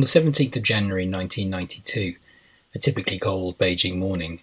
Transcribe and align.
On 0.00 0.02
the 0.02 0.06
17th 0.06 0.56
of 0.56 0.62
January 0.62 1.02
1992, 1.02 2.16
a 2.74 2.78
typically 2.78 3.18
cold 3.18 3.58
Beijing 3.58 3.98
morning, 3.98 4.40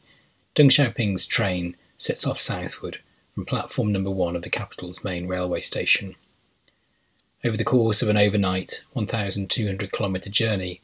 Deng 0.54 0.70
Xiaoping's 0.70 1.26
train 1.26 1.76
sets 1.98 2.28
off 2.28 2.38
southward 2.38 3.00
from 3.34 3.48
platform 3.48 3.92
number 3.92 4.12
one 4.12 4.36
of 4.36 4.44
the 4.44 4.52
capital's 4.52 5.04
main 5.04 5.28
railway 5.28 5.62
station. 5.62 6.16
Over 7.44 7.58
the 7.58 7.64
course 7.64 8.04
of 8.04 8.10
an 8.10 8.18
overnight 8.18 8.84
1,200 8.94 9.92
kilometre 9.92 10.30
journey, 10.30 10.80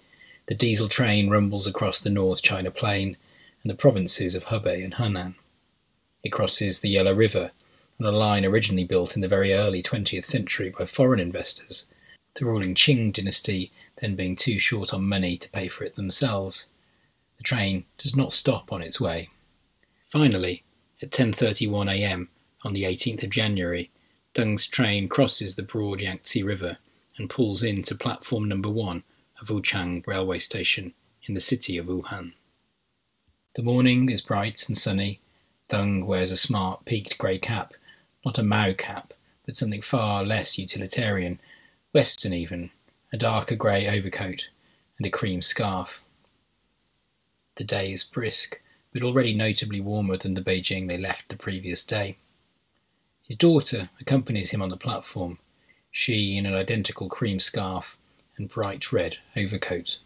the 0.47 0.55
diesel 0.55 0.89
train 0.89 1.29
rumbles 1.29 1.67
across 1.67 1.99
the 1.99 2.09
North 2.09 2.41
China 2.41 2.71
Plain 2.71 3.15
and 3.61 3.69
the 3.69 3.75
provinces 3.75 4.33
of 4.33 4.45
Hebei 4.45 4.83
and 4.83 4.95
Henan. 4.95 5.35
It 6.23 6.31
crosses 6.31 6.79
the 6.79 6.89
Yellow 6.89 7.13
River 7.13 7.51
on 7.99 8.07
a 8.07 8.11
line 8.11 8.43
originally 8.43 8.85
built 8.85 9.15
in 9.15 9.21
the 9.21 9.27
very 9.27 9.53
early 9.53 9.83
20th 9.83 10.25
century 10.25 10.71
by 10.71 10.87
foreign 10.87 11.19
investors, 11.19 11.85
the 12.33 12.45
ruling 12.45 12.73
Qing 12.73 13.13
dynasty 13.13 13.71
then 14.01 14.15
being 14.15 14.35
too 14.35 14.59
short 14.59 14.93
on 14.93 15.07
money 15.07 15.37
to 15.37 15.49
pay 15.49 15.67
for 15.67 15.83
it 15.83 15.95
themselves. 15.95 16.69
The 17.37 17.43
train 17.43 17.85
does 17.97 18.15
not 18.15 18.33
stop 18.33 18.71
on 18.71 18.81
its 18.81 18.99
way. 18.99 19.29
Finally, 20.09 20.63
at 21.01 21.11
10:31 21.11 21.91
a.m. 21.91 22.29
on 22.63 22.73
the 22.73 22.83
18th 22.83 23.23
of 23.23 23.29
January, 23.29 23.91
Deng's 24.33 24.67
train 24.67 25.07
crosses 25.07 25.55
the 25.55 25.63
broad 25.63 26.01
Yangtze 26.01 26.41
River 26.43 26.77
and 27.17 27.29
pulls 27.29 27.61
into 27.61 27.95
platform 27.95 28.47
number 28.47 28.69
1 28.69 29.03
of 29.39 29.47
Wuchang 29.47 30.05
railway 30.07 30.39
station 30.39 30.93
in 31.23 31.33
the 31.33 31.39
city 31.39 31.77
of 31.77 31.85
Wuhan. 31.85 32.33
The 33.55 33.61
morning 33.61 34.09
is 34.09 34.21
bright 34.21 34.67
and 34.67 34.77
sunny. 34.77 35.19
Deng 35.69 36.05
wears 36.05 36.31
a 36.31 36.37
smart 36.37 36.85
peaked 36.85 37.17
grey 37.17 37.37
cap, 37.37 37.73
not 38.25 38.39
a 38.39 38.43
Mao 38.43 38.73
cap, 38.73 39.13
but 39.45 39.55
something 39.55 39.81
far 39.81 40.23
less 40.23 40.57
utilitarian, 40.57 41.39
western 41.93 42.33
even, 42.33 42.71
a 43.13 43.17
darker 43.17 43.55
grey 43.55 43.87
overcoat, 43.87 44.49
and 44.97 45.05
a 45.05 45.09
cream 45.11 45.39
scarf. 45.39 46.03
The 47.57 47.63
day 47.63 47.91
is 47.91 48.03
brisk, 48.03 48.59
but 48.91 49.03
already 49.03 49.35
notably 49.35 49.79
warmer 49.79 50.17
than 50.17 50.33
the 50.33 50.41
Beijing 50.41 50.89
they 50.89 50.97
left 50.97 51.29
the 51.29 51.37
previous 51.37 51.85
day. 51.85 52.17
His 53.21 53.35
daughter 53.35 53.91
accompanies 54.01 54.49
him 54.49 54.63
on 54.63 54.69
the 54.69 54.77
platform, 54.77 55.37
she 55.91 56.35
in 56.35 56.47
an 56.47 56.55
identical 56.55 57.07
cream 57.07 57.39
scarf 57.39 57.99
and 58.35 58.49
bright 58.49 58.91
red 58.91 59.17
overcoat. 59.37 59.99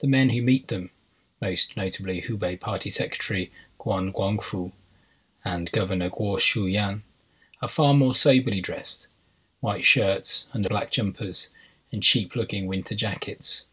The 0.00 0.06
men 0.06 0.30
who 0.30 0.40
meet 0.40 0.68
them, 0.68 0.90
most 1.42 1.76
notably 1.76 2.22
Hubei 2.22 2.58
Party 2.58 2.88
Secretary 2.88 3.52
Guan 3.78 4.14
Guangfu 4.14 4.72
and 5.44 5.70
Governor 5.72 6.08
Guo 6.08 6.38
Shuyan, 6.38 7.02
are 7.60 7.68
far 7.68 7.92
more 7.92 8.14
soberly 8.14 8.62
dressed, 8.62 9.08
white 9.60 9.84
shirts 9.84 10.48
under 10.54 10.70
black 10.70 10.90
jumpers 10.90 11.50
and 11.92 12.02
cheap 12.02 12.36
looking 12.36 12.66
winter 12.66 12.94
jackets. 12.94 13.66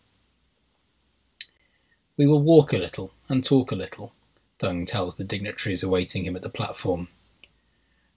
We 2.17 2.27
will 2.27 2.41
walk 2.41 2.71
a 2.71 2.77
little 2.77 3.11
and 3.27 3.43
talk 3.43 3.71
a 3.71 3.75
little, 3.75 4.13
Deng 4.59 4.87
tells 4.87 5.15
the 5.15 5.23
dignitaries 5.23 5.83
awaiting 5.83 6.25
him 6.25 6.35
at 6.35 6.41
the 6.41 6.49
platform. 6.49 7.09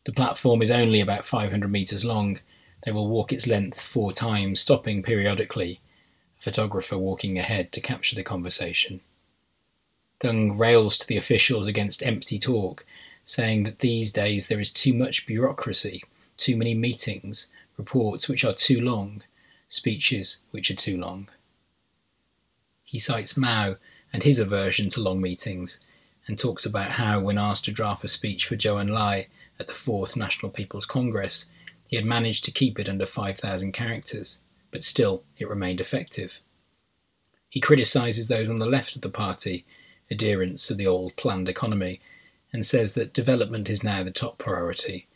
The 0.04 0.12
platform 0.12 0.62
is 0.62 0.70
only 0.70 1.00
about 1.00 1.24
500 1.24 1.70
metres 1.70 2.04
long. 2.04 2.40
They 2.84 2.92
will 2.92 3.08
walk 3.08 3.32
its 3.32 3.46
length 3.46 3.80
four 3.80 4.12
times, 4.12 4.60
stopping 4.60 5.02
periodically, 5.02 5.80
a 6.38 6.42
photographer 6.42 6.96
walking 6.96 7.38
ahead 7.38 7.72
to 7.72 7.80
capture 7.80 8.14
the 8.14 8.22
conversation. 8.22 9.00
Deng 10.20 10.58
rails 10.58 10.96
to 10.98 11.06
the 11.06 11.16
officials 11.16 11.66
against 11.66 12.02
empty 12.02 12.38
talk, 12.38 12.86
saying 13.24 13.64
that 13.64 13.80
these 13.80 14.12
days 14.12 14.46
there 14.46 14.60
is 14.60 14.72
too 14.72 14.94
much 14.94 15.26
bureaucracy, 15.26 16.04
too 16.36 16.56
many 16.56 16.74
meetings, 16.74 17.48
reports 17.76 18.28
which 18.28 18.44
are 18.44 18.54
too 18.54 18.80
long, 18.80 19.22
speeches 19.68 20.38
which 20.50 20.70
are 20.70 20.74
too 20.74 20.96
long. 20.96 21.28
He 22.84 22.98
cites 22.98 23.36
Mao 23.36 23.76
and 24.12 24.22
his 24.22 24.38
aversion 24.38 24.88
to 24.90 25.00
long 25.00 25.20
meetings, 25.20 25.86
and 26.26 26.38
talks 26.38 26.66
about 26.66 26.92
how, 26.92 27.20
when 27.20 27.38
asked 27.38 27.64
to 27.66 27.72
draft 27.72 28.04
a 28.04 28.08
speech 28.08 28.46
for 28.46 28.56
Zhou 28.56 28.82
Enlai 28.82 29.26
at 29.58 29.68
the 29.68 29.74
Fourth 29.74 30.16
National 30.16 30.50
People's 30.50 30.86
Congress, 30.86 31.50
he 31.86 31.96
had 31.96 32.04
managed 32.04 32.44
to 32.44 32.50
keep 32.50 32.78
it 32.78 32.88
under 32.88 33.06
5,000 33.06 33.72
characters, 33.72 34.40
but 34.70 34.84
still 34.84 35.24
it 35.38 35.48
remained 35.48 35.80
effective. 35.80 36.38
He 37.48 37.60
criticises 37.60 38.28
those 38.28 38.50
on 38.50 38.58
the 38.58 38.66
left 38.66 38.94
of 38.94 39.02
the 39.02 39.08
party, 39.08 39.64
adherents 40.10 40.70
of 40.70 40.76
the 40.76 40.86
old 40.86 41.16
planned 41.16 41.48
economy, 41.48 42.00
and 42.52 42.64
says 42.64 42.94
that 42.94 43.14
development 43.14 43.68
is 43.70 43.82
now 43.82 44.02
the 44.02 44.10
top 44.10 44.38
priority. 44.38 45.06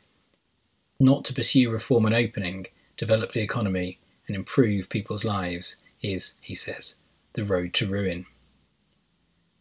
Not 0.99 1.25
to 1.27 1.35
pursue 1.35 1.71
reform 1.71 2.07
and 2.07 2.15
opening, 2.15 2.67
develop 2.97 3.33
the 3.33 3.43
economy, 3.43 3.99
and 4.27 4.37
improve 4.37 4.89
people's 4.89 5.25
lives 5.25 5.77
is, 6.03 6.35
he 6.41 6.55
says, 6.55 6.97
the 7.35 7.45
road 7.45 7.73
to 7.75 7.87
ruin. 7.87 8.27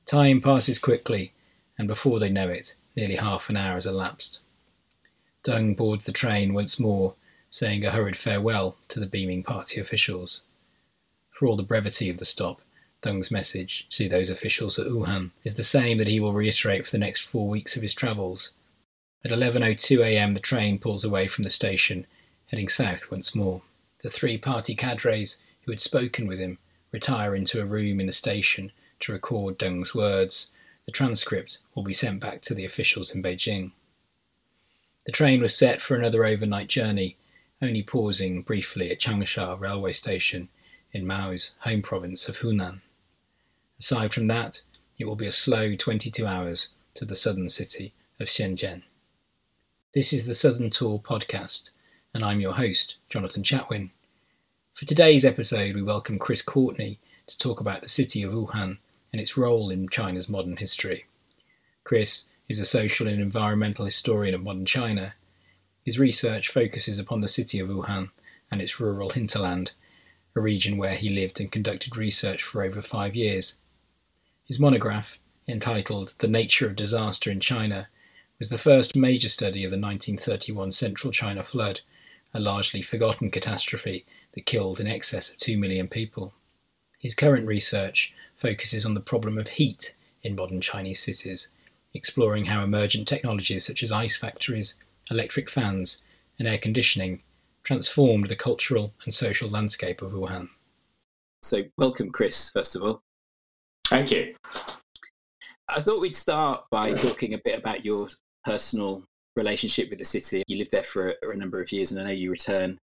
Time 0.05 0.41
passes 0.41 0.79
quickly, 0.79 1.33
and 1.77 1.87
before 1.87 2.19
they 2.19 2.29
know 2.29 2.49
it, 2.49 2.75
nearly 2.95 3.15
half 3.15 3.49
an 3.49 3.57
hour 3.57 3.75
has 3.75 3.85
elapsed. 3.85 4.39
Deng 5.43 5.75
boards 5.75 6.05
the 6.05 6.11
train 6.11 6.53
once 6.53 6.79
more, 6.79 7.15
saying 7.49 7.83
a 7.83 7.91
hurried 7.91 8.15
farewell 8.15 8.77
to 8.89 8.99
the 8.99 9.07
beaming 9.07 9.43
party 9.43 9.79
officials. 9.79 10.43
For 11.31 11.47
all 11.47 11.57
the 11.57 11.63
brevity 11.63 12.09
of 12.09 12.17
the 12.17 12.25
stop, 12.25 12.61
Deng's 13.01 13.31
message 13.31 13.87
to 13.89 14.07
those 14.07 14.29
officials 14.29 14.77
at 14.77 14.87
Wuhan 14.87 15.31
is 15.43 15.55
the 15.55 15.63
same 15.63 15.97
that 15.97 16.07
he 16.07 16.19
will 16.19 16.33
reiterate 16.33 16.85
for 16.85 16.91
the 16.91 16.99
next 16.99 17.21
four 17.21 17.47
weeks 17.47 17.75
of 17.75 17.81
his 17.81 17.95
travels. 17.95 18.51
At 19.25 19.31
11.02 19.31 20.03
am, 20.03 20.33
the 20.33 20.39
train 20.39 20.77
pulls 20.77 21.03
away 21.03 21.27
from 21.27 21.43
the 21.43 21.49
station, 21.49 22.05
heading 22.47 22.69
south 22.69 23.09
once 23.09 23.33
more. 23.33 23.63
The 24.03 24.09
three 24.09 24.37
party 24.37 24.73
cadres 24.75 25.41
who 25.63 25.71
had 25.71 25.81
spoken 25.81 26.27
with 26.27 26.39
him 26.39 26.57
retire 26.91 27.35
into 27.35 27.61
a 27.61 27.65
room 27.65 27.99
in 27.99 28.07
the 28.07 28.13
station 28.13 28.71
to 29.01 29.11
record 29.11 29.57
Deng's 29.57 29.93
words. 29.93 30.51
The 30.85 30.91
transcript 30.91 31.59
will 31.75 31.83
be 31.83 31.93
sent 31.93 32.19
back 32.19 32.41
to 32.43 32.53
the 32.53 32.65
officials 32.65 33.13
in 33.13 33.21
Beijing. 33.21 33.71
The 35.05 35.11
train 35.11 35.41
was 35.41 35.55
set 35.55 35.81
for 35.81 35.95
another 35.95 36.25
overnight 36.25 36.67
journey, 36.67 37.17
only 37.61 37.83
pausing 37.83 38.41
briefly 38.41 38.91
at 38.91 38.99
Changsha 38.99 39.59
railway 39.59 39.93
station 39.93 40.49
in 40.91 41.05
Mao's 41.05 41.53
home 41.59 41.81
province 41.81 42.27
of 42.27 42.39
Hunan. 42.39 42.81
Aside 43.79 44.13
from 44.13 44.27
that, 44.27 44.61
it 44.97 45.05
will 45.05 45.15
be 45.15 45.25
a 45.25 45.31
slow 45.31 45.75
22 45.75 46.25
hours 46.25 46.69
to 46.95 47.05
the 47.05 47.15
southern 47.15 47.49
city 47.49 47.93
of 48.19 48.27
Shenzhen. 48.27 48.83
This 49.93 50.13
is 50.13 50.25
the 50.25 50.33
Southern 50.33 50.69
Tour 50.69 50.99
podcast 50.99 51.71
and 52.13 52.25
I'm 52.25 52.41
your 52.41 52.53
host, 52.53 52.97
Jonathan 53.09 53.41
Chatwin. 53.41 53.91
For 54.73 54.83
today's 54.83 55.23
episode, 55.23 55.75
we 55.75 55.81
welcome 55.81 56.19
Chris 56.19 56.41
Courtney 56.41 56.99
to 57.27 57.37
talk 57.37 57.61
about 57.61 57.81
the 57.81 57.87
city 57.87 58.21
of 58.21 58.33
Wuhan 58.33 58.79
and 59.13 59.21
its 59.21 59.37
role 59.37 59.69
in 59.69 59.87
China's 59.87 60.27
modern 60.27 60.57
history. 60.57 61.05
Chris 61.85 62.27
is 62.49 62.59
a 62.59 62.65
social 62.65 63.07
and 63.07 63.21
environmental 63.21 63.85
historian 63.85 64.35
of 64.35 64.43
modern 64.43 64.65
China. 64.65 65.13
His 65.85 65.97
research 65.97 66.49
focuses 66.49 66.99
upon 66.99 67.21
the 67.21 67.29
city 67.29 67.59
of 67.59 67.69
Wuhan 67.69 68.11
and 68.51 68.61
its 68.61 68.77
rural 68.77 69.11
hinterland, 69.11 69.71
a 70.35 70.41
region 70.41 70.77
where 70.77 70.95
he 70.95 71.07
lived 71.07 71.39
and 71.39 71.49
conducted 71.49 71.95
research 71.95 72.43
for 72.43 72.61
over 72.61 72.81
five 72.81 73.15
years. 73.15 73.59
His 74.43 74.59
monograph, 74.59 75.17
entitled 75.47 76.15
The 76.19 76.27
Nature 76.27 76.67
of 76.67 76.75
Disaster 76.75 77.31
in 77.31 77.39
China, 77.39 77.87
was 78.37 78.49
the 78.49 78.57
first 78.57 78.97
major 78.97 79.29
study 79.29 79.63
of 79.63 79.71
the 79.71 79.79
1931 79.79 80.73
Central 80.73 81.13
China 81.13 81.41
flood 81.41 81.79
a 82.33 82.39
largely 82.39 82.81
forgotten 82.81 83.29
catastrophe 83.29 84.05
that 84.33 84.45
killed 84.45 84.79
in 84.79 84.87
excess 84.87 85.29
of 85.29 85.37
2 85.37 85.57
million 85.57 85.87
people. 85.87 86.33
His 86.97 87.15
current 87.15 87.47
research 87.47 88.13
focuses 88.35 88.85
on 88.85 88.93
the 88.93 89.01
problem 89.01 89.37
of 89.37 89.49
heat 89.49 89.95
in 90.23 90.35
modern 90.35 90.61
Chinese 90.61 91.01
cities, 91.01 91.49
exploring 91.93 92.45
how 92.45 92.63
emergent 92.63 93.07
technologies 93.07 93.65
such 93.65 93.83
as 93.83 93.91
ice 93.91 94.15
factories, 94.15 94.75
electric 95.09 95.49
fans, 95.49 96.03
and 96.39 96.47
air 96.47 96.57
conditioning 96.57 97.21
transformed 97.63 98.27
the 98.27 98.35
cultural 98.35 98.93
and 99.03 99.13
social 99.13 99.49
landscape 99.49 100.01
of 100.01 100.11
Wuhan. 100.11 100.49
So, 101.43 101.63
welcome, 101.77 102.11
Chris, 102.11 102.51
first 102.51 102.75
of 102.75 102.83
all. 102.83 103.01
Thank 103.85 104.11
you. 104.11 104.35
I 105.67 105.81
thought 105.81 106.01
we'd 106.01 106.15
start 106.15 106.65
by 106.69 106.93
talking 106.93 107.33
a 107.33 107.41
bit 107.43 107.57
about 107.57 107.85
your 107.85 108.07
personal 108.45 109.03
relationship 109.35 109.89
with 109.89 109.99
the 109.99 110.05
city. 110.05 110.43
You 110.47 110.57
lived 110.57 110.71
there 110.71 110.83
for 110.83 111.15
a, 111.23 111.31
a 111.31 111.35
number 111.35 111.61
of 111.61 111.71
years, 111.71 111.91
and 111.91 112.01
I 112.01 112.05
know 112.05 112.11
you 112.11 112.31
return 112.31 112.77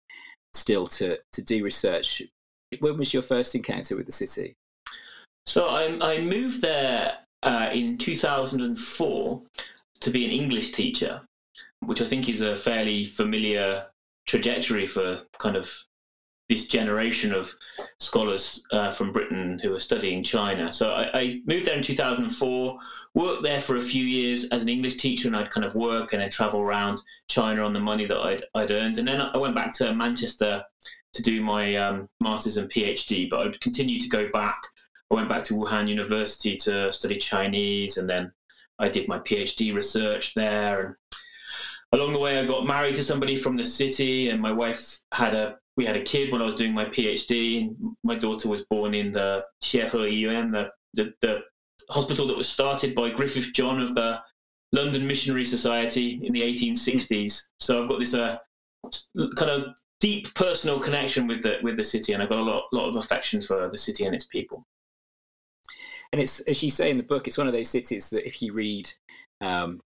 still 0.55 0.87
to, 0.87 1.19
to 1.33 1.43
do 1.43 1.65
research. 1.65 2.23
When 2.81 2.99
was 2.99 3.13
your 3.13 3.23
first 3.23 3.55
encounter 3.55 3.97
with 3.97 4.07
the 4.07 4.13
city? 4.13 4.55
So 5.47 5.67
I, 5.67 6.15
I 6.15 6.21
moved 6.21 6.61
there 6.61 7.19
uh, 7.43 7.71
in 7.73 7.99
2004 7.99 9.43
to 10.01 10.11
be 10.11 10.25
an 10.25 10.31
English 10.31 10.73
teacher, 10.73 11.23
which 11.85 12.01
I 12.01 12.07
think 12.07 12.29
is 12.29 12.41
a 12.41 12.57
fairly 12.57 13.05
familiar 13.05 13.87
trajectory 14.27 14.87
for 14.87 15.21
kind 15.39 15.57
of 15.57 15.73
this 16.49 16.69
generation 16.69 17.33
of 17.33 17.53
scholars 17.99 18.65
uh, 18.71 18.91
from 18.91 19.13
Britain 19.13 19.59
who 19.63 19.75
are 19.75 19.81
studying 19.81 20.23
China. 20.23 20.73
So 20.73 20.91
I, 20.91 21.11
I, 21.13 21.41
moved 21.45 21.67
there 21.67 21.77
in 21.77 21.83
2004, 21.83 22.79
worked 23.15 23.43
there 23.43 23.61
for 23.61 23.77
a 23.77 23.81
few 23.81 24.05
years 24.05 24.49
as 24.51 24.63
an 24.63 24.69
English 24.69 24.97
teacher, 24.97 25.27
and 25.27 25.37
I'd 25.37 25.51
kind 25.51 25.65
of 25.67 25.75
work 25.75 26.13
and 26.13 26.23
then 26.23 26.31
travel 26.31 26.61
around 26.61 27.03
China 27.29 27.63
on 27.63 27.73
the 27.73 27.81
money 27.81 28.07
that 28.07 28.19
I'd, 28.19 28.45
I'd 28.55 28.71
earned. 28.71 28.99
And 28.99 29.09
then 29.09 29.21
I 29.21 29.37
went 29.37 29.57
back 29.57 29.73
to 29.75 29.93
Manchester 29.93 30.63
to 31.15 31.23
do 31.23 31.43
my 31.43 31.75
um, 31.77 32.09
master's 32.21 32.59
and 32.59 32.71
PhD, 32.71 33.29
but 33.29 33.41
I'd 33.41 33.61
continue 33.61 33.99
to 33.99 34.09
go 34.09 34.29
back. 34.31 34.63
I 35.11 35.15
went 35.15 35.29
back 35.29 35.43
to 35.45 35.55
Wuhan 35.55 35.89
University 35.89 36.57
to 36.59 36.93
study 36.93 37.17
Chinese, 37.17 37.97
and 37.97 38.09
then 38.09 38.31
I 38.79 38.89
did 38.89 39.09
my 39.09 39.19
PhD 39.19 39.75
research 39.75 40.35
there. 40.35 40.87
And 40.87 40.97
along 41.93 42.13
the 42.13 42.19
way, 42.21 42.39
I 42.39 42.45
got 42.45 42.67
married 42.67 42.95
to 42.97 43.03
somebody 43.03 43.35
from 43.35 43.57
the 43.57 43.65
city, 43.65 44.29
and 44.29 44.41
my 44.41 44.53
wife 44.53 45.01
had 45.13 45.35
a 45.35 45.59
we 45.77 45.85
had 45.85 45.97
a 45.97 46.03
kid 46.03 46.33
when 46.33 46.41
I 46.41 46.47
was 46.47 46.55
doing 46.55 46.73
my 46.73 46.87
PhD. 46.87 47.63
And 47.63 47.97
my 48.03 48.17
daughter 48.17 48.49
was 48.49 48.65
born 48.67 48.95
in 48.95 49.11
the 49.11 49.45
Xiehe 49.63 50.19
Yuan, 50.19 50.51
the, 50.51 50.71
the 50.95 51.13
the 51.21 51.43
hospital 51.91 52.27
that 52.27 52.37
was 52.37 52.49
started 52.49 52.95
by 52.95 53.11
Griffith 53.11 53.53
John 53.53 53.81
of 53.81 53.95
the 53.95 54.21
London 54.73 55.07
Missionary 55.07 55.45
Society 55.45 56.21
in 56.25 56.33
the 56.33 56.43
1860s. 56.43 57.49
So 57.61 57.83
I've 57.83 57.89
got 57.89 58.01
this 58.01 58.15
uh, 58.15 58.39
kind 59.37 59.51
of 59.51 59.77
deep 60.01 60.33
personal 60.35 60.81
connection 60.81 61.27
with 61.27 61.43
the 61.43 61.59
with 61.63 61.77
the 61.77 61.85
city, 61.85 62.13
and 62.13 62.23
I've 62.23 62.29
got 62.29 62.39
a 62.39 62.43
lot 62.43 62.65
lot 62.73 62.89
of 62.89 62.97
affection 62.97 63.41
for 63.41 63.69
the 63.69 63.79
city 63.79 64.05
and 64.05 64.15
its 64.15 64.27
people. 64.27 64.65
And 66.13 66.21
it's 66.21 66.41
as 66.41 66.63
you 66.63 66.71
say 66.71 66.91
in 66.91 66.97
the 66.97 67.03
book, 67.03 67.27
it's 67.27 67.39
one 67.39 67.47
of 67.47 67.53
those 67.53 67.69
cities 67.69 68.11
that 68.11 68.27
if 68.27 68.41
you 68.41 68.53
read 68.53 68.91
um, 69.41 69.81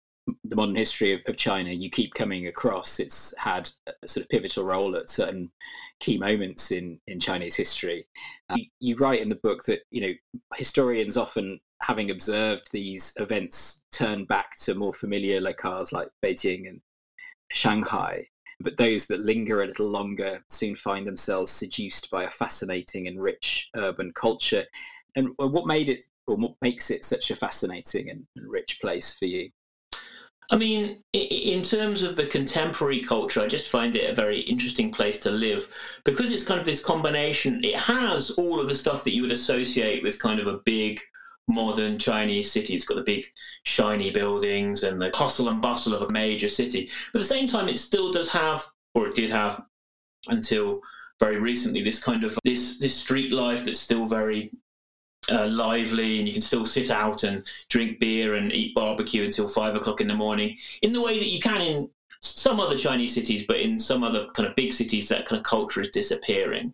the 0.44 0.56
modern 0.56 0.76
history 0.76 1.14
of, 1.14 1.22
of, 1.28 1.38
China, 1.38 1.72
you 1.72 1.90
keep 1.90 2.14
coming 2.14 2.48
across. 2.48 3.00
It's 3.00 3.34
had 3.38 3.70
a 4.04 4.08
sort 4.08 4.26
of 4.26 4.30
pivotal 4.30 4.66
role 4.66 4.96
at 4.96 5.10
certain 5.10 5.52
key 6.00 6.18
moments 6.18 6.72
in 6.72 7.00
in 7.08 7.20
Chinese 7.20 7.56
history. 7.56 8.06
Uh, 8.50 8.56
you, 8.58 8.66
you 8.80 8.96
write 8.98 9.22
in 9.22 9.30
the 9.30 9.36
book 9.36 9.64
that 9.66 9.80
you 9.92 10.02
know 10.02 10.14
historians 10.56 11.18
often 11.18 11.60
having 11.82 12.12
observed 12.12 12.70
these 12.72 13.14
events 13.18 13.86
turn 13.92 14.26
back 14.26 14.58
to 14.58 14.74
more 14.74 14.94
familiar 14.94 15.40
locales 15.40 15.92
like 15.92 16.10
Beijing 16.24 16.68
and 16.68 16.82
Shanghai. 17.52 18.28
But 18.60 18.78
those 18.78 19.06
that 19.08 19.22
linger 19.22 19.62
a 19.62 19.68
little 19.68 19.88
longer 19.88 20.44
soon 20.50 20.74
find 20.74 21.06
themselves 21.06 21.52
seduced 21.52 22.10
by 22.10 22.24
a 22.24 22.30
fascinating 22.30 23.08
and 23.08 23.22
rich 23.22 23.70
urban 23.76 24.12
culture. 24.14 24.66
And 25.16 25.30
what 25.38 25.68
made 25.68 25.90
it, 25.90 26.04
or 26.26 26.36
what 26.36 26.56
makes 26.62 26.90
it 26.90 27.06
such 27.06 27.30
a 27.30 27.36
fascinating 27.36 28.10
and 28.10 28.26
rich 28.36 28.80
place 28.82 29.16
for 29.16 29.26
you? 29.26 29.52
I 30.50 30.56
mean, 30.56 31.04
in 31.12 31.62
terms 31.62 32.04
of 32.04 32.16
the 32.16 32.26
contemporary 32.26 33.02
culture, 33.02 33.42
I 33.42 33.48
just 33.48 33.68
find 33.68 33.96
it 33.96 34.10
a 34.10 34.16
very 34.16 34.40
interesting 34.42 34.92
place 34.92 35.18
to 35.20 35.32
live 35.32 35.68
because 36.06 36.32
it's 36.32 36.44
kind 36.44 36.60
of 36.60 36.66
this 36.66 36.84
combination. 36.84 37.64
It 37.66 37.76
has 37.76 38.32
all 38.32 38.60
of 38.62 38.70
the 38.70 38.76
stuff 38.76 39.04
that 39.04 39.14
you 39.14 39.22
would 39.24 39.32
associate 39.32 40.04
with 40.04 40.20
kind 40.20 40.40
of 40.40 40.48
a 40.48 40.60
big 40.60 41.02
modern 41.50 42.00
Chinese 42.00 42.50
city. 42.50 42.76
It's 42.76 42.86
got 42.86 42.96
the 42.96 43.02
big 43.02 43.26
shiny 43.64 44.10
buildings 44.10 44.84
and 44.84 45.02
the 45.02 45.12
hustle 45.14 45.50
and 45.50 45.62
bustle 45.62 45.94
of 45.94 46.02
a 46.02 46.14
major 46.14 46.50
city. 46.50 46.90
But 47.12 47.20
at 47.20 47.24
the 47.24 47.36
same 47.36 47.48
time, 47.48 47.68
it 47.68 47.78
still 47.78 48.10
does 48.10 48.30
have, 48.30 48.66
or 48.96 49.08
it 49.08 49.16
did 49.16 49.30
have 49.30 49.62
until 50.28 50.82
very 51.20 51.40
recently, 51.40 51.84
this 51.84 52.02
kind 52.02 52.24
of 52.24 52.38
this 52.44 52.80
this 52.80 52.96
street 52.96 53.32
life 53.32 53.66
that's 53.66 53.80
still 53.80 54.06
very 54.06 54.52
uh, 55.32 55.48
lively, 55.48 56.20
and 56.20 56.28
you 56.28 56.34
can 56.34 56.42
still 56.42 56.66
sit 56.66 56.90
out 56.90 57.24
and 57.24 57.46
drink 57.70 58.00
beer 58.00 58.36
and 58.36 58.54
eat 58.54 58.74
barbecue 58.76 59.24
until 59.24 59.48
five 59.48 59.76
o'clock 59.76 60.02
in 60.02 60.08
the 60.08 60.16
morning, 60.16 60.56
in 60.82 60.94
the 60.94 61.02
way 61.02 61.18
that 61.18 61.28
you 61.28 61.40
can 61.40 61.62
in 61.62 61.90
some 62.20 62.60
other 62.60 62.78
Chinese 62.78 63.14
cities, 63.14 63.44
but 63.48 63.58
in 63.58 63.78
some 63.78 64.04
other 64.04 64.28
kind 64.34 64.48
of 64.48 64.56
big 64.56 64.74
cities, 64.74 65.08
that 65.10 65.26
kind 65.26 65.40
of 65.40 65.46
culture 65.46 65.82
is 65.82 65.90
disappearing. 65.90 66.74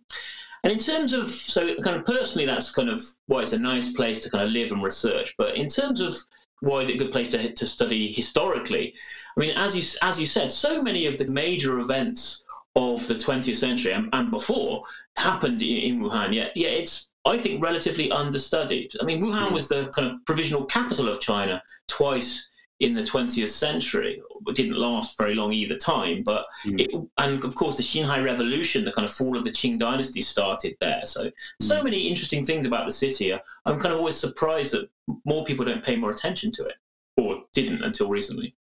And 0.62 0.72
in 0.72 0.78
terms 0.78 1.12
of, 1.12 1.30
so 1.30 1.74
kind 1.82 1.96
of 1.96 2.06
personally, 2.06 2.46
that's 2.46 2.72
kind 2.72 2.88
of 2.88 3.02
why 3.26 3.42
it's 3.42 3.52
a 3.52 3.58
nice 3.58 3.92
place 3.92 4.22
to 4.22 4.30
kind 4.30 4.44
of 4.44 4.50
live 4.50 4.72
and 4.72 4.82
research. 4.82 5.34
But 5.36 5.56
in 5.58 5.68
terms 5.68 6.00
of 6.00 6.16
why 6.60 6.80
is 6.80 6.88
it 6.88 6.94
a 6.94 6.98
good 6.98 7.12
place 7.12 7.28
to, 7.30 7.52
to 7.52 7.66
study 7.66 8.10
historically? 8.10 8.94
I 9.36 9.40
mean, 9.40 9.54
as 9.56 9.76
you, 9.76 9.82
as 10.00 10.18
you 10.18 10.24
said, 10.24 10.50
so 10.50 10.82
many 10.82 11.06
of 11.06 11.18
the 11.18 11.26
major 11.26 11.80
events 11.80 12.44
of 12.76 13.06
the 13.06 13.14
20th 13.14 13.56
century 13.56 13.92
and, 13.92 14.08
and 14.12 14.30
before 14.30 14.84
happened 15.16 15.62
in, 15.62 15.76
in 15.78 16.00
Wuhan. 16.00 16.34
Yeah, 16.34 16.48
yeah, 16.54 16.68
it's 16.68 17.10
I 17.26 17.38
think 17.38 17.62
relatively 17.62 18.10
understudied. 18.10 18.92
I 19.00 19.04
mean, 19.04 19.22
Wuhan 19.22 19.48
hmm. 19.48 19.54
was 19.54 19.68
the 19.68 19.90
kind 19.94 20.10
of 20.10 20.24
provisional 20.26 20.64
capital 20.66 21.08
of 21.08 21.20
China 21.20 21.62
twice 21.88 22.48
in 22.80 22.92
the 22.92 23.02
20th 23.02 23.50
century. 23.50 24.20
It 24.46 24.56
didn't 24.56 24.76
last 24.76 25.16
very 25.16 25.34
long 25.34 25.52
either 25.52 25.76
time, 25.76 26.22
but 26.22 26.44
mm. 26.66 26.80
it, 26.80 26.90
and 27.18 27.42
of 27.44 27.54
course 27.54 27.76
the 27.76 27.82
Xinhai 27.82 28.24
Revolution, 28.24 28.84
the 28.84 28.92
kind 28.92 29.06
of 29.06 29.14
fall 29.14 29.36
of 29.36 29.44
the 29.44 29.50
Qing 29.50 29.78
dynasty, 29.78 30.20
started 30.20 30.76
there. 30.80 31.02
So 31.04 31.26
mm. 31.26 31.32
so 31.60 31.82
many 31.82 32.08
interesting 32.08 32.42
things 32.42 32.66
about 32.66 32.86
the 32.86 32.92
city. 32.92 33.32
I'm 33.32 33.78
kind 33.78 33.92
of 33.92 33.98
always 33.98 34.16
surprised 34.16 34.72
that 34.72 34.88
more 35.24 35.44
people 35.44 35.64
don't 35.64 35.84
pay 35.84 35.96
more 35.96 36.10
attention 36.10 36.50
to 36.52 36.64
it, 36.64 36.74
or 37.16 37.44
didn't 37.54 37.82
until 37.82 38.08
recently. 38.08 38.54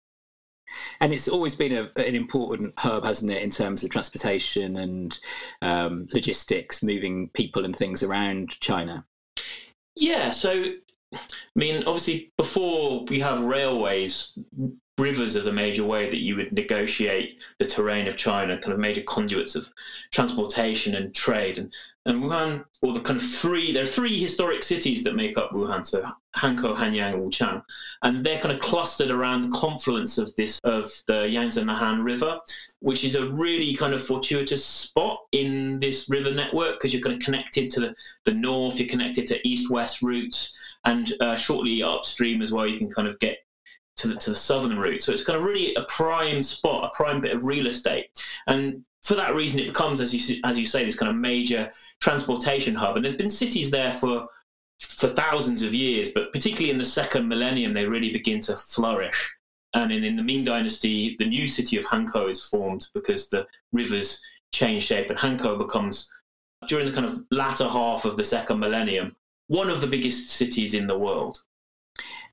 And 1.00 1.12
it's 1.12 1.28
always 1.28 1.54
been 1.54 1.72
a, 1.72 2.00
an 2.00 2.14
important 2.14 2.74
hub, 2.78 3.04
hasn't 3.04 3.32
it, 3.32 3.42
in 3.42 3.50
terms 3.50 3.84
of 3.84 3.90
transportation 3.90 4.76
and 4.76 5.18
um, 5.60 6.06
logistics, 6.12 6.82
moving 6.82 7.30
people 7.30 7.64
and 7.64 7.74
things 7.74 8.02
around 8.02 8.60
China. 8.60 9.04
Yeah, 9.96 10.30
so 10.30 10.64
I 11.12 11.18
mean, 11.54 11.84
obviously, 11.84 12.32
before 12.36 13.04
we 13.04 13.20
have 13.20 13.44
railways, 13.44 14.32
rivers 14.98 15.36
are 15.36 15.42
the 15.42 15.52
major 15.52 15.84
way 15.84 16.10
that 16.10 16.22
you 16.22 16.36
would 16.36 16.52
negotiate 16.52 17.40
the 17.58 17.66
terrain 17.66 18.06
of 18.08 18.16
China, 18.16 18.58
kind 18.58 18.72
of 18.72 18.78
major 18.78 19.02
conduits 19.02 19.54
of 19.54 19.68
transportation 20.12 20.94
and 20.94 21.14
trade. 21.14 21.58
And, 21.58 21.72
and 22.04 22.22
Wuhan, 22.22 22.64
or 22.82 22.92
the 22.92 23.00
kind 23.00 23.18
of 23.18 23.26
three, 23.26 23.72
there 23.72 23.84
are 23.84 23.86
three 23.86 24.18
historic 24.20 24.62
cities 24.62 25.02
that 25.04 25.16
make 25.16 25.38
up 25.38 25.50
Wuhan, 25.52 25.84
so 25.84 26.02
Hankou, 26.36 26.76
Hanyang, 26.76 27.14
and 27.14 27.22
Wuchang. 27.22 27.62
And 28.02 28.24
they're 28.24 28.40
kind 28.40 28.54
of 28.54 28.60
clustered 28.60 29.10
around 29.10 29.42
the 29.42 29.56
confluence 29.56 30.18
of 30.18 30.34
this, 30.36 30.60
of 30.64 30.90
the 31.06 31.28
Yangtze 31.28 31.60
and 31.60 31.68
the 31.68 31.74
Han 31.74 32.02
River, 32.02 32.38
which 32.80 33.04
is 33.04 33.14
a 33.14 33.26
really 33.26 33.74
kind 33.74 33.94
of 33.94 34.04
fortuitous 34.04 34.64
spot 34.64 35.18
in 35.32 35.78
this 35.78 36.10
river 36.10 36.32
network 36.32 36.74
because 36.78 36.92
you're 36.92 37.02
kind 37.02 37.16
of 37.16 37.22
connected 37.22 37.70
to 37.70 37.80
the, 37.80 37.94
the 38.24 38.34
north, 38.34 38.78
you're 38.78 38.88
connected 38.88 39.26
to 39.28 39.48
east-west 39.48 40.02
routes 40.02 40.56
and 40.84 41.12
uh, 41.20 41.36
shortly 41.36 41.82
upstream 41.82 42.42
as 42.42 42.52
well, 42.52 42.66
you 42.66 42.78
can 42.78 42.90
kind 42.90 43.08
of 43.08 43.18
get 43.18 43.38
to 43.96 44.08
the 44.08 44.14
to 44.16 44.30
the 44.30 44.36
southern 44.36 44.78
route. 44.78 45.02
So 45.02 45.12
it's 45.12 45.24
kind 45.24 45.38
of 45.38 45.44
really 45.44 45.74
a 45.74 45.82
prime 45.82 46.42
spot, 46.42 46.84
a 46.84 46.96
prime 46.96 47.20
bit 47.20 47.34
of 47.34 47.44
real 47.44 47.66
estate, 47.66 48.08
and 48.46 48.84
for 49.02 49.16
that 49.16 49.34
reason, 49.34 49.58
it 49.58 49.66
becomes, 49.66 50.00
as 50.00 50.14
you 50.14 50.40
as 50.44 50.58
you 50.58 50.64
say, 50.64 50.84
this 50.84 50.96
kind 50.96 51.10
of 51.10 51.16
major 51.16 51.70
transportation 52.00 52.74
hub. 52.74 52.96
And 52.96 53.04
there's 53.04 53.16
been 53.16 53.30
cities 53.30 53.70
there 53.70 53.92
for 53.92 54.28
for 54.80 55.08
thousands 55.08 55.62
of 55.62 55.74
years, 55.74 56.10
but 56.10 56.32
particularly 56.32 56.70
in 56.70 56.78
the 56.78 56.84
second 56.84 57.28
millennium, 57.28 57.72
they 57.72 57.86
really 57.86 58.10
begin 58.12 58.40
to 58.40 58.56
flourish. 58.56 59.36
And 59.74 59.92
in, 59.92 60.04
in 60.04 60.16
the 60.16 60.22
Ming 60.22 60.44
Dynasty, 60.44 61.16
the 61.18 61.26
new 61.26 61.48
city 61.48 61.76
of 61.76 61.84
Hankou 61.84 62.30
is 62.30 62.44
formed 62.44 62.88
because 62.94 63.28
the 63.28 63.46
rivers 63.72 64.20
change 64.52 64.84
shape, 64.84 65.10
and 65.10 65.18
Hankou 65.18 65.58
becomes 65.58 66.10
during 66.68 66.86
the 66.86 66.92
kind 66.92 67.06
of 67.06 67.24
latter 67.30 67.68
half 67.68 68.04
of 68.04 68.16
the 68.16 68.24
second 68.24 68.60
millennium 68.60 69.16
one 69.52 69.68
of 69.68 69.82
the 69.82 69.86
biggest 69.86 70.30
cities 70.30 70.72
in 70.72 70.86
the 70.86 70.98
world. 70.98 71.38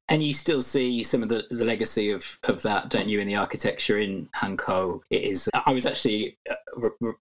And 0.07 0.23
you 0.23 0.31
still 0.31 0.61
see 0.61 1.03
some 1.03 1.21
of 1.21 1.27
the, 1.27 1.43
the 1.51 1.65
legacy 1.65 2.11
of, 2.11 2.39
of 2.45 2.61
that, 2.61 2.89
don't 2.89 3.09
you, 3.09 3.19
in 3.19 3.27
the 3.27 3.35
architecture 3.35 3.99
in 3.99 4.29
Hankou? 4.33 5.01
It 5.09 5.23
is. 5.23 5.49
I 5.53 5.73
was 5.73 5.85
actually 5.85 6.37
uh, 6.49 7.11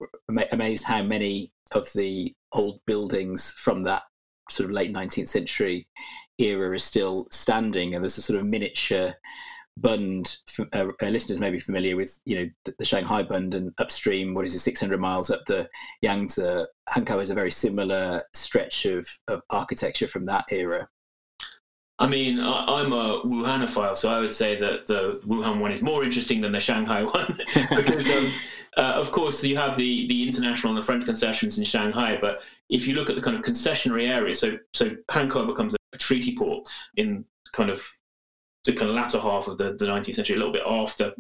amazed 0.53 0.85
how 0.85 1.03
many 1.03 1.53
of 1.73 1.93
the 1.95 2.33
old 2.53 2.79
buildings 2.87 3.51
from 3.51 3.83
that 3.83 4.05
sort 4.49 4.71
of 4.71 4.75
late 4.75 4.93
19th 4.93 5.29
century 5.29 5.89
era 6.39 6.71
are 6.71 6.79
still 6.79 7.27
standing, 7.33 7.95
and 7.95 8.03
there's 8.03 8.19
a 8.19 8.23
sort 8.23 8.39
of 8.39 8.47
miniature 8.47 9.13
Bund, 9.81 10.39
uh, 10.73 10.89
uh, 11.03 11.07
listeners 11.07 11.41
may 11.41 11.51
be 11.51 11.59
familiar 11.59 11.97
with, 11.97 12.21
you 12.25 12.37
know, 12.37 12.51
the, 12.65 12.75
the, 12.79 12.85
Shanghai 12.85 13.23
Bund 13.23 13.55
and 13.55 13.73
upstream, 13.79 14.35
what 14.35 14.45
is 14.45 14.55
it, 14.55 14.61
600 14.61 14.99
miles 14.99 15.31
up 15.31 15.45
the 15.47 15.69
Yangtze. 16.03 16.65
Hankou 16.89 17.21
is 17.21 17.31
a 17.31 17.35
very 17.35 17.51
similar 17.51 18.23
stretch 18.35 18.87
of, 18.87 19.09
of 19.29 19.43
architecture 19.51 20.09
from 20.09 20.27
that 20.27 20.45
era. 20.51 20.89
I 22.01 22.07
mean, 22.07 22.39
I, 22.39 22.81
am 22.81 22.93
a 22.93 23.23
Wuhanophile, 23.23 23.97
so 23.97 24.09
I 24.09 24.21
would 24.21 24.35
say 24.35 24.57
that 24.57 24.87
the 24.87 25.21
Wuhan 25.27 25.59
one 25.59 25.73
is 25.73 25.83
more 25.83 26.05
interesting 26.05 26.41
than 26.41 26.53
the 26.53 26.61
Shanghai 26.61 27.03
one 27.05 27.39
because, 27.75 28.09
um, 28.11 28.33
uh, 28.77 28.93
of 28.95 29.11
course, 29.11 29.43
you 29.43 29.57
have 29.57 29.77
the, 29.77 30.07
the 30.07 30.23
international 30.25 30.73
and 30.73 30.81
the 30.81 30.87
French 30.87 31.05
concessions 31.05 31.59
in 31.59 31.65
Shanghai. 31.65 32.17
But 32.21 32.43
if 32.69 32.87
you 32.87 32.95
look 32.95 33.11
at 33.11 33.17
the 33.17 33.23
kind 33.23 33.37
of 33.37 33.43
concessionary 33.43 34.09
area, 34.09 34.35
so 34.35 34.59
so 34.75 34.91
Hankou 35.11 35.47
becomes 35.47 35.75
a 35.93 35.99
treaty 35.99 36.37
port 36.37 36.69
in 36.97 37.25
kind 37.53 37.71
of 37.71 37.85
the 38.69 38.75
kind 38.75 38.91
of 38.91 38.95
latter 38.95 39.19
half 39.19 39.49
of 39.49 39.57
the, 39.57 39.73
the 39.73 39.87
19th 39.87 40.15
century, 40.15 40.37
a 40.37 40.39
little 40.39 40.53
bit 40.53 40.63
after 40.67 41.15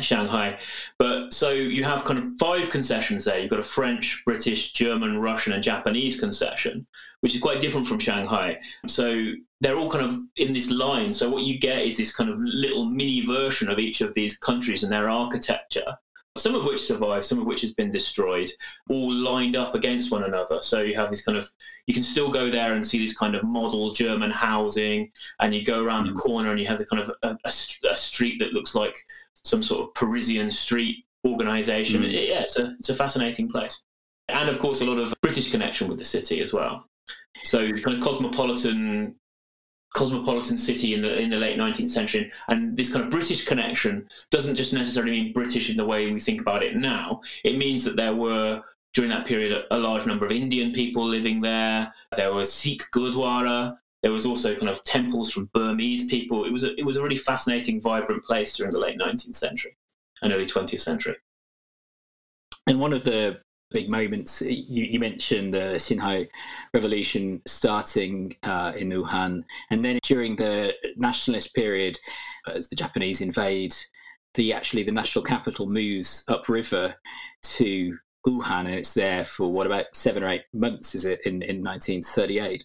Shanghai. 0.00 0.58
But 0.98 1.32
so 1.32 1.50
you 1.50 1.84
have 1.84 2.04
kind 2.04 2.18
of 2.18 2.24
five 2.40 2.70
concessions 2.70 3.24
there. 3.24 3.38
You've 3.38 3.50
got 3.50 3.60
a 3.60 3.62
French, 3.62 4.20
British, 4.26 4.72
German, 4.72 5.18
Russian, 5.18 5.52
and 5.52 5.62
Japanese 5.62 6.18
concession, 6.18 6.84
which 7.20 7.36
is 7.36 7.40
quite 7.40 7.60
different 7.60 7.86
from 7.86 8.00
Shanghai. 8.00 8.58
So 8.88 9.32
they're 9.60 9.76
all 9.76 9.90
kind 9.90 10.04
of 10.04 10.18
in 10.36 10.52
this 10.52 10.70
line. 10.70 11.12
So 11.12 11.30
what 11.30 11.44
you 11.44 11.56
get 11.60 11.86
is 11.86 11.96
this 11.96 12.14
kind 12.14 12.28
of 12.28 12.38
little 12.40 12.84
mini 12.84 13.24
version 13.24 13.70
of 13.70 13.78
each 13.78 14.00
of 14.00 14.12
these 14.14 14.36
countries 14.36 14.82
and 14.82 14.92
their 14.92 15.08
architecture 15.08 15.96
some 16.36 16.54
of 16.54 16.64
which 16.64 16.80
survive, 16.80 17.24
some 17.24 17.38
of 17.38 17.46
which 17.46 17.60
has 17.60 17.74
been 17.74 17.90
destroyed, 17.90 18.50
all 18.88 19.12
lined 19.12 19.54
up 19.54 19.74
against 19.74 20.10
one 20.10 20.24
another. 20.24 20.62
So 20.62 20.80
you 20.80 20.94
have 20.94 21.10
this 21.10 21.24
kind 21.24 21.36
of, 21.36 21.46
you 21.86 21.94
can 21.94 22.02
still 22.02 22.30
go 22.30 22.50
there 22.50 22.74
and 22.74 22.84
see 22.84 22.98
this 22.98 23.16
kind 23.16 23.34
of 23.34 23.44
model 23.44 23.92
German 23.92 24.30
housing, 24.30 25.10
and 25.40 25.54
you 25.54 25.64
go 25.64 25.84
around 25.84 26.06
mm. 26.06 26.08
the 26.08 26.14
corner 26.14 26.50
and 26.50 26.58
you 26.58 26.66
have 26.66 26.78
the 26.78 26.86
kind 26.86 27.02
of 27.02 27.10
a, 27.22 27.36
a, 27.44 27.52
a, 27.90 27.96
street 27.96 28.38
that 28.38 28.54
looks 28.54 28.74
like 28.74 28.96
some 29.34 29.62
sort 29.62 29.86
of 29.86 29.94
Parisian 29.94 30.50
street 30.50 31.04
organization. 31.26 32.02
Mm. 32.02 32.12
yeah, 32.12 32.40
it's 32.40 32.58
a, 32.58 32.74
it's 32.78 32.88
a 32.88 32.94
fascinating 32.94 33.48
place. 33.48 33.82
and 34.28 34.48
of 34.48 34.58
course 34.58 34.80
a 34.80 34.86
lot 34.86 34.98
of 34.98 35.12
British 35.20 35.50
connection 35.50 35.88
with 35.88 35.98
the 35.98 36.04
city 36.04 36.40
as 36.40 36.52
well. 36.52 36.86
So 37.44 37.72
kind 37.72 37.96
of 37.96 38.02
cosmopolitan 38.02 39.16
cosmopolitan 39.94 40.56
city 40.56 40.94
in 40.94 41.02
the 41.02 41.18
in 41.18 41.30
the 41.30 41.36
late 41.36 41.58
19th 41.58 41.90
century. 41.90 42.30
And 42.48 42.76
this 42.76 42.92
kind 42.92 43.04
of 43.04 43.10
british 43.10 43.44
connection 43.44 44.08
doesn't 44.30 44.54
just 44.54 44.72
necessarily 44.72 45.12
mean 45.12 45.32
british 45.32 45.70
in 45.70 45.76
the 45.76 45.86
way 45.86 46.10
we 46.10 46.20
think 46.20 46.40
about 46.40 46.62
it 46.62 46.76
now. 46.76 47.20
It 47.44 47.58
means 47.58 47.84
that 47.84 47.96
there 47.96 48.14
were 48.14 48.62
during 48.94 49.10
that 49.10 49.26
period 49.26 49.64
a 49.70 49.78
large 49.78 50.06
number 50.06 50.24
of 50.24 50.32
indian 50.32 50.72
people 50.72 51.04
living 51.04 51.40
there. 51.40 51.92
There 52.16 52.32
was 52.32 52.52
sikh 52.52 52.84
gurdwara. 52.94 53.76
There 54.02 54.12
was 54.12 54.26
also 54.26 54.54
kind 54.56 54.68
of 54.68 54.82
temples 54.82 55.32
from 55.32 55.48
burmese 55.54 56.06
people. 56.06 56.44
It 56.44 56.52
was 56.52 56.64
a, 56.64 56.74
it 56.78 56.84
was 56.84 56.96
a 56.96 57.02
really 57.02 57.16
fascinating 57.16 57.80
vibrant 57.80 58.24
place 58.24 58.56
during 58.56 58.72
the 58.72 58.80
late 58.80 58.98
19th 58.98 59.36
century 59.36 59.76
and 60.22 60.32
early 60.32 60.46
20th 60.46 60.80
century. 60.80 61.16
And 62.66 62.80
one 62.80 62.92
of 62.92 63.04
the 63.04 63.40
big 63.72 63.88
moments. 63.88 64.42
You, 64.42 64.84
you 64.84 65.00
mentioned 65.00 65.54
the 65.54 65.76
Xinhai 65.76 66.28
Revolution 66.74 67.42
starting 67.46 68.36
uh, 68.42 68.72
in 68.76 68.88
Wuhan, 68.88 69.44
and 69.70 69.84
then 69.84 69.98
during 70.02 70.36
the 70.36 70.74
nationalist 70.96 71.54
period, 71.54 71.98
as 72.46 72.68
the 72.68 72.76
Japanese 72.76 73.20
invade, 73.20 73.74
the 74.34 74.52
actually 74.52 74.82
the 74.82 74.92
national 74.92 75.24
capital 75.24 75.66
moves 75.66 76.24
upriver 76.28 76.94
to 77.42 77.98
Wuhan, 78.26 78.66
and 78.66 78.74
it's 78.74 78.94
there 78.94 79.24
for 79.24 79.52
what 79.52 79.66
about 79.66 79.86
seven 79.94 80.22
or 80.22 80.28
eight 80.28 80.44
months? 80.52 80.94
Is 80.94 81.04
it 81.04 81.20
in 81.24 81.42
in 81.42 81.62
1938? 81.62 82.64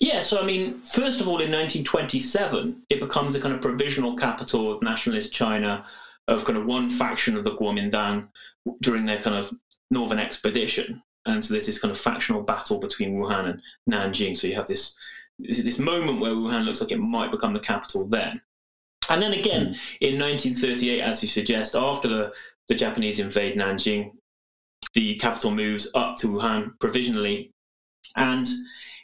Yeah, 0.00 0.20
so 0.20 0.40
I 0.40 0.44
mean, 0.44 0.82
first 0.82 1.20
of 1.20 1.28
all, 1.28 1.40
in 1.40 1.50
1927, 1.50 2.82
it 2.90 3.00
becomes 3.00 3.34
a 3.34 3.40
kind 3.40 3.54
of 3.54 3.60
provisional 3.60 4.14
capital 4.14 4.72
of 4.72 4.82
nationalist 4.82 5.32
China, 5.32 5.86
of 6.28 6.44
kind 6.44 6.58
of 6.58 6.66
one 6.66 6.90
faction 6.90 7.36
of 7.36 7.44
the 7.44 7.56
Kuomintang 7.56 8.28
during 8.82 9.06
their 9.06 9.20
kind 9.20 9.36
of 9.36 9.52
northern 9.90 10.18
expedition. 10.18 11.02
And 11.26 11.44
so 11.44 11.54
there's 11.54 11.66
this 11.66 11.78
kind 11.78 11.92
of 11.92 11.98
factional 11.98 12.42
battle 12.42 12.78
between 12.78 13.16
Wuhan 13.16 13.50
and 13.50 13.62
Nanjing. 13.90 14.36
So 14.36 14.46
you 14.46 14.54
have 14.54 14.66
this 14.66 14.94
this 15.38 15.78
moment 15.78 16.20
where 16.20 16.32
Wuhan 16.32 16.64
looks 16.64 16.80
like 16.80 16.92
it 16.92 16.98
might 16.98 17.30
become 17.30 17.52
the 17.52 17.60
capital 17.60 18.06
then. 18.06 18.40
And 19.10 19.22
then 19.22 19.34
again, 19.34 19.66
mm. 19.66 19.78
in 20.00 20.18
1938, 20.18 21.00
as 21.00 21.22
you 21.22 21.28
suggest, 21.28 21.76
after 21.76 22.08
the, 22.08 22.32
the 22.68 22.74
Japanese 22.74 23.18
invade 23.18 23.56
Nanjing, 23.56 24.12
the 24.94 25.16
capital 25.16 25.50
moves 25.50 25.88
up 25.94 26.16
to 26.18 26.28
Wuhan 26.28 26.72
provisionally. 26.80 27.52
And 28.16 28.48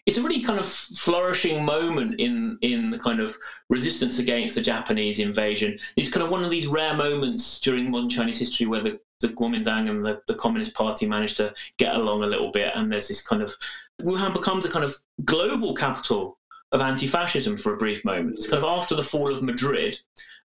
it's 0.07 0.19
a 0.19 0.23
really 0.23 0.43
kind 0.43 0.59
of 0.59 0.67
flourishing 0.67 1.65
moment 1.65 2.21
in 2.21 2.55
in 2.63 2.91
the 2.91 2.99
kind 2.99 3.21
of 3.21 3.37
resistance 3.71 4.19
against 4.19 4.55
the 4.55 4.61
Japanese 4.61 5.19
invasion. 5.19 5.79
It's 5.97 6.09
kind 6.09 6.25
of 6.25 6.31
one 6.31 6.43
of 6.43 6.51
these 6.51 6.67
rare 6.67 6.95
moments 6.95 7.61
during 7.61 7.91
modern 7.91 8.09
Chinese 8.09 8.39
history 8.39 8.67
where 8.67 8.83
the 8.83 8.99
the 9.21 9.29
Kuomintang 9.29 9.89
and 9.89 10.05
the, 10.05 10.21
the 10.27 10.35
Communist 10.35 10.75
Party 10.75 11.07
managed 11.07 11.37
to 11.37 11.55
get 11.79 11.95
along 11.95 12.23
a 12.23 12.27
little 12.27 12.51
bit, 12.51 12.73
and 12.75 12.91
there's 12.91 13.09
this 13.09 13.23
kind 13.23 13.43
of 13.43 13.55
Wuhan 14.01 14.33
becomes 14.33 14.65
a 14.65 14.71
kind 14.71 14.85
of 14.85 14.97
global 15.25 15.75
capital 15.75 16.39
of 16.73 16.81
anti-fascism 16.81 17.57
for 17.57 17.75
a 17.75 17.77
brief 17.77 18.05
moment. 18.05 18.37
It's 18.37 18.49
kind 18.49 18.63
of 18.63 18.69
after 18.69 18.97
the 18.97 19.03
fall 19.03 19.31
of 19.31 19.43
Madrid. 19.43 19.99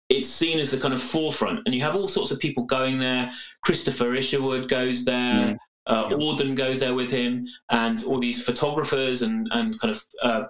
It's 0.08 0.28
seen 0.28 0.58
as 0.60 0.70
the 0.70 0.78
kind 0.78 0.92
of 0.94 1.02
forefront, 1.02 1.60
and 1.64 1.74
you 1.74 1.80
have 1.80 1.96
all 1.96 2.06
sorts 2.06 2.30
of 2.30 2.38
people 2.38 2.64
going 2.64 2.98
there. 2.98 3.30
Christopher 3.64 4.14
Isherwood 4.14 4.68
goes 4.68 5.04
there. 5.04 5.58
Uh. 5.86 6.08
Auden 6.08 6.56
goes 6.56 6.80
there 6.80 6.94
with 6.94 7.10
him, 7.10 7.46
and 7.70 8.02
all 8.04 8.18
these 8.18 8.42
photographers 8.42 9.22
and 9.22 9.48
and 9.52 9.78
kind 9.80 9.94
of 9.94 10.04
uh, 10.22 10.44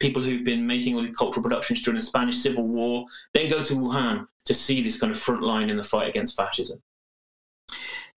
people 0.00 0.22
who've 0.22 0.44
been 0.44 0.66
making 0.66 0.94
all 0.94 1.02
these 1.02 1.16
cultural 1.16 1.42
productions 1.42 1.80
during 1.80 1.98
the 1.98 2.04
Spanish 2.04 2.36
Civil 2.36 2.66
War 2.66 3.04
then 3.34 3.48
go 3.48 3.62
to 3.62 3.74
Wuhan 3.74 4.26
to 4.44 4.54
see 4.54 4.82
this 4.82 4.98
kind 4.98 5.12
of 5.12 5.18
front 5.18 5.42
line 5.42 5.70
in 5.70 5.76
the 5.76 5.82
fight 5.82 6.08
against 6.08 6.36
fascism. 6.36 6.82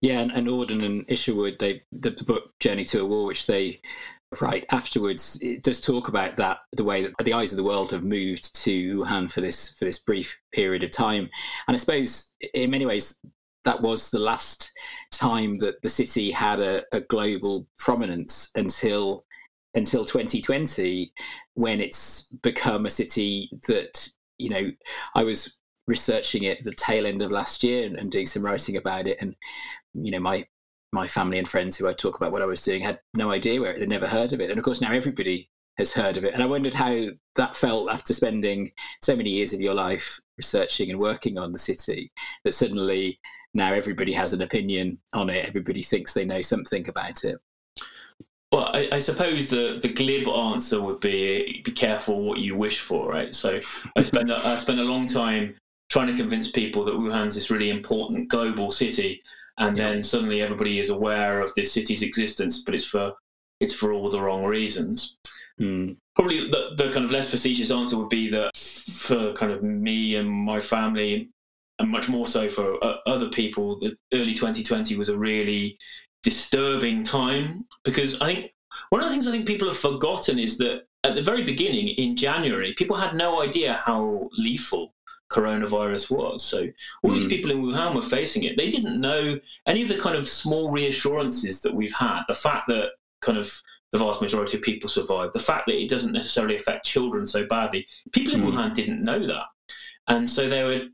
Yeah, 0.00 0.20
and, 0.20 0.32
and 0.32 0.46
Auden 0.46 0.84
and 0.84 1.04
Isherwood, 1.08 1.58
they 1.58 1.82
the, 1.92 2.10
the 2.10 2.24
book 2.24 2.52
Journey 2.58 2.84
to 2.86 3.02
a 3.02 3.06
War, 3.06 3.26
which 3.26 3.46
they 3.46 3.80
write 4.40 4.64
afterwards, 4.70 5.38
it 5.42 5.62
does 5.62 5.80
talk 5.80 6.08
about 6.08 6.36
that 6.36 6.58
the 6.72 6.84
way 6.84 7.02
that 7.02 7.12
the 7.24 7.32
eyes 7.32 7.52
of 7.52 7.56
the 7.56 7.64
world 7.64 7.90
have 7.90 8.04
moved 8.04 8.54
to 8.62 8.98
Wuhan 8.98 9.30
for 9.30 9.40
this 9.40 9.70
for 9.78 9.84
this 9.84 9.98
brief 9.98 10.38
period 10.52 10.82
of 10.82 10.90
time, 10.90 11.28
and 11.68 11.74
I 11.74 11.76
suppose 11.76 12.32
in 12.54 12.70
many 12.70 12.86
ways 12.86 13.20
that 13.64 13.80
was 13.80 14.10
the 14.10 14.18
last 14.18 14.70
time 15.10 15.54
that 15.54 15.80
the 15.82 15.88
city 15.88 16.30
had 16.30 16.60
a, 16.60 16.82
a 16.92 17.00
global 17.00 17.66
prominence 17.78 18.50
until 18.54 19.24
until 19.74 20.04
2020 20.04 21.12
when 21.54 21.80
it's 21.80 22.32
become 22.42 22.86
a 22.86 22.90
city 22.90 23.48
that 23.68 24.08
you 24.38 24.50
know 24.50 24.70
i 25.14 25.22
was 25.22 25.58
researching 25.86 26.44
it 26.44 26.62
the 26.64 26.72
tail 26.72 27.06
end 27.06 27.22
of 27.22 27.30
last 27.30 27.62
year 27.62 27.86
and, 27.86 27.96
and 27.96 28.10
doing 28.10 28.26
some 28.26 28.44
writing 28.44 28.76
about 28.76 29.06
it 29.06 29.16
and 29.20 29.34
you 29.94 30.10
know 30.10 30.18
my 30.18 30.44
my 30.92 31.06
family 31.06 31.38
and 31.38 31.48
friends 31.48 31.76
who 31.76 31.88
I 31.88 31.92
talk 31.92 32.16
about 32.16 32.32
what 32.32 32.42
I 32.42 32.46
was 32.46 32.62
doing 32.62 32.82
had 32.82 32.98
no 33.16 33.30
idea 33.30 33.60
where 33.60 33.78
they'd 33.78 33.88
never 33.88 34.08
heard 34.08 34.32
of 34.32 34.40
it. 34.40 34.50
And 34.50 34.58
of 34.58 34.64
course 34.64 34.80
now 34.80 34.92
everybody 34.92 35.48
has 35.78 35.92
heard 35.92 36.16
of 36.16 36.24
it. 36.24 36.34
And 36.34 36.42
I 36.42 36.46
wondered 36.46 36.74
how 36.74 37.06
that 37.36 37.56
felt 37.56 37.90
after 37.90 38.12
spending 38.12 38.72
so 39.02 39.14
many 39.14 39.30
years 39.30 39.52
of 39.52 39.60
your 39.60 39.74
life 39.74 40.18
researching 40.36 40.90
and 40.90 40.98
working 40.98 41.38
on 41.38 41.52
the 41.52 41.58
city 41.58 42.10
that 42.44 42.54
suddenly 42.54 43.20
now 43.54 43.72
everybody 43.72 44.12
has 44.12 44.32
an 44.32 44.42
opinion 44.42 44.98
on 45.12 45.30
it. 45.30 45.46
Everybody 45.46 45.82
thinks 45.82 46.12
they 46.12 46.24
know 46.24 46.42
something 46.42 46.88
about 46.88 47.24
it. 47.24 47.38
Well, 48.52 48.70
I, 48.74 48.88
I, 48.92 48.98
suppose 48.98 49.48
the, 49.48 49.78
the 49.80 49.92
glib 49.92 50.26
answer 50.26 50.82
would 50.82 50.98
be 50.98 51.62
be 51.64 51.70
careful 51.70 52.22
what 52.22 52.38
you 52.38 52.56
wish 52.56 52.80
for, 52.80 53.08
right? 53.08 53.32
So 53.32 53.60
I 53.96 54.02
spend 54.02 54.30
a, 54.30 54.36
I 54.38 54.56
spend 54.56 54.80
a 54.80 54.84
long 54.84 55.06
time 55.06 55.54
trying 55.88 56.08
to 56.08 56.16
convince 56.16 56.50
people 56.50 56.84
that 56.84 56.94
Wuhan's 56.94 57.36
this 57.36 57.50
really 57.50 57.70
important 57.70 58.28
global 58.28 58.72
city, 58.72 59.22
and 59.58 59.76
yeah. 59.76 59.90
then 59.90 60.02
suddenly 60.02 60.42
everybody 60.42 60.80
is 60.80 60.90
aware 60.90 61.40
of 61.40 61.54
this 61.54 61.72
city's 61.72 62.02
existence, 62.02 62.58
but 62.58 62.74
it's 62.74 62.84
for 62.84 63.14
it's 63.60 63.74
for 63.74 63.92
all 63.92 64.10
the 64.10 64.20
wrong 64.20 64.42
reasons. 64.42 65.16
Mm. 65.60 65.96
Probably 66.16 66.50
the, 66.50 66.74
the 66.76 66.90
kind 66.90 67.04
of 67.04 67.12
less 67.12 67.30
facetious 67.30 67.70
answer 67.70 67.98
would 67.98 68.08
be 68.08 68.30
that 68.30 68.56
for 68.56 69.32
kind 69.34 69.52
of 69.52 69.62
me 69.62 70.16
and 70.16 70.28
my 70.28 70.58
family, 70.58 71.28
and 71.80 71.90
much 71.90 72.08
more 72.08 72.26
so 72.26 72.48
for 72.48 72.82
uh, 72.84 72.96
other 73.06 73.28
people, 73.28 73.78
the 73.78 73.96
early 74.12 74.34
2020 74.34 74.96
was 74.96 75.08
a 75.08 75.18
really 75.18 75.78
disturbing 76.22 77.02
time 77.02 77.64
because 77.84 78.20
I 78.20 78.34
think 78.34 78.52
one 78.90 79.00
of 79.00 79.08
the 79.08 79.12
things 79.12 79.26
I 79.26 79.32
think 79.32 79.46
people 79.46 79.68
have 79.68 79.78
forgotten 79.78 80.38
is 80.38 80.58
that 80.58 80.82
at 81.04 81.14
the 81.14 81.22
very 81.22 81.42
beginning 81.42 81.88
in 81.88 82.16
January, 82.16 82.74
people 82.76 82.96
had 82.96 83.14
no 83.14 83.40
idea 83.42 83.80
how 83.84 84.28
lethal 84.36 84.92
coronavirus 85.32 86.10
was. 86.10 86.44
So 86.44 86.68
all 87.02 87.10
mm. 87.10 87.14
these 87.14 87.24
hmm. 87.24 87.30
people 87.30 87.50
in 87.52 87.62
Wuhan 87.62 87.94
were 87.94 88.02
facing 88.02 88.44
it. 88.44 88.58
They 88.58 88.68
didn't 88.68 89.00
know 89.00 89.38
any 89.66 89.82
of 89.82 89.88
the 89.88 89.96
kind 89.96 90.16
of 90.16 90.28
small 90.28 90.70
reassurances 90.70 91.62
that 91.62 91.72
we've 91.72 91.94
had. 91.94 92.24
The 92.26 92.34
fact 92.34 92.68
that 92.68 92.90
kind 93.22 93.38
of 93.38 93.58
the 93.92 93.98
vast 93.98 94.20
majority 94.20 94.56
of 94.56 94.62
people 94.62 94.88
survived. 94.88 95.32
The 95.32 95.40
fact 95.40 95.66
that 95.66 95.80
it 95.80 95.88
doesn't 95.88 96.12
necessarily 96.12 96.56
affect 96.56 96.84
children 96.84 97.26
so 97.26 97.46
badly. 97.46 97.86
People 98.12 98.34
in 98.34 98.42
mm. 98.42 98.52
Wuhan 98.52 98.74
didn't 98.74 99.02
know 99.02 99.26
that. 99.26 99.46
And 100.08 100.28
so 100.28 100.48
they 100.48 100.64
were 100.64 100.86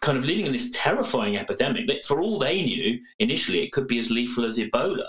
kind 0.00 0.18
of 0.18 0.24
living 0.24 0.46
in 0.46 0.52
this 0.52 0.70
terrifying 0.72 1.36
epidemic 1.36 1.86
that, 1.86 2.04
for 2.04 2.20
all 2.20 2.38
they 2.38 2.62
knew, 2.62 2.98
initially 3.18 3.62
it 3.62 3.72
could 3.72 3.86
be 3.86 3.98
as 3.98 4.10
lethal 4.10 4.44
as 4.44 4.58
Ebola. 4.58 5.08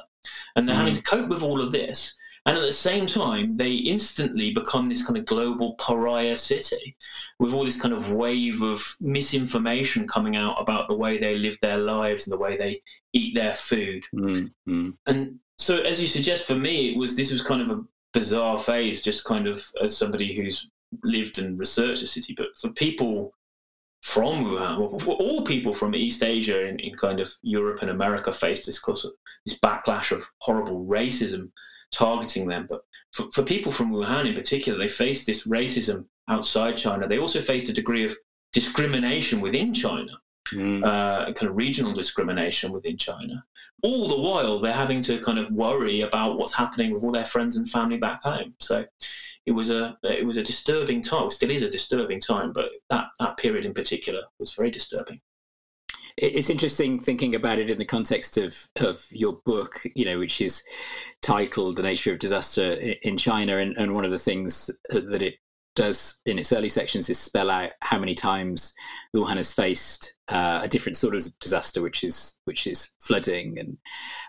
And 0.56 0.68
they're 0.68 0.76
mm. 0.76 0.80
having 0.80 0.94
to 0.96 1.04
cope 1.04 1.30
with 1.30 1.44
all 1.44 1.62
of 1.62 1.72
this. 1.72 2.16
And 2.48 2.58
at 2.58 2.62
the 2.62 2.72
same 2.72 3.06
time, 3.06 3.56
they 3.56 3.74
instantly 3.74 4.52
become 4.52 4.90
this 4.90 5.06
kind 5.06 5.16
of 5.16 5.26
global 5.26 5.76
pariah 5.76 6.38
city 6.38 6.96
with 7.38 7.54
all 7.54 7.64
this 7.64 7.80
kind 7.80 7.94
of 7.94 8.12
wave 8.12 8.64
of 8.64 8.84
misinformation 9.00 10.08
coming 10.08 10.36
out 10.36 10.60
about 10.60 10.88
the 10.88 10.96
way 10.96 11.20
they 11.20 11.38
live 11.38 11.58
their 11.62 11.78
lives 11.78 12.26
and 12.26 12.34
the 12.34 12.42
way 12.42 12.58
they 12.58 12.82
eat 13.14 13.36
their 13.36 13.54
food. 13.54 14.04
Mm-hmm. 14.16 14.90
And 15.06 15.40
so, 15.60 15.78
as 15.84 16.02
you 16.02 16.08
suggest, 16.08 16.48
for 16.48 16.56
me, 16.56 16.92
it 16.92 16.98
was 16.98 17.16
this 17.16 17.32
was 17.32 17.44
kind 17.44 17.62
of 17.62 17.78
a 17.78 17.84
bizarre 18.12 18.58
phase, 18.58 19.04
just 19.04 19.24
kind 19.24 19.46
of 19.46 19.64
as 19.84 19.96
somebody 19.96 20.34
who's 20.34 20.68
lived 21.04 21.38
and 21.38 21.60
researched 21.60 22.02
the 22.02 22.08
city. 22.08 22.34
But 22.36 22.48
for 22.60 22.70
people 22.70 23.34
from 24.02 24.46
Wuhan, 24.46 25.08
all 25.08 25.46
people 25.46 25.74
from 25.74 25.94
East 25.94 26.24
Asia 26.24 26.68
in, 26.68 26.80
in 26.80 26.96
kind 26.96 27.20
of 27.20 27.32
Europe 27.44 27.82
and 27.82 27.92
America 27.92 28.34
faced 28.34 28.66
this, 28.66 28.82
this 29.46 29.60
backlash 29.60 30.12
of 30.12 30.24
horrible 30.40 30.86
racism 30.86 31.52
targeting 31.92 32.48
them. 32.48 32.66
But 32.68 32.82
for, 33.12 33.32
for 33.32 33.44
people 33.44 33.72
from 33.72 33.92
Wuhan 33.92 34.28
in 34.28 34.34
particular, 34.34 34.78
they 34.78 34.88
faced 34.88 35.28
this 35.28 35.46
racism 35.46 36.06
outside 36.28 36.78
China. 36.78 37.08
They 37.08 37.20
also 37.20 37.42
faced 37.42 37.70
a 37.70 37.74
degree 37.74 38.04
of 38.04 38.16
discrimination 38.54 39.40
within 39.40 39.74
China. 39.74 40.14
Mm. 40.52 40.84
Uh, 40.84 41.32
kind 41.32 41.50
of 41.50 41.56
regional 41.56 41.94
discrimination 41.94 42.72
within 42.74 42.98
China. 42.98 43.46
All 43.84 44.10
the 44.10 44.20
while, 44.20 44.60
they're 44.60 44.74
having 44.74 45.02
to 45.04 45.20
kind 45.20 45.40
of 45.40 45.50
worry 45.52 46.02
about 46.02 46.38
what's 46.38 46.54
happening 46.54 46.94
with 46.94 47.04
all 47.04 47.12
their 47.12 47.26
friends 47.26 47.56
and 47.56 47.70
family 47.70 47.98
back 47.98 48.22
home. 48.22 48.54
So 48.60 48.86
it 49.46 49.52
was 49.52 49.70
a 49.70 49.98
uh, 50.04 50.10
it 50.10 50.26
was 50.26 50.38
a 50.38 50.44
disturbing 50.44 51.02
time. 51.02 51.28
It 51.28 51.32
still 51.32 51.52
is 51.52 51.64
a 51.64 51.70
disturbing 51.70 52.20
time, 52.20 52.54
but 52.54 52.70
that 52.90 53.06
that 53.20 53.38
period 53.38 53.66
in 53.66 53.74
particular 53.74 54.22
was 54.40 54.54
very 54.54 54.72
disturbing 54.72 55.22
it's 56.18 56.50
interesting 56.50 57.00
thinking 57.00 57.36
about 57.36 57.60
it 57.60 57.70
in 57.70 57.78
the 57.78 57.86
context 57.86 58.38
of 58.38 58.68
of 58.80 59.06
your 59.12 59.40
book, 59.46 59.82
you 59.96 60.06
know, 60.06 60.20
which 60.20 60.42
is 60.42 60.64
titled 61.22 61.76
"The 61.76 61.84
Nature 61.84 62.14
of 62.14 62.20
Disaster 62.20 62.74
in 63.04 63.18
China," 63.18 63.58
and, 63.58 63.76
and 63.78 63.94
one 63.94 64.06
of 64.06 64.12
the 64.12 64.20
things 64.20 64.70
that 64.90 65.22
it 65.22 65.36
does 65.82 66.22
in 66.28 66.38
its 66.38 66.54
early 66.54 66.70
sections 66.70 67.10
is 67.10 67.18
spell 67.18 67.50
out 67.50 67.74
how 67.82 67.98
many 67.98 68.14
times 68.14 68.72
Wuhan 69.16 69.38
has 69.38 69.52
faced 69.52 70.16
uh, 70.30 70.60
a 70.62 70.68
different 70.68 70.96
sort 70.96 71.16
of 71.16 71.24
disaster, 71.40 71.82
which 71.82 72.04
is 72.04 72.40
which 72.46 72.68
is 72.68 72.96
flooding, 73.00 73.58
and 73.58 73.78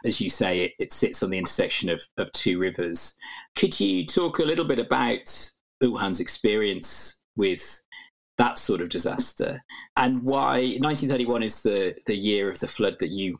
as 0.06 0.18
you 0.18 0.30
say, 0.30 0.60
it, 0.60 0.72
it 0.78 0.92
sits 0.94 1.22
on 1.22 1.28
the 1.28 1.36
intersection 1.36 1.90
of, 1.90 2.02
of 2.16 2.32
two 2.32 2.58
rivers. 2.58 3.14
Could 3.54 3.78
you 3.78 4.06
talk 4.06 4.38
a 4.38 4.44
little 4.44 4.64
bit 4.64 4.78
about 4.78 5.50
Wuhan's 5.82 6.20
experience 6.20 7.22
with 7.36 7.82
that 8.38 8.56
sort 8.56 8.80
of 8.80 8.88
disaster 8.88 9.62
and 9.98 10.22
why 10.22 10.54
1931 10.80 11.42
is 11.42 11.62
the 11.62 11.94
the 12.06 12.16
year 12.16 12.50
of 12.50 12.58
the 12.60 12.66
flood 12.66 12.96
that 12.98 13.10
you 13.10 13.38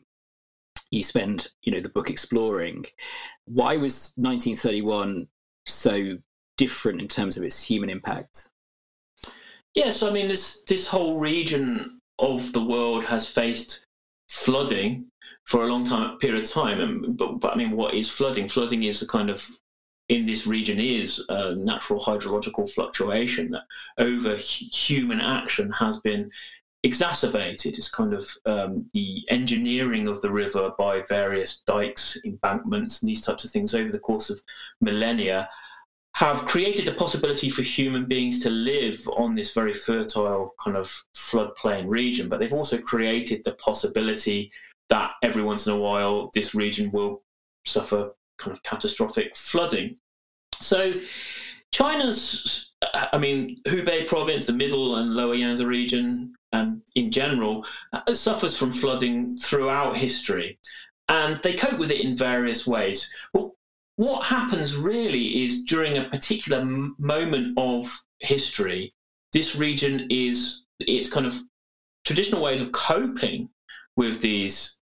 you 0.91 1.01
spend 1.01 1.47
you 1.63 1.71
know 1.71 1.79
the 1.81 1.89
book 1.89 2.11
exploring 2.11 2.85
why 3.45 3.75
was 3.75 4.13
1931 4.17 5.27
so 5.65 6.15
different 6.57 7.01
in 7.01 7.07
terms 7.07 7.37
of 7.37 7.43
its 7.43 7.61
human 7.61 7.89
impact 7.89 8.49
yes 9.75 10.03
i 10.03 10.09
mean 10.09 10.27
this 10.27 10.61
this 10.67 10.87
whole 10.87 11.17
region 11.17 11.99
of 12.19 12.53
the 12.53 12.63
world 12.63 13.03
has 13.03 13.27
faced 13.27 13.85
flooding 14.29 15.05
for 15.45 15.63
a 15.63 15.67
long 15.67 15.83
time 15.83 16.17
period 16.17 16.41
of 16.41 16.49
time 16.49 16.79
and, 16.79 17.17
but, 17.17 17.39
but 17.39 17.53
i 17.53 17.55
mean 17.55 17.71
what 17.71 17.93
is 17.93 18.09
flooding 18.09 18.47
flooding 18.47 18.83
is 18.83 19.01
a 19.01 19.07
kind 19.07 19.29
of 19.29 19.47
in 20.09 20.23
this 20.23 20.45
region 20.45 20.79
is 20.79 21.23
a 21.29 21.55
natural 21.55 22.01
hydrological 22.01 22.69
fluctuation 22.69 23.49
that 23.51 23.63
over 23.97 24.35
human 24.35 25.21
action 25.21 25.71
has 25.71 25.97
been 26.01 26.29
exacerbated. 26.83 27.77
It's 27.77 27.89
kind 27.89 28.13
of 28.13 28.29
um, 28.45 28.85
the 28.93 29.23
engineering 29.29 30.07
of 30.07 30.21
the 30.21 30.29
river 30.29 30.71
by 30.77 31.03
various 31.07 31.61
dikes, 31.65 32.19
embankments, 32.25 33.01
and 33.01 33.09
these 33.09 33.21
types 33.21 33.45
of 33.45 33.51
things 33.51 33.73
over 33.73 33.91
the 33.91 33.99
course 33.99 34.29
of 34.29 34.41
millennia 34.81 35.49
have 36.15 36.45
created 36.45 36.85
the 36.85 36.93
possibility 36.93 37.49
for 37.49 37.63
human 37.63 38.05
beings 38.05 38.41
to 38.43 38.49
live 38.49 39.07
on 39.17 39.33
this 39.33 39.53
very 39.53 39.73
fertile 39.73 40.53
kind 40.63 40.77
of 40.77 41.03
floodplain 41.15 41.85
region, 41.87 42.29
but 42.29 42.39
they've 42.39 42.53
also 42.53 42.77
created 42.77 43.43
the 43.43 43.53
possibility 43.53 44.51
that 44.89 45.11
every 45.23 45.41
once 45.41 45.65
in 45.65 45.73
a 45.73 45.77
while 45.77 46.29
this 46.33 46.53
region 46.53 46.91
will 46.91 47.23
suffer 47.65 48.11
kind 48.37 48.55
of 48.55 48.61
catastrophic 48.63 49.35
flooding. 49.35 49.97
So 50.59 50.93
China's, 51.71 52.71
I 52.93 53.17
mean, 53.17 53.57
Hubei 53.67 54.07
province, 54.07 54.45
the 54.45 54.53
middle 54.53 54.97
and 54.97 55.15
lower 55.15 55.33
Yangtze 55.33 55.65
region, 55.65 56.35
um, 56.51 56.83
in 56.93 57.09
general, 57.09 57.65
uh, 57.91 58.13
suffers 58.13 58.55
from 58.55 58.71
flooding 58.71 59.35
throughout 59.37 59.97
history. 59.97 60.59
And 61.09 61.41
they 61.41 61.55
cope 61.55 61.79
with 61.79 61.89
it 61.89 62.01
in 62.01 62.15
various 62.15 62.67
ways. 62.67 63.09
But 63.33 63.49
what 63.95 64.25
happens 64.25 64.75
really 64.75 65.43
is 65.43 65.63
during 65.63 65.97
a 65.97 66.09
particular 66.09 66.59
m- 66.59 66.95
moment 66.97 67.53
of 67.57 68.03
history, 68.19 68.93
this 69.33 69.55
region 69.55 70.07
is, 70.09 70.63
its 70.79 71.09
kind 71.09 71.25
of 71.25 71.35
traditional 72.05 72.41
ways 72.41 72.61
of 72.61 72.71
coping 72.71 73.49
with 73.95 74.21
these 74.21 74.79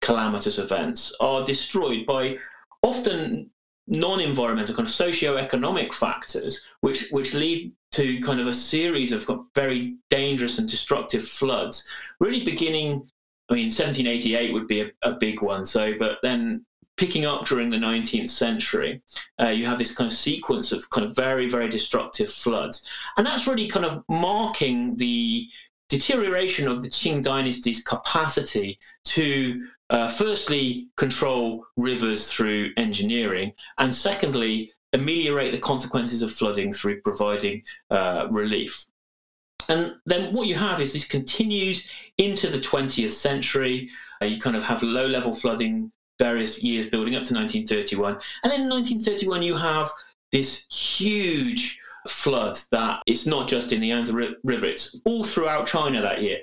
calamitous 0.00 0.58
events 0.58 1.14
are 1.20 1.44
destroyed 1.44 2.06
by 2.06 2.38
often 2.82 3.50
non-environmental 3.88 4.74
kind 4.74 4.86
of 4.86 4.92
socio-economic 4.92 5.94
factors 5.94 6.60
which 6.80 7.08
which 7.10 7.34
lead 7.34 7.72
to 7.92 8.20
kind 8.20 8.40
of 8.40 8.48
a 8.48 8.54
series 8.54 9.12
of 9.12 9.28
very 9.54 9.96
dangerous 10.10 10.58
and 10.58 10.68
destructive 10.68 11.24
floods 11.24 11.86
really 12.18 12.44
beginning 12.44 13.08
i 13.48 13.54
mean 13.54 13.66
1788 13.66 14.52
would 14.52 14.66
be 14.66 14.80
a, 14.80 14.90
a 15.02 15.12
big 15.12 15.40
one 15.40 15.64
so 15.64 15.94
but 15.98 16.18
then 16.22 16.64
picking 16.96 17.24
up 17.24 17.44
during 17.44 17.70
the 17.70 17.76
19th 17.76 18.30
century 18.30 19.00
uh, 19.40 19.48
you 19.48 19.66
have 19.66 19.78
this 19.78 19.94
kind 19.94 20.10
of 20.10 20.16
sequence 20.16 20.72
of 20.72 20.88
kind 20.90 21.06
of 21.06 21.14
very 21.14 21.48
very 21.48 21.68
destructive 21.68 22.30
floods 22.30 22.88
and 23.16 23.26
that's 23.26 23.46
really 23.46 23.66
kind 23.66 23.84
of 23.84 24.02
marking 24.08 24.96
the 24.96 25.48
deterioration 25.88 26.66
of 26.66 26.82
the 26.82 26.88
qing 26.88 27.22
dynasty's 27.22 27.82
capacity 27.82 28.78
to 29.04 29.62
uh, 29.90 30.08
firstly, 30.08 30.88
control 30.96 31.64
rivers 31.76 32.30
through 32.30 32.70
engineering, 32.76 33.52
and 33.78 33.94
secondly, 33.94 34.70
ameliorate 34.92 35.52
the 35.52 35.58
consequences 35.58 36.22
of 36.22 36.32
flooding 36.32 36.72
through 36.72 37.00
providing 37.02 37.62
uh, 37.90 38.26
relief. 38.30 38.86
And 39.68 39.96
then 40.06 40.32
what 40.32 40.46
you 40.46 40.54
have 40.54 40.80
is 40.80 40.92
this 40.92 41.04
continues 41.04 41.88
into 42.18 42.48
the 42.48 42.58
20th 42.58 43.10
century. 43.10 43.90
Uh, 44.22 44.26
you 44.26 44.38
kind 44.38 44.56
of 44.56 44.62
have 44.62 44.82
low 44.82 45.06
level 45.06 45.34
flooding 45.34 45.92
various 46.18 46.62
years 46.62 46.86
building 46.86 47.14
up 47.14 47.24
to 47.24 47.34
1931. 47.34 48.14
And 48.42 48.52
then 48.52 48.62
in 48.62 48.68
1931, 48.68 49.42
you 49.42 49.56
have 49.56 49.90
this 50.32 50.66
huge 50.68 51.78
flood 52.08 52.58
that 52.70 53.02
it's 53.06 53.26
not 53.26 53.48
just 53.48 53.72
in 53.72 53.80
the 53.80 53.88
Yangtze 53.88 54.12
River, 54.12 54.66
it's 54.66 55.00
all 55.04 55.24
throughout 55.24 55.66
China 55.66 56.00
that 56.00 56.22
year 56.22 56.38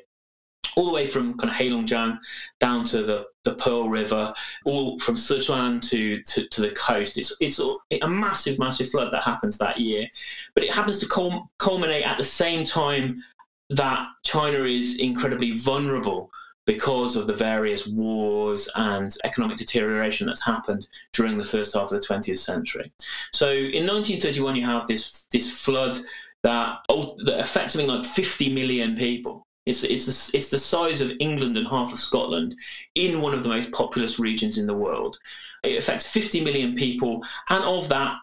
all 0.75 0.85
the 0.87 0.93
way 0.93 1.05
from 1.05 1.37
kind 1.37 1.51
of 1.51 1.55
Heilongjiang 1.55 2.19
down 2.59 2.83
to 2.85 3.03
the, 3.03 3.25
the 3.43 3.55
Pearl 3.55 3.89
River, 3.89 4.33
all 4.65 4.97
from 4.99 5.15
Sichuan 5.15 5.81
to, 5.89 6.21
to, 6.23 6.47
to 6.47 6.61
the 6.61 6.71
coast. 6.71 7.17
It's, 7.17 7.35
it's 7.39 7.59
a 7.59 8.07
massive, 8.07 8.59
massive 8.59 8.89
flood 8.89 9.13
that 9.13 9.23
happens 9.23 9.57
that 9.57 9.79
year. 9.79 10.07
But 10.55 10.63
it 10.63 10.73
happens 10.73 10.99
to 10.99 11.47
culminate 11.59 12.05
at 12.05 12.17
the 12.17 12.23
same 12.23 12.65
time 12.65 13.23
that 13.69 14.07
China 14.23 14.63
is 14.63 14.99
incredibly 14.99 15.51
vulnerable 15.51 16.31
because 16.65 17.15
of 17.15 17.27
the 17.27 17.33
various 17.33 17.87
wars 17.87 18.69
and 18.75 19.15
economic 19.23 19.57
deterioration 19.57 20.27
that's 20.27 20.43
happened 20.43 20.87
during 21.11 21.37
the 21.37 21.43
first 21.43 21.73
half 21.73 21.91
of 21.91 22.01
the 22.01 22.07
20th 22.07 22.37
century. 22.37 22.91
So 23.33 23.51
in 23.51 23.85
1931, 23.85 24.55
you 24.55 24.65
have 24.65 24.87
this, 24.87 25.25
this 25.31 25.51
flood 25.51 25.97
that, 26.43 26.79
that 26.87 27.39
affects 27.39 27.73
something 27.73 27.89
like 27.89 28.05
50 28.05 28.53
million 28.53 28.95
people. 28.95 29.45
It's 29.65 29.85
it's 29.85 30.33
it's 30.33 30.49
the 30.49 30.57
size 30.57 30.99
of 30.99 31.13
England 31.21 31.55
and 31.55 31.65
half 31.65 31.93
of 31.93 31.99
Scotland 31.99 32.53
in 32.95 33.21
one 33.21 33.33
of 33.33 33.43
the 33.43 33.49
most 33.49 33.71
populous 33.71 34.19
regions 34.19 34.57
in 34.57 34.67
the 34.67 34.73
world. 34.73 35.17
It 35.63 35.77
affects 35.77 36.05
50 36.05 36.43
million 36.43 36.75
people, 36.75 37.23
and 37.49 37.63
of 37.63 37.87
that, 37.87 38.17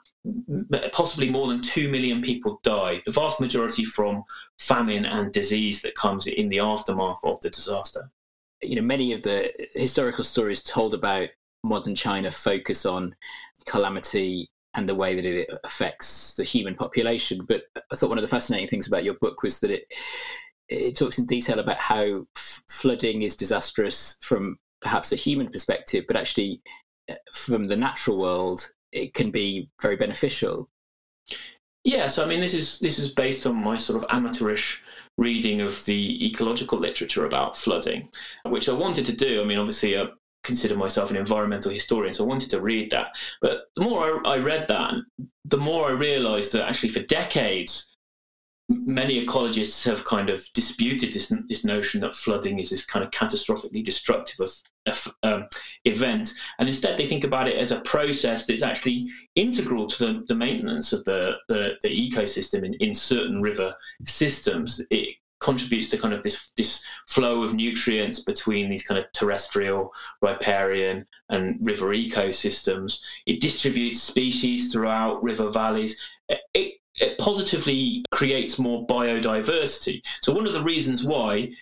possibly 0.93 1.31
more 1.31 1.49
than 1.49 1.63
2 1.63 1.89
million 1.89 2.21
people 2.21 2.61
die, 2.63 3.01
the 3.07 3.13
vast 3.13 3.41
majority 3.41 3.87
from 3.87 4.23
famine 4.59 5.07
and 5.07 5.33
disease 5.33 5.81
that 5.81 5.95
comes 5.95 6.27
in 6.27 6.51
the 6.51 6.61
aftermath 6.61 7.21
of 7.25 7.41
the 7.41 7.49
disaster. 7.49 8.11
You 8.63 8.77
know, 8.77 8.83
many 8.83 9.13
of 9.13 9.23
the 9.23 9.53
historical 9.75 10.25
stories 10.25 10.63
told 10.63 10.95
about 10.95 11.29
modern 11.65 11.95
China 11.95 12.31
focus 12.31 12.87
on 12.87 13.15
calamity 13.67 14.49
and 14.75 14.87
the 14.87 14.95
way 14.95 15.15
that 15.15 15.25
it 15.25 15.51
affects 15.65 16.37
the 16.37 16.45
human 16.45 16.75
population. 16.75 17.45
But 17.47 17.65
I 17.93 17.97
thought 17.97 18.09
one 18.09 18.19
of 18.19 18.23
the 18.23 18.29
fascinating 18.29 18.69
things 18.69 18.87
about 18.87 19.05
your 19.05 19.15
book 19.15 19.43
was 19.43 19.61
that 19.61 19.71
it 19.71 19.85
it 20.69 20.97
talks 20.97 21.19
in 21.19 21.27
detail 21.27 21.59
about 21.59 21.79
how 21.79 22.25
f- 22.37 22.63
flooding 22.69 23.23
is 23.23 23.35
disastrous 23.35 24.19
from 24.23 24.57
perhaps 24.81 25.11
a 25.11 25.17
human 25.17 25.49
perspective, 25.49 26.05
but 26.07 26.17
actually 26.17 26.63
uh, 27.11 27.15
from 27.33 27.65
the 27.65 27.77
natural 27.77 28.19
world, 28.19 28.71
it 28.93 29.13
can 29.15 29.33
be 29.33 29.69
very 29.83 29.97
beneficial. 29.97 30.69
Yeah, 31.85 32.09
so 32.09 32.23
I 32.23 32.29
mean 32.29 32.41
this 32.41 32.55
is 32.55 32.79
this 32.79 32.99
is 32.99 33.09
based 33.11 33.47
on 33.47 33.57
my 33.57 33.77
sort 33.77 34.03
of 34.03 34.09
amateurish 34.11 34.83
reading 35.21 35.61
of 35.61 35.85
the 35.85 36.27
ecological 36.27 36.79
literature 36.79 37.27
about 37.27 37.57
flooding, 37.57 38.09
which 38.47 38.69
I 38.69 38.73
wanted 38.73 39.05
to 39.07 39.13
do. 39.13 39.41
I 39.41 39.45
mean, 39.45 39.59
obviously, 39.59 39.97
I 39.97 40.07
consider 40.43 40.75
myself 40.75 41.11
an 41.11 41.17
environmental 41.17 41.71
historian, 41.71 42.15
so 42.15 42.25
I 42.25 42.29
wanted 42.29 42.51
to 42.51 42.63
read 42.63 42.91
that. 42.91 43.15
But 43.43 43.65
the 43.77 43.83
more 43.83 44.27
I, 44.27 44.35
I 44.35 44.39
read 44.39 44.67
that, 44.69 44.95
the 45.45 45.59
more 45.59 45.89
I 45.89 45.93
realised 45.93 46.53
that 46.53 46.67
actually 46.67 46.89
for 46.89 47.01
decades 47.01 47.95
many 48.71 49.25
ecologists 49.25 49.85
have 49.85 50.05
kind 50.05 50.31
of 50.31 50.47
disputed 50.55 51.13
this 51.13 51.33
this 51.49 51.65
notion 51.65 52.01
that 52.01 52.15
flooding 52.15 52.61
is 52.61 52.71
this 52.71 52.87
kind 52.87 53.05
of 53.05 53.11
catastrophically 53.11 53.85
destructive 53.85 54.39
of, 54.39 54.53
of 54.87 55.15
um, 55.25 55.47
event, 55.85 56.35
and 56.59 56.69
instead 56.69 56.97
they 56.97 57.07
think 57.07 57.25
about 57.25 57.49
it 57.49 57.57
as 57.57 57.73
a 57.73 57.81
process 57.81 58.47
that's 58.47 58.63
actually 58.63 59.09
integral 59.35 59.87
to 59.89 60.07
the, 60.07 60.25
the 60.29 60.35
maintenance 60.35 60.93
of 60.93 61.05
the, 61.05 61.37
the, 61.49 61.75
the 61.83 61.89
ecosystem 61.89 62.65
in, 62.65 62.75
in 62.75 62.95
certain 62.95 63.43
river 63.43 63.75
systems. 64.05 64.81
It 64.91 65.17
contributes 65.41 65.89
to 65.89 65.99
kind 65.99 66.15
of 66.15 66.23
this 66.23 66.53
this 66.57 66.83
flow 67.09 67.43
of 67.43 67.55
nutrients 67.55 68.21
between 68.21 68.71
these 68.71 68.85
kind 68.85 68.99
of 68.99 69.11
terrestrial, 69.13 69.91
riparian, 70.23 71.07
and 71.29 71.59
river 71.61 71.89
ecosystems. 71.89 73.01
It 73.27 73.41
distributes 73.41 74.01
species 74.01 74.73
throughout 74.73 75.23
river 75.25 75.49
valleys. 75.49 76.01
It, 76.55 76.75
it 77.01 77.19
positively 77.19 78.05
creates 78.11 78.59
more 78.59 78.87
biodiversity. 78.87 80.03
So 80.23 80.33
one 80.33 80.47
of 80.47 80.53
the 80.53 80.63
reasons 80.63 81.05
why 81.05 81.53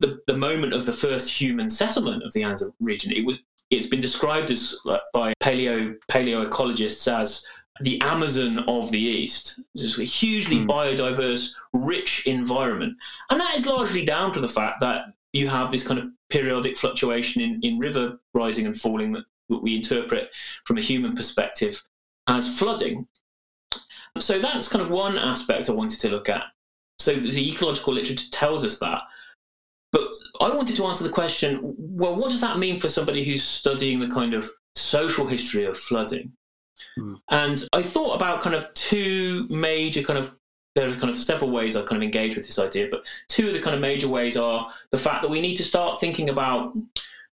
the, 0.00 0.18
the 0.26 0.36
moment 0.36 0.72
of 0.72 0.86
the 0.86 0.92
first 0.92 1.30
human 1.30 1.68
settlement 1.68 2.22
of 2.22 2.32
the 2.32 2.40
Yangtze 2.40 2.64
region, 2.80 3.12
it 3.12 3.24
was 3.24 3.38
it's 3.70 3.86
been 3.86 4.00
described 4.00 4.50
as 4.50 4.76
by 5.12 5.34
paleo 5.42 5.96
paleoecologists 6.08 7.12
as 7.12 7.44
the 7.80 8.00
Amazon 8.00 8.60
of 8.68 8.90
the 8.90 9.00
East. 9.00 9.60
It's 9.74 9.98
a 9.98 10.04
hugely 10.04 10.56
mm. 10.56 10.68
biodiverse, 10.68 11.50
rich 11.72 12.26
environment, 12.26 12.96
and 13.30 13.40
that 13.40 13.56
is 13.56 13.66
largely 13.66 14.04
down 14.04 14.32
to 14.32 14.40
the 14.40 14.48
fact 14.48 14.80
that 14.80 15.06
you 15.32 15.48
have 15.48 15.70
this 15.70 15.86
kind 15.86 15.98
of 16.00 16.06
periodic 16.30 16.76
fluctuation 16.76 17.42
in, 17.42 17.60
in 17.62 17.78
river 17.78 18.18
rising 18.34 18.66
and 18.66 18.80
falling 18.80 19.12
that 19.12 19.24
we 19.48 19.76
interpret 19.76 20.30
from 20.64 20.78
a 20.78 20.80
human 20.80 21.14
perspective 21.14 21.82
as 22.28 22.58
flooding. 22.58 23.06
So 24.22 24.38
that's 24.38 24.68
kind 24.68 24.82
of 24.82 24.90
one 24.90 25.18
aspect 25.18 25.68
I 25.68 25.72
wanted 25.72 26.00
to 26.00 26.08
look 26.08 26.28
at. 26.28 26.44
So 26.98 27.14
the 27.14 27.50
ecological 27.50 27.94
literature 27.94 28.28
tells 28.30 28.64
us 28.64 28.78
that. 28.78 29.02
But 29.92 30.08
I 30.40 30.48
wanted 30.50 30.76
to 30.76 30.84
answer 30.86 31.04
the 31.04 31.10
question 31.10 31.74
well, 31.78 32.16
what 32.16 32.30
does 32.30 32.40
that 32.40 32.58
mean 32.58 32.80
for 32.80 32.88
somebody 32.88 33.24
who's 33.24 33.44
studying 33.44 34.00
the 34.00 34.08
kind 34.08 34.34
of 34.34 34.48
social 34.74 35.26
history 35.26 35.64
of 35.64 35.76
flooding? 35.76 36.32
Mm. 36.98 37.20
And 37.30 37.68
I 37.72 37.82
thought 37.82 38.14
about 38.14 38.40
kind 38.40 38.54
of 38.54 38.72
two 38.72 39.46
major 39.48 40.02
kind 40.02 40.18
of 40.18 40.34
there's 40.74 40.98
kind 40.98 41.08
of 41.08 41.16
several 41.16 41.50
ways 41.50 41.74
I 41.74 41.82
kind 41.82 41.96
of 41.96 42.02
engage 42.02 42.36
with 42.36 42.46
this 42.46 42.58
idea, 42.58 42.88
but 42.90 43.06
two 43.28 43.46
of 43.48 43.54
the 43.54 43.60
kind 43.60 43.74
of 43.74 43.80
major 43.80 44.08
ways 44.08 44.36
are 44.36 44.70
the 44.90 44.98
fact 44.98 45.22
that 45.22 45.30
we 45.30 45.40
need 45.40 45.56
to 45.56 45.64
start 45.64 45.98
thinking 45.98 46.28
about 46.28 46.74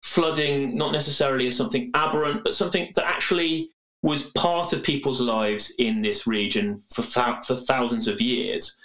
flooding 0.01 0.75
not 0.77 0.93
necessarily 0.93 1.47
as 1.47 1.55
something 1.55 1.91
aberrant, 1.93 2.43
but 2.45 2.55
something 2.55 2.89
that 2.95 3.05
actually 3.05 3.69
was 4.03 4.29
part 4.31 4.73
of 4.73 4.83
people's 4.83 5.19
lives 5.19 5.73
in 5.79 5.99
this 5.99 6.27
region 6.27 6.77
for 6.91 7.01
th- 7.01 7.45
for 7.45 7.55
thousands 7.55 8.07
of 8.07 8.21
years. 8.21 8.75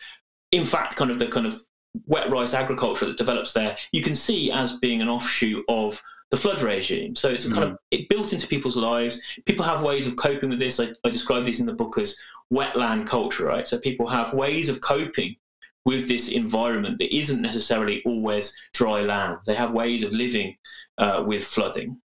In 0.52 0.64
fact, 0.64 0.96
kind 0.96 1.10
of 1.10 1.18
the 1.18 1.26
kind 1.26 1.46
of 1.46 1.60
wet 2.06 2.30
rice 2.30 2.54
agriculture 2.54 3.06
that 3.06 3.18
develops 3.18 3.52
there, 3.52 3.76
you 3.92 4.00
can 4.00 4.14
see 4.14 4.50
as 4.50 4.78
being 4.78 5.02
an 5.02 5.08
offshoot 5.08 5.64
of 5.68 6.00
the 6.30 6.36
flood 6.36 6.60
regime. 6.60 7.14
So 7.14 7.28
it's 7.28 7.46
mm. 7.46 7.52
kind 7.52 7.64
of 7.64 7.70
mm. 7.72 7.78
it 7.90 8.08
built 8.08 8.32
into 8.32 8.46
people's 8.46 8.76
lives. 8.76 9.20
People 9.44 9.64
have 9.64 9.82
ways 9.82 10.06
of 10.06 10.16
coping 10.16 10.50
with 10.50 10.58
this. 10.58 10.80
I, 10.80 10.88
I 11.04 11.10
describe 11.10 11.44
these 11.44 11.60
in 11.60 11.66
the 11.66 11.72
book 11.72 11.98
as 11.98 12.16
wetland 12.52 13.06
culture, 13.06 13.46
right? 13.46 13.66
So 13.66 13.78
people 13.78 14.06
have 14.06 14.32
ways 14.34 14.68
of 14.68 14.80
coping 14.80 15.36
with 15.84 16.06
this 16.06 16.28
environment 16.28 16.98
that 16.98 17.16
isn't 17.16 17.40
necessarily 17.40 18.02
always 18.04 18.54
dry 18.74 19.00
land. 19.00 19.38
They 19.46 19.54
have 19.54 19.72
ways 19.72 20.02
of 20.02 20.12
living 20.12 20.56
uh, 20.98 21.24
with 21.26 21.44
flooding. 21.44 22.00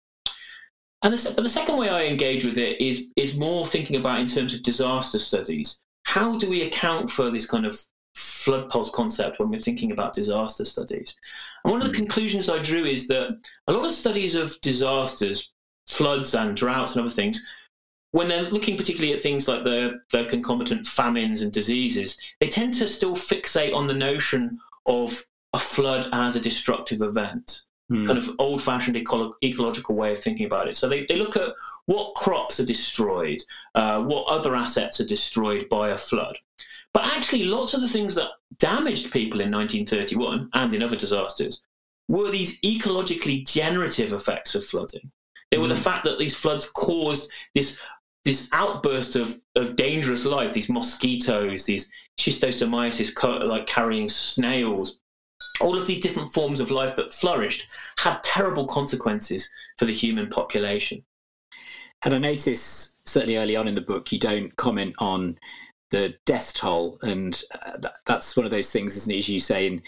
And 1.03 1.15
the, 1.15 1.33
but 1.35 1.43
the 1.43 1.49
second 1.49 1.77
way 1.77 1.89
I 1.89 2.05
engage 2.05 2.45
with 2.45 2.59
it 2.59 2.81
is 2.81 3.07
is 3.17 3.37
more 3.37 3.67
thinking 3.67 3.97
about 3.97 4.21
in 4.21 4.27
terms 4.27 4.55
of 4.55 4.63
disaster 4.63 5.19
studies. 5.19 5.81
How 6.05 6.39
do 6.39 6.49
we 6.49 6.63
account 6.63 7.11
for 7.11 7.31
this 7.31 7.47
kind 7.47 7.65
of 7.65 7.79
flood 8.15 8.69
pulse 8.71 8.91
concept 8.91 9.39
when 9.39 9.51
we're 9.51 9.57
thinking 9.57 9.93
about 9.93 10.13
disaster 10.13 10.65
studies. 10.65 11.15
And 11.65 11.73
one 11.73 11.81
of 11.81 11.87
the 11.87 11.93
hmm. 11.93 12.03
conclusions 12.03 12.49
I 12.49 12.61
drew 12.61 12.85
is 12.85 13.07
that 13.09 13.39
a 13.67 13.73
lot 13.73 13.85
of 13.85 13.91
studies 13.91 14.35
of 14.35 14.61
disasters, 14.61 15.53
floods 15.89 16.35
and 16.35 16.57
droughts 16.57 16.95
and 16.95 17.05
other 17.05 17.15
things, 17.15 17.43
when 18.13 18.29
they're 18.29 18.51
looking 18.51 18.77
particularly 18.77 19.15
at 19.15 19.23
things 19.23 19.47
like 19.47 19.63
the, 19.63 20.01
the 20.11 20.25
concomitant 20.25 20.87
famines 20.87 21.43
and 21.43 21.53
diseases, 21.53 22.17
they 22.41 22.49
tend 22.49 22.75
to 22.75 22.89
still 22.89 23.15
fixate 23.15 23.75
on 23.75 23.87
the 23.87 23.95
notion 23.95 24.59
of 24.87 25.25
a 25.53 25.59
flood 25.59 26.09
as 26.13 26.35
a 26.35 26.41
destructive 26.41 27.03
event. 27.03 27.63
Mm. 27.91 28.07
Kind 28.07 28.19
of 28.19 28.31
old 28.39 28.63
fashioned 28.63 28.97
eco- 28.97 29.35
ecological 29.43 29.97
way 29.97 30.13
of 30.13 30.21
thinking 30.21 30.47
about 30.47 30.69
it. 30.69 30.77
So 30.77 30.89
they, 30.89 31.05
they 31.07 31.17
look 31.17 31.37
at 31.37 31.55
what 31.87 32.15
crops 32.15 32.61
are 32.61 32.65
destroyed, 32.65 33.43
uh, 33.75 34.03
what 34.03 34.27
other 34.29 34.55
assets 34.55 35.01
are 35.01 35.07
destroyed 35.07 35.69
by 35.69 35.91
a 35.91 35.99
flood. 35.99 36.39
But 36.95 37.05
actually, 37.05 37.45
lots 37.45 37.75
of 37.75 37.81
the 37.81 37.89
things 37.89 38.15
that 38.15 38.31
damaged 38.59 39.13
people 39.13 39.41
in 39.41 39.51
1931 39.51 40.51
and 40.55 40.75
in 40.75 40.83
other 40.83 40.97
disasters 40.97 41.63
were 42.09 42.31
these 42.31 42.61
ecologically 42.61 43.47
generative 43.47 44.13
effects 44.13 44.55
of 44.55 44.65
flooding. 44.65 45.11
They 45.51 45.59
were 45.59 45.67
mm. 45.67 45.71
the 45.71 45.77
fact 45.77 46.05
that 46.05 46.19
these 46.19 46.35
floods 46.35 46.67
caused 46.71 47.31
this 47.55 47.81
this 48.25 48.51
outburst 48.53 49.17
of, 49.17 49.41
of 49.57 49.77
dangerous 49.77 50.27
life, 50.27 50.53
these 50.53 50.69
mosquitoes, 50.69 51.65
these 51.65 51.91
schistosomiasis, 52.19 53.47
like 53.49 53.67
carrying 53.67 54.09
snails, 54.09 55.00
all 55.61 55.77
of 55.77 55.87
these 55.87 56.01
different 56.01 56.33
forms 56.33 56.61
of 56.61 56.71
life 56.71 56.97
that 56.97 57.13
flourished 57.13 57.67
had 57.99 58.23
terrible 58.23 58.67
consequences 58.67 59.49
for 59.79 59.85
the 59.85 59.93
human 59.93 60.29
population. 60.29 61.05
And 62.05 62.15
I 62.15 62.19
notice, 62.19 62.97
certainly 63.05 63.37
early 63.37 63.57
on 63.57 63.69
in 63.69 63.75
the 63.75 63.81
book, 63.81 64.11
you 64.11 64.19
don't 64.19 64.55
comment 64.57 64.95
on 64.99 65.39
the 65.91 66.15
death 66.25 66.55
toll, 66.55 66.99
and 67.03 67.43
uh, 67.63 67.89
that's 68.07 68.37
one 68.37 68.47
of 68.47 68.53
those 68.53 68.71
things, 68.71 68.97
isn't 68.97 69.13
it? 69.13 69.19
As 69.19 69.29
you 69.29 69.41
say 69.41 69.67
in 69.67 69.83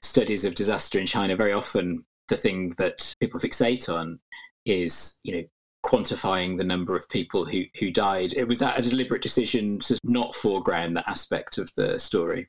studies 0.00 0.44
of 0.44 0.54
disaster 0.54 0.98
in 0.98 1.06
China, 1.06 1.36
very 1.36 1.52
often 1.52 2.04
the 2.28 2.36
thing 2.36 2.70
that 2.78 3.12
people 3.20 3.40
fixate 3.40 3.92
on 3.92 4.18
is, 4.64 5.18
you 5.24 5.34
know, 5.34 5.44
quantifying 5.84 6.56
the 6.56 6.64
number 6.64 6.94
of 6.94 7.08
people 7.08 7.44
who 7.44 7.64
who 7.78 7.90
died. 7.90 8.32
It 8.34 8.46
was 8.46 8.58
that 8.58 8.78
a 8.78 8.88
deliberate 8.88 9.22
decision 9.22 9.78
to 9.80 9.98
not 10.04 10.34
foreground 10.34 10.96
that 10.96 11.08
aspect 11.08 11.58
of 11.58 11.74
the 11.74 11.98
story. 11.98 12.48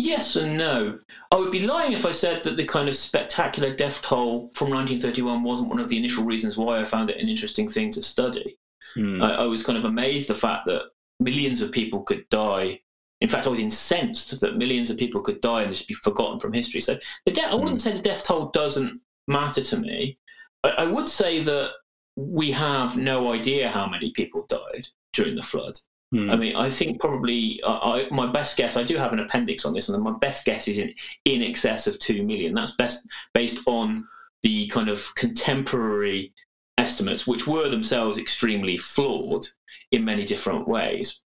Yes 0.00 0.36
and 0.36 0.56
no. 0.56 1.00
I 1.32 1.36
would 1.36 1.50
be 1.50 1.66
lying 1.66 1.92
if 1.92 2.06
I 2.06 2.12
said 2.12 2.44
that 2.44 2.56
the 2.56 2.64
kind 2.64 2.88
of 2.88 2.94
spectacular 2.94 3.74
death 3.74 4.00
toll 4.00 4.48
from 4.54 4.70
1931 4.70 5.42
wasn't 5.42 5.70
one 5.70 5.80
of 5.80 5.88
the 5.88 5.98
initial 5.98 6.22
reasons 6.22 6.56
why 6.56 6.80
I 6.80 6.84
found 6.84 7.10
it 7.10 7.20
an 7.20 7.28
interesting 7.28 7.66
thing 7.66 7.90
to 7.90 8.02
study. 8.02 8.56
Mm. 8.96 9.20
I, 9.20 9.42
I, 9.42 9.46
was 9.46 9.64
kind 9.64 9.76
of 9.76 9.84
amazed 9.84 10.28
the 10.28 10.36
fact 10.36 10.66
that 10.66 10.84
millions 11.18 11.60
of 11.62 11.72
people 11.72 12.02
could 12.04 12.24
die. 12.28 12.80
In 13.22 13.28
fact, 13.28 13.48
I 13.48 13.50
was 13.50 13.58
incensed 13.58 14.40
that 14.40 14.56
millions 14.56 14.88
of 14.88 14.98
people 14.98 15.20
could 15.20 15.40
die 15.40 15.62
and 15.62 15.72
just 15.72 15.88
be 15.88 15.94
forgotten 15.94 16.38
from 16.38 16.52
history. 16.52 16.80
So 16.80 16.96
the 17.26 17.32
de- 17.32 17.42
I 17.42 17.56
wouldn't 17.56 17.78
mm. 17.78 17.80
say 17.80 17.92
the 17.92 17.98
death 17.98 18.22
toll 18.22 18.50
doesn't 18.50 19.00
matter 19.26 19.62
to 19.62 19.76
me. 19.78 20.16
I, 20.62 20.68
I 20.68 20.84
would 20.84 21.08
say 21.08 21.42
that 21.42 21.72
we 22.14 22.52
have 22.52 22.96
no 22.96 23.32
idea 23.32 23.68
how 23.68 23.88
many 23.88 24.12
people 24.12 24.46
died 24.48 24.86
during 25.12 25.34
the 25.34 25.42
flood. 25.42 25.76
Mm. 26.14 26.32
I 26.32 26.36
mean, 26.36 26.56
I 26.56 26.70
think 26.70 27.00
probably 27.00 27.60
uh, 27.62 27.78
I, 27.78 28.08
my 28.10 28.26
best 28.26 28.56
guess. 28.56 28.76
I 28.76 28.82
do 28.82 28.96
have 28.96 29.12
an 29.12 29.18
appendix 29.18 29.64
on 29.64 29.74
this, 29.74 29.88
and 29.88 30.02
my 30.02 30.16
best 30.18 30.44
guess 30.44 30.66
is 30.66 30.78
in 30.78 30.94
in 31.26 31.42
excess 31.42 31.86
of 31.86 31.98
two 31.98 32.22
million. 32.22 32.54
That's 32.54 32.76
best 32.76 33.06
based 33.34 33.60
on 33.66 34.06
the 34.42 34.68
kind 34.68 34.88
of 34.88 35.14
contemporary 35.16 36.32
estimates, 36.78 37.26
which 37.26 37.46
were 37.46 37.68
themselves 37.68 38.18
extremely 38.18 38.78
flawed 38.78 39.46
in 39.92 40.04
many 40.04 40.24
different 40.24 40.66
ways. 40.66 41.22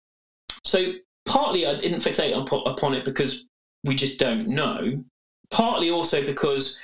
So, 0.63 0.93
partly 1.25 1.65
I 1.65 1.75
didn't 1.75 1.99
fixate 1.99 2.35
upon 2.35 2.93
it 2.93 3.03
because 3.03 3.45
we 3.83 3.95
just 3.95 4.19
don't 4.19 4.47
know, 4.47 5.03
partly 5.49 5.89
also 5.89 6.23
because 6.23 6.77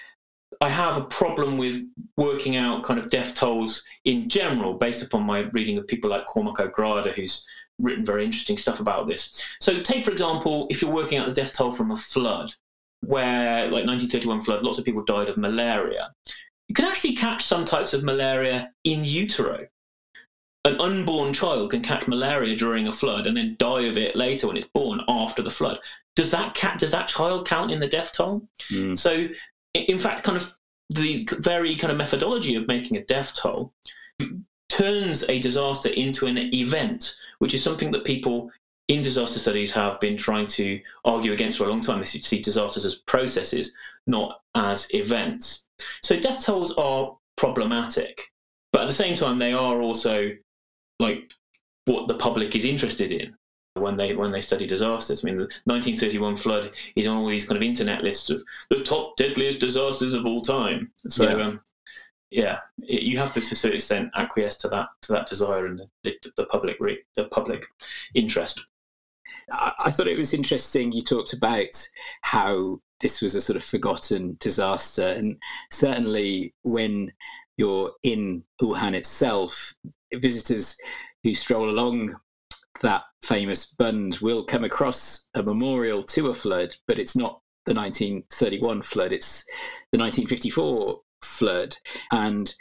I 0.62 0.70
have 0.70 0.98
a 0.98 1.04
problem 1.06 1.58
with 1.58 1.84
working 2.16 2.56
out 2.56 2.84
kind 2.84 3.00
of 3.00 3.10
death 3.10 3.36
tolls 3.36 3.84
in 4.06 4.30
general 4.30 4.76
based 4.76 5.04
upon 5.04 5.24
my 5.24 5.40
reading 5.52 5.78
of 5.78 5.88
people 5.88 6.10
like 6.10 6.26
Cormac 6.26 6.60
O'Grada, 6.60 7.12
who's 7.12 7.46
written 7.84 8.06
very 8.06 8.26
interesting 8.26 8.58
stuff 8.58 8.80
about 8.80 9.08
this. 9.08 9.46
So, 9.60 9.82
take 9.82 10.04
for 10.04 10.12
example, 10.12 10.68
if 10.70 10.82
you're 10.82 10.92
working 10.92 11.20
out 11.20 11.28
the 11.28 11.34
death 11.34 11.54
toll 11.54 11.72
from 11.72 11.92
a 11.92 11.98
flood, 11.98 12.54
where 13.02 13.66
like 13.66 13.86
1931 13.86 14.42
flood, 14.42 14.64
lots 14.64 14.80
of 14.80 14.86
people 14.86 15.04
died 15.04 15.30
of 15.30 15.38
malaria 15.38 16.14
you 16.68 16.76
can 16.76 16.86
actually 16.86 17.16
catch 17.16 17.46
some 17.46 17.66
types 17.66 17.94
of 17.94 18.04
malaria 18.04 18.72
in 18.84 19.06
utero. 19.06 19.68
An 20.66 20.80
unborn 20.80 21.34
child 21.34 21.72
can 21.72 21.82
catch 21.82 22.08
malaria 22.08 22.56
during 22.56 22.88
a 22.88 22.92
flood 22.92 23.28
and 23.28 23.36
then 23.36 23.56
die 23.60 23.82
of 23.82 23.98
it 23.98 24.16
later 24.16 24.48
when 24.48 24.56
it's 24.56 24.70
born 24.74 25.02
after 25.10 25.42
the 25.42 25.52
flood. 25.52 25.80
Does 26.16 26.32
that 26.32 26.56
cat 26.56 26.80
does 26.80 26.92
that 26.92 27.08
child 27.08 27.48
count 27.48 27.70
in 27.72 27.80
the 27.80 27.88
death 27.88 28.14
toll? 28.14 28.48
Mm. 28.70 28.98
So, 28.98 29.28
in 29.74 30.00
fact, 30.00 30.24
kind 30.24 30.38
of 30.38 30.56
the 30.90 31.28
very 31.40 31.76
kind 31.76 31.92
of 31.92 31.98
methodology 31.98 32.56
of 32.56 32.68
making 32.68 32.98
a 32.98 33.04
death 33.04 33.34
toll 33.36 33.74
turns 34.74 35.24
a 35.30 35.40
disaster 35.40 35.90
into 35.90 36.26
an 36.26 36.38
event, 36.54 37.16
which 37.38 37.54
is 37.54 37.64
something 37.64 37.92
that 37.92 38.04
people 38.04 38.50
in 38.88 39.04
disaster 39.04 39.38
studies 39.38 39.70
have 39.72 40.00
been 40.00 40.18
trying 40.18 40.48
to 40.48 40.82
argue 41.06 41.32
against 41.32 41.60
for 41.60 41.66
a 41.66 41.70
long 41.70 41.80
time. 41.80 42.00
They 42.00 42.06
see 42.06 42.42
disasters 42.42 42.84
as 42.84 42.96
processes, 42.96 43.72
not 44.08 44.42
as 44.56 44.88
events. 44.94 45.66
So 46.02 46.20
death 46.20 46.44
tolls 46.44 46.74
are 46.74 47.16
problematic, 47.38 48.32
but 48.72 48.82
at 48.82 48.88
the 48.88 48.94
same 48.94 49.16
time, 49.16 49.38
they 49.38 49.54
are 49.54 49.80
also 49.80 50.32
like 51.00 51.32
what 51.86 52.08
the 52.08 52.16
public 52.16 52.56
is 52.56 52.66
interested 52.66 53.12
in 53.12 53.36
when 53.76 53.96
they 53.96 54.16
when 54.16 54.32
they 54.32 54.42
study 54.42 54.66
disasters. 54.66 55.24
I 55.24 55.28
mean, 55.28 55.38
the 55.38 55.44
1931 55.66 56.36
flood 56.36 56.76
is 56.96 57.06
on 57.06 57.18
all 57.18 57.28
these 57.28 57.48
kind 57.48 57.58
of 57.58 57.64
internet 57.64 58.04
lists 58.04 58.32
of 58.32 58.44
the 58.72 58.84
top 58.84 59.18
deadliest 59.18 59.60
disasters 59.60 60.16
of 60.16 60.26
all 60.26 60.42
time. 60.42 60.92
So. 61.10 61.24
Yeah. 61.24 61.44
Um, 61.44 61.62
yeah, 62.34 62.60
it, 62.82 63.04
you 63.04 63.18
have 63.20 63.32
to, 63.34 63.42
to 63.42 63.54
a 63.54 63.56
certain 63.56 63.76
extent, 63.76 64.10
acquiesce 64.16 64.58
to 64.58 64.68
that 64.70 64.88
to 65.04 65.14
that 65.14 65.28
desire 65.28 65.68
and 65.68 65.82
the, 66.04 66.16
the 66.36 66.46
public 66.46 66.78
re, 66.80 67.00
the 67.16 67.26
public 67.26 67.66
interest. 68.16 68.66
I 69.52 69.92
thought 69.92 70.08
it 70.08 70.18
was 70.18 70.34
interesting. 70.34 70.92
You 70.92 71.02
talked 71.02 71.34
about 71.34 71.88
how 72.22 72.80
this 73.02 73.22
was 73.22 73.36
a 73.36 73.42
sort 73.42 73.58
of 73.58 73.64
forgotten 73.64 74.38
disaster. 74.40 75.10
And 75.10 75.38
certainly 75.70 76.54
when 76.64 77.12
you're 77.58 77.92
in 78.04 78.44
Wuhan 78.62 78.94
itself, 78.94 79.76
visitors 80.14 80.78
who 81.24 81.34
stroll 81.34 81.70
along 81.70 82.16
that 82.82 83.04
famous 83.22 83.76
bund 83.78 84.18
will 84.22 84.44
come 84.44 84.64
across 84.64 85.30
a 85.36 85.44
memorial 85.44 86.02
to 86.04 86.30
a 86.30 86.34
flood, 86.34 86.76
but 86.88 86.98
it's 86.98 87.16
not 87.16 87.42
the 87.66 87.74
1931 87.74 88.82
flood, 88.82 89.12
it's 89.12 89.44
the 89.92 90.00
1954 90.00 91.00
flood. 91.24 91.76
And 92.12 92.54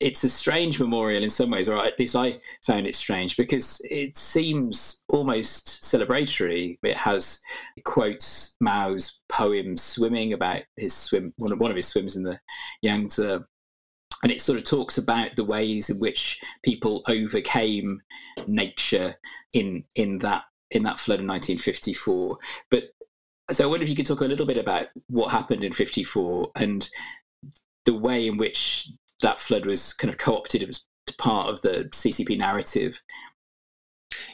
it's 0.00 0.24
a 0.24 0.28
strange 0.28 0.80
memorial 0.80 1.22
in 1.22 1.30
some 1.30 1.50
ways, 1.50 1.68
or 1.68 1.76
at 1.76 1.98
least 1.98 2.16
I 2.16 2.40
found 2.66 2.86
it 2.86 2.94
strange 2.94 3.36
because 3.36 3.80
it 3.84 4.16
seems 4.16 5.04
almost 5.08 5.82
celebratory. 5.82 6.78
It 6.82 6.96
has 6.96 7.40
it 7.76 7.84
quotes 7.84 8.56
Mao's 8.60 9.20
poem 9.28 9.76
"Swimming" 9.76 10.32
about 10.32 10.62
his 10.76 10.94
swim, 10.94 11.32
one 11.38 11.52
of, 11.52 11.60
one 11.60 11.70
of 11.70 11.76
his 11.76 11.86
swims 11.86 12.16
in 12.16 12.22
the 12.22 12.40
Yangtze, 12.82 13.38
and 14.22 14.32
it 14.32 14.40
sort 14.40 14.58
of 14.58 14.64
talks 14.64 14.98
about 14.98 15.36
the 15.36 15.44
ways 15.44 15.90
in 15.90 15.98
which 15.98 16.40
people 16.62 17.02
overcame 17.08 18.00
nature 18.46 19.14
in 19.54 19.84
in 19.94 20.18
that 20.18 20.44
in 20.70 20.82
that 20.82 20.98
flood 20.98 21.20
in 21.20 21.26
1954. 21.26 22.38
But 22.70 22.84
so 23.50 23.64
I 23.64 23.66
wonder 23.66 23.84
if 23.84 23.88
you 23.88 23.96
could 23.96 24.06
talk 24.06 24.20
a 24.20 24.26
little 24.26 24.44
bit 24.44 24.58
about 24.58 24.88
what 25.06 25.30
happened 25.30 25.64
in 25.64 25.72
54 25.72 26.50
and 26.56 26.88
the 27.88 27.94
way 27.94 28.26
in 28.26 28.36
which 28.36 28.90
that 29.22 29.40
flood 29.40 29.64
was 29.64 29.94
kind 29.94 30.12
of 30.12 30.18
co-opted 30.18 30.62
as 30.62 30.84
part 31.16 31.48
of 31.48 31.62
the 31.62 31.88
CCP 31.90 32.36
narrative. 32.36 33.00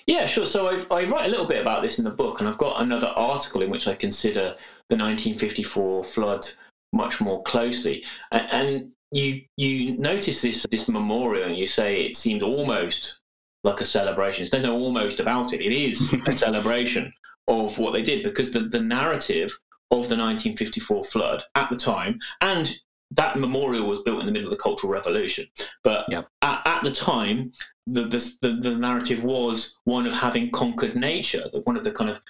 Yeah, 0.08 0.26
sure. 0.26 0.44
So 0.44 0.66
I've, 0.66 0.90
I 0.90 1.04
write 1.04 1.26
a 1.26 1.28
little 1.28 1.46
bit 1.46 1.62
about 1.62 1.80
this 1.80 2.00
in 2.00 2.04
the 2.04 2.10
book, 2.10 2.40
and 2.40 2.48
I've 2.48 2.58
got 2.58 2.82
another 2.82 3.06
article 3.14 3.62
in 3.62 3.70
which 3.70 3.86
I 3.86 3.94
consider 3.94 4.56
the 4.88 4.96
1954 4.96 6.02
flood 6.02 6.48
much 6.92 7.20
more 7.20 7.44
closely. 7.44 8.04
And, 8.32 8.48
and 8.50 8.92
you 9.12 9.42
you 9.56 9.96
notice 9.98 10.42
this 10.42 10.66
this 10.68 10.88
memorial, 10.88 11.46
and 11.46 11.56
you 11.56 11.68
say 11.68 12.02
it 12.02 12.16
seemed 12.16 12.42
almost 12.42 13.20
like 13.62 13.80
a 13.80 13.84
celebration. 13.84 14.48
There's 14.50 14.64
no 14.64 14.74
almost 14.74 15.20
about 15.20 15.52
it. 15.52 15.60
It 15.60 15.72
is 15.72 16.12
a 16.26 16.32
celebration 16.44 17.12
of 17.46 17.78
what 17.78 17.92
they 17.92 18.02
did 18.02 18.24
because 18.24 18.50
the, 18.50 18.62
the 18.62 18.80
narrative 18.80 19.56
of 19.92 20.08
the 20.08 20.16
1954 20.16 21.04
flood 21.04 21.44
at 21.54 21.70
the 21.70 21.76
time, 21.76 22.18
and 22.40 22.80
that 23.16 23.38
memorial 23.38 23.86
was 23.86 24.00
built 24.02 24.20
in 24.20 24.26
the 24.26 24.32
middle 24.32 24.48
of 24.48 24.56
the 24.56 24.62
Cultural 24.62 24.92
Revolution. 24.92 25.46
But 25.82 26.12
at, 26.12 26.26
at, 26.42 26.84
the 26.84 26.90
time, 26.90 27.52
the, 27.86 28.02
the, 28.02 28.58
the 28.60 28.76
narrative 28.76 29.22
was 29.22 29.78
one 29.84 30.06
of 30.06 30.12
having 30.12 30.50
conquered 30.50 30.96
nature. 30.96 31.44
That 31.52 31.66
One 31.66 31.76
of 31.76 31.84
the 31.84 31.92
kind 31.92 32.10
of 32.10 32.20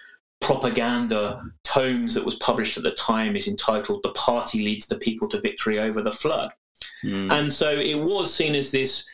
propaganda 0.40 1.42
tomes 1.62 2.14
that 2.14 2.24
was 2.24 2.34
published 2.36 2.76
at 2.76 2.82
the 2.82 2.92
time 2.92 3.36
is 3.36 3.48
entitled 3.48 4.02
"The 4.02 4.12
Party 4.12 4.62
Leads 4.62 4.86
the 4.86 4.98
People 4.98 5.28
to 5.28 5.40
Victory 5.40 5.78
Over 5.78 6.02
the 6.02 6.12
Flood," 6.12 6.52
mm. 7.04 7.30
and 7.30 7.52
so 7.52 7.70
it 7.70 7.94
was 7.94 8.32
seen 8.32 8.54
as 8.54 8.70
this 8.70 9.06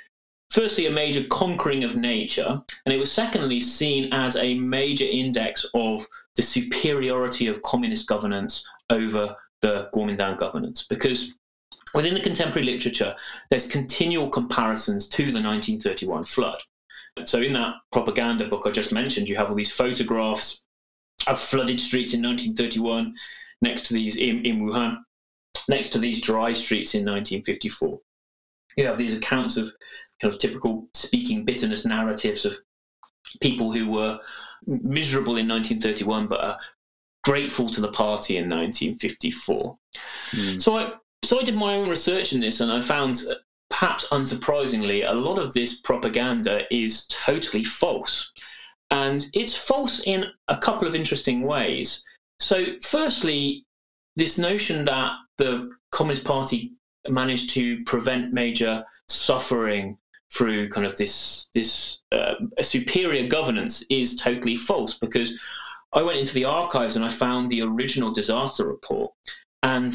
firstly 0.51 0.87
a 0.87 0.91
major 0.91 1.25
conquering 1.31 1.85
of 1.85 1.95
nature, 1.95 2.61
and 2.85 2.93
it 2.93 2.99
was 2.99 3.13
secondly 3.13 3.61
seen 3.61 4.13
as 4.13 4.37
a 4.37 4.55
major 4.55 5.07
index 5.09 5.65
of 5.75 6.07
the 6.35 6.43
superiority 6.43 7.47
of 7.47 7.63
communist 7.63 8.07
governance 8.07 8.67
over 8.91 9.37
the 9.63 9.89
Kuomintang 9.95 10.39
governance. 10.39 10.87
Because 10.89 11.35
within 11.95 12.15
the 12.15 12.21
contemporary 12.21 12.67
literature, 12.67 13.15
there's 13.51 13.67
continual 13.67 14.29
comparisons 14.29 15.07
to 15.09 15.25
the 15.25 15.43
1931 15.43 16.25
flood. 16.25 16.61
So 17.25 17.41
in 17.41 17.53
that 17.55 17.75
propaganda 17.93 18.47
book 18.49 18.63
I 18.67 18.71
just 18.71 18.93
mentioned, 18.93 19.29
you 19.29 19.37
have 19.37 19.51
all 19.51 19.57
these 19.57 19.73
photographs 19.73 20.65
of 21.27 21.41
flooded 21.41 21.81
streets 21.81 22.15
in 22.15 22.23
1931 22.23 23.15
next 23.61 23.87
to 23.87 23.95
these 23.95 24.17
in, 24.17 24.45
in 24.45 24.61
Wuhan, 24.61 24.99
next 25.69 25.91
to 25.91 25.99
these 25.99 26.21
dry 26.21 26.53
streets 26.53 26.95
in 26.95 27.01
1954 27.01 28.01
you 28.77 28.87
have 28.87 28.99
these 28.99 29.17
accounts 29.17 29.57
of 29.57 29.73
kind 30.21 30.33
of 30.33 30.39
typical 30.39 30.87
speaking 30.95 31.45
bitterness 31.45 31.85
narratives 31.85 32.45
of 32.45 32.57
people 33.41 33.73
who 33.73 33.91
were 33.91 34.19
miserable 34.67 35.37
in 35.37 35.49
1931 35.49 36.27
but 36.27 36.43
are 36.43 36.59
grateful 37.25 37.69
to 37.69 37.81
the 37.81 37.93
party 37.93 38.37
in 38.37 38.49
1954. 38.49 39.79
Mm. 40.33 40.63
So 40.63 40.79
I 40.79 40.93
so 41.23 41.39
I 41.39 41.43
did 41.43 41.55
my 41.55 41.77
own 41.77 41.89
research 41.89 42.33
in 42.33 42.41
this 42.41 42.61
and 42.61 42.73
I 42.73 42.81
found 42.81 43.25
uh, 43.29 43.35
perhaps 43.69 44.07
unsurprisingly 44.09 45.09
a 45.09 45.15
lot 45.15 45.39
of 45.39 45.53
this 45.53 45.81
propaganda 45.81 46.65
is 46.75 47.07
totally 47.09 47.65
false. 47.65 48.33
And 48.91 49.27
it's 49.35 49.57
false 49.57 50.01
in 50.05 50.27
a 50.49 50.59
couple 50.59 50.89
of 50.89 50.95
interesting 50.95 51.43
ways. 51.43 52.03
So 52.41 52.67
firstly 52.83 53.65
this 54.17 54.39
notion 54.39 54.85
that 54.87 55.13
the 55.39 55.71
Communist 55.93 56.25
Party 56.25 56.73
managed 57.09 57.51
to 57.51 57.83
prevent 57.85 58.33
major 58.33 58.85
suffering 59.09 59.97
through 60.33 60.69
kind 60.69 60.87
of 60.87 60.97
this 60.97 61.49
this 61.55 62.01
uh, 62.13 62.35
superior 62.61 63.27
governance 63.27 63.85
is 63.91 64.17
totally 64.17 64.57
false 64.57 64.95
because 64.95 65.39
I 65.93 66.03
went 66.03 66.19
into 66.19 66.35
the 66.35 66.45
archives 66.45 66.97
and 66.97 67.05
I 67.05 67.09
found 67.09 67.49
the 67.49 67.63
original 67.63 68.13
disaster 68.13 68.67
report 68.67 69.13
and 69.63 69.95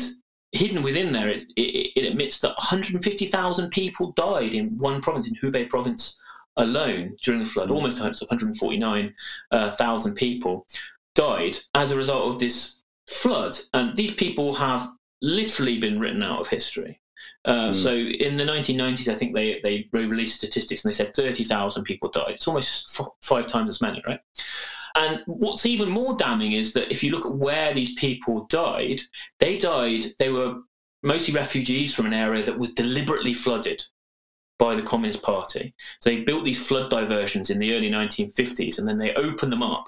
hidden 0.55 0.83
within 0.83 1.11
there 1.11 1.29
it, 1.29 1.43
it, 1.55 1.91
it 1.95 2.05
admits 2.05 2.39
that 2.39 2.49
150,000 2.49 3.69
people 3.69 4.11
died 4.13 4.53
in 4.53 4.77
one 4.77 5.01
province 5.01 5.27
in 5.27 5.35
Hubei 5.35 5.69
province 5.69 6.19
alone 6.57 7.15
during 7.21 7.41
the 7.41 7.45
flood 7.45 7.71
almost 7.71 7.99
149,000 8.01 9.13
uh, 9.51 10.15
people 10.15 10.65
died 11.13 11.57
as 11.73 11.91
a 11.91 11.97
result 11.97 12.33
of 12.33 12.39
this 12.39 12.77
flood 13.07 13.57
and 13.73 13.95
these 13.95 14.13
people 14.13 14.53
have 14.53 14.89
literally 15.21 15.77
been 15.77 15.99
written 15.99 16.23
out 16.23 16.39
of 16.39 16.47
history. 16.47 17.01
Uh, 17.45 17.69
mm. 17.69 17.75
So 17.75 17.93
in 17.93 18.37
the 18.37 18.43
1990s, 18.43 19.07
I 19.07 19.15
think 19.15 19.33
they, 19.33 19.59
they 19.63 19.87
released 19.91 20.37
statistics 20.37 20.83
and 20.83 20.91
they 20.91 20.95
said 20.95 21.13
30,000 21.15 21.83
people 21.83 22.09
died. 22.09 22.35
It's 22.35 22.47
almost 22.47 22.99
f- 22.99 23.07
five 23.21 23.47
times 23.47 23.69
as 23.69 23.81
many, 23.81 24.01
right? 24.07 24.19
And 24.95 25.21
what's 25.25 25.65
even 25.65 25.89
more 25.89 26.15
damning 26.15 26.53
is 26.53 26.73
that 26.73 26.89
if 26.89 27.03
you 27.03 27.11
look 27.11 27.25
at 27.25 27.35
where 27.35 27.73
these 27.73 27.93
people 27.95 28.45
died, 28.45 29.01
they 29.39 29.57
died, 29.57 30.05
they 30.19 30.29
were 30.29 30.61
mostly 31.03 31.33
refugees 31.33 31.93
from 31.93 32.05
an 32.05 32.13
area 32.13 32.43
that 32.43 32.57
was 32.57 32.73
deliberately 32.73 33.33
flooded 33.33 33.83
by 34.57 34.73
the 34.73 34.81
Communist 34.81 35.21
Party. 35.21 35.73
So 35.99 36.09
they 36.09 36.21
built 36.21 36.45
these 36.45 36.65
flood 36.65 36.89
diversions 36.89 37.49
in 37.49 37.59
the 37.59 37.75
early 37.75 37.89
1950s 37.91 38.79
and 38.79 38.87
then 38.87 38.97
they 38.97 39.13
opened 39.15 39.51
them 39.51 39.63
up 39.63 39.85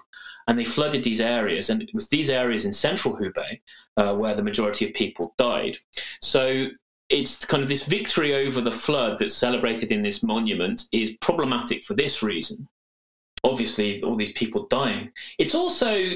and 0.47 0.59
they 0.59 0.65
flooded 0.65 1.03
these 1.03 1.21
areas. 1.21 1.69
And 1.69 1.81
it 1.81 1.89
was 1.93 2.09
these 2.09 2.29
areas 2.29 2.65
in 2.65 2.73
central 2.73 3.15
Hubei 3.15 3.59
uh, 3.95 4.15
where 4.15 4.33
the 4.33 4.43
majority 4.43 4.87
of 4.87 4.93
people 4.93 5.33
died. 5.37 5.77
So 6.21 6.67
it's 7.09 7.45
kind 7.45 7.63
of 7.63 7.69
this 7.69 7.85
victory 7.85 8.35
over 8.35 8.59
the 8.59 8.71
flood 8.71 9.17
that's 9.19 9.35
celebrated 9.35 9.91
in 9.91 10.03
this 10.03 10.21
monument 10.21 10.83
is 10.91 11.11
problematic 11.21 11.83
for 11.83 11.93
this 11.93 12.21
reason. 12.21 12.67
Obviously, 13.47 14.01
all 14.03 14.15
these 14.15 14.33
people 14.33 14.67
dying. 14.67 15.11
It's 15.37 15.55
also 15.55 16.11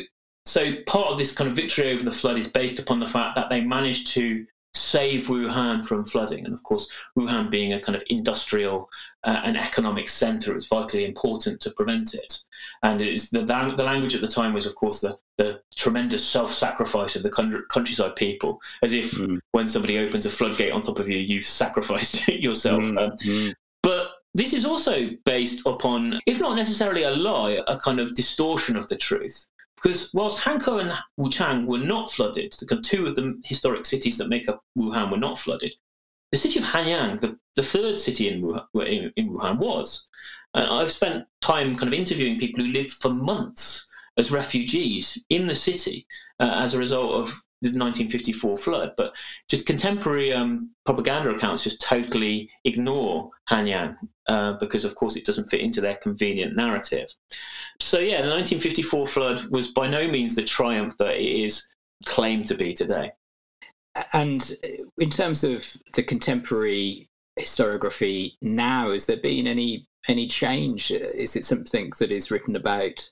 so 0.45 0.75
part 0.87 1.07
of 1.07 1.17
this 1.17 1.31
kind 1.31 1.49
of 1.49 1.55
victory 1.55 1.91
over 1.91 2.03
the 2.03 2.11
flood 2.11 2.37
is 2.37 2.47
based 2.47 2.79
upon 2.79 2.99
the 2.99 3.07
fact 3.07 3.35
that 3.35 3.49
they 3.49 3.61
managed 3.61 4.07
to 4.07 4.45
save 4.73 5.27
Wuhan 5.27 5.85
from 5.85 6.05
flooding. 6.05 6.45
And 6.45 6.53
of 6.53 6.63
course, 6.63 6.89
Wuhan 7.17 7.49
being 7.49 7.73
a 7.73 7.79
kind 7.79 7.95
of 7.95 8.03
industrial 8.09 8.89
uh, 9.23 9.41
and 9.43 9.57
economic 9.57 10.07
center, 10.09 10.51
it 10.51 10.55
was 10.55 10.67
vitally 10.67 11.05
important 11.05 11.59
to 11.61 11.71
prevent 11.71 12.13
it. 12.13 12.39
And 12.83 13.01
it 13.01 13.13
is 13.13 13.29
the, 13.29 13.43
the 13.43 13.83
language 13.83 14.15
at 14.15 14.21
the 14.21 14.27
time 14.27 14.53
was, 14.53 14.65
of 14.65 14.75
course, 14.75 15.01
the, 15.01 15.17
the 15.37 15.61
tremendous 15.75 16.25
self 16.25 16.51
sacrifice 16.51 17.15
of 17.15 17.23
the 17.23 17.29
country, 17.29 17.61
countryside 17.69 18.15
people, 18.15 18.61
as 18.81 18.93
if 18.93 19.11
mm. 19.11 19.39
when 19.51 19.67
somebody 19.67 19.99
opens 19.99 20.25
a 20.25 20.29
floodgate 20.29 20.71
on 20.71 20.81
top 20.81 20.99
of 20.99 21.09
you, 21.09 21.17
you've 21.17 21.45
sacrificed 21.45 22.27
yourself. 22.27 22.83
Mm. 22.83 22.97
Um, 22.97 23.11
mm. 23.17 23.53
This 24.33 24.53
is 24.53 24.63
also 24.63 25.09
based 25.25 25.61
upon, 25.65 26.19
if 26.25 26.39
not 26.39 26.55
necessarily 26.55 27.03
a 27.03 27.11
lie, 27.11 27.61
a 27.67 27.77
kind 27.77 27.99
of 27.99 28.15
distortion 28.15 28.77
of 28.77 28.87
the 28.87 28.95
truth. 28.95 29.47
Because 29.75 30.11
whilst 30.13 30.39
Hankou 30.39 30.79
and 30.79 30.93
Wuchang 31.19 31.65
were 31.65 31.79
not 31.79 32.11
flooded, 32.11 32.53
the 32.53 32.81
two 32.81 33.07
of 33.07 33.15
the 33.15 33.41
historic 33.43 33.85
cities 33.85 34.17
that 34.19 34.29
make 34.29 34.47
up 34.47 34.63
Wuhan 34.77 35.11
were 35.11 35.17
not 35.17 35.39
flooded, 35.39 35.73
the 36.31 36.37
city 36.37 36.59
of 36.59 36.65
Hanyang, 36.65 37.19
the, 37.19 37.37
the 37.55 37.63
third 37.63 37.99
city 37.99 38.29
in 38.29 38.41
Wuhan, 38.41 38.65
in, 38.87 39.11
in 39.17 39.29
Wuhan, 39.31 39.57
was. 39.57 40.07
And 40.53 40.65
I've 40.65 40.91
spent 40.91 41.25
time 41.41 41.75
kind 41.75 41.91
of 41.91 41.99
interviewing 41.99 42.39
people 42.39 42.63
who 42.63 42.71
lived 42.71 42.91
for 42.91 43.09
months 43.09 43.85
as 44.17 44.31
refugees 44.31 45.17
in 45.29 45.47
the 45.47 45.55
city 45.55 46.05
uh, 46.39 46.57
as 46.57 46.73
a 46.73 46.79
result 46.79 47.13
of 47.13 47.33
the 47.61 47.69
1954 47.69 48.57
flood. 48.57 48.91
But 48.97 49.15
just 49.49 49.65
contemporary 49.65 50.33
um, 50.33 50.71
propaganda 50.85 51.29
accounts 51.29 51.63
just 51.63 51.81
totally 51.81 52.49
ignore 52.65 53.29
Hanyang 53.49 53.95
uh, 54.27 54.53
because, 54.53 54.85
of 54.85 54.95
course, 54.95 55.15
it 55.15 55.25
doesn't 55.25 55.49
fit 55.49 55.61
into 55.61 55.81
their 55.81 55.95
convenient 55.95 56.55
narrative. 56.55 57.09
So, 57.79 57.99
yeah, 57.99 58.21
the 58.21 58.29
1954 58.29 59.07
flood 59.07 59.45
was 59.51 59.69
by 59.69 59.87
no 59.87 60.07
means 60.07 60.35
the 60.35 60.43
triumph 60.43 60.97
that 60.97 61.17
it 61.17 61.43
is 61.43 61.67
claimed 62.05 62.47
to 62.47 62.55
be 62.55 62.73
today. 62.73 63.11
And 64.13 64.51
in 64.97 65.09
terms 65.09 65.43
of 65.43 65.65
the 65.93 66.03
contemporary 66.03 67.09
historiography 67.39 68.33
now, 68.41 68.91
has 68.91 69.05
there 69.05 69.17
been 69.17 69.47
any 69.47 69.87
any 70.07 70.27
change? 70.27 70.91
Is 70.91 71.35
it 71.35 71.45
something 71.45 71.91
that 71.99 72.11
is 72.11 72.31
written 72.31 72.55
about 72.55 73.07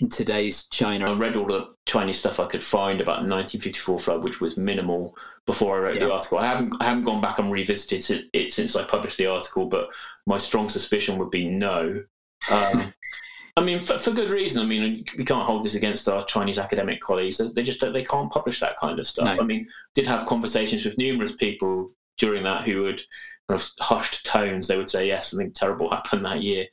in 0.00 0.08
today's 0.08 0.66
China. 0.68 1.12
I 1.12 1.16
read 1.16 1.36
all 1.36 1.46
the 1.46 1.74
Chinese 1.86 2.18
stuff 2.18 2.40
I 2.40 2.46
could 2.46 2.62
find 2.62 3.00
about 3.00 3.22
the 3.22 3.28
1954 3.28 3.98
flood, 3.98 4.24
which 4.24 4.40
was 4.40 4.56
minimal 4.56 5.16
before 5.46 5.76
I 5.76 5.80
wrote 5.80 5.94
yeah. 5.96 6.06
the 6.06 6.12
article. 6.12 6.38
I 6.38 6.46
haven't 6.46 6.74
I 6.80 6.84
haven't 6.84 7.04
gone 7.04 7.20
back 7.20 7.38
and 7.38 7.52
revisited 7.52 8.28
it 8.32 8.52
since 8.52 8.76
I 8.76 8.84
published 8.84 9.18
the 9.18 9.26
article, 9.26 9.66
but 9.66 9.88
my 10.26 10.38
strong 10.38 10.68
suspicion 10.68 11.18
would 11.18 11.30
be 11.30 11.48
no. 11.48 12.02
Um, 12.50 12.92
I 13.58 13.62
mean, 13.62 13.78
for, 13.78 13.98
for, 13.98 14.10
good 14.10 14.30
reason. 14.30 14.60
I 14.60 14.66
mean, 14.66 15.06
we 15.16 15.24
can't 15.24 15.46
hold 15.46 15.62
this 15.62 15.76
against 15.76 16.10
our 16.10 16.26
Chinese 16.26 16.58
academic 16.58 17.00
colleagues. 17.00 17.40
They 17.54 17.62
just 17.62 17.80
they 17.80 18.02
can't 18.02 18.30
publish 18.30 18.60
that 18.60 18.76
kind 18.76 18.98
of 18.98 19.06
stuff. 19.06 19.36
No. 19.36 19.42
I 19.42 19.46
mean, 19.46 19.66
did 19.94 20.06
have 20.06 20.26
conversations 20.26 20.84
with 20.84 20.98
numerous 20.98 21.36
people 21.36 21.88
during 22.18 22.42
that 22.44 22.64
who 22.64 22.82
would 22.82 23.02
kind 23.48 23.60
of 23.60 23.70
hushed 23.80 24.26
tones. 24.26 24.68
They 24.68 24.76
would 24.76 24.90
say, 24.90 25.06
"Yes, 25.06 25.30
something 25.30 25.52
terrible 25.52 25.90
happened 25.90 26.24
that 26.24 26.42
year." 26.42 26.66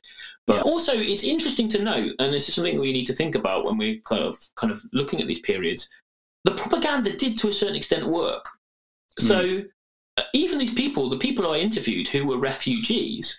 But 0.46 0.56
yeah. 0.56 0.62
also, 0.62 0.92
it's 0.94 1.24
interesting 1.24 1.68
to 1.68 1.82
note, 1.82 2.12
and 2.18 2.32
this 2.32 2.48
is 2.48 2.54
something 2.54 2.78
we 2.78 2.92
need 2.92 3.06
to 3.06 3.14
think 3.14 3.34
about 3.34 3.64
when 3.64 3.78
we're 3.78 4.00
kind 4.00 4.22
of 4.22 4.36
kind 4.56 4.70
of 4.70 4.82
looking 4.92 5.20
at 5.20 5.26
these 5.26 5.40
periods. 5.40 5.88
The 6.44 6.52
propaganda 6.52 7.16
did, 7.16 7.38
to 7.38 7.48
a 7.48 7.52
certain 7.52 7.76
extent, 7.76 8.06
work. 8.06 8.46
Mm. 9.20 9.28
So 9.28 9.64
even 10.32 10.58
these 10.58 10.74
people, 10.74 11.08
the 11.08 11.18
people 11.18 11.50
I 11.50 11.58
interviewed 11.58 12.08
who 12.08 12.26
were 12.26 12.38
refugees, 12.38 13.38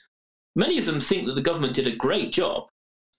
many 0.56 0.78
of 0.78 0.86
them 0.86 1.00
think 1.00 1.28
that 1.28 1.36
the 1.36 1.42
government 1.42 1.76
did 1.76 1.88
a 1.88 1.96
great 1.96 2.32
job. 2.32 2.68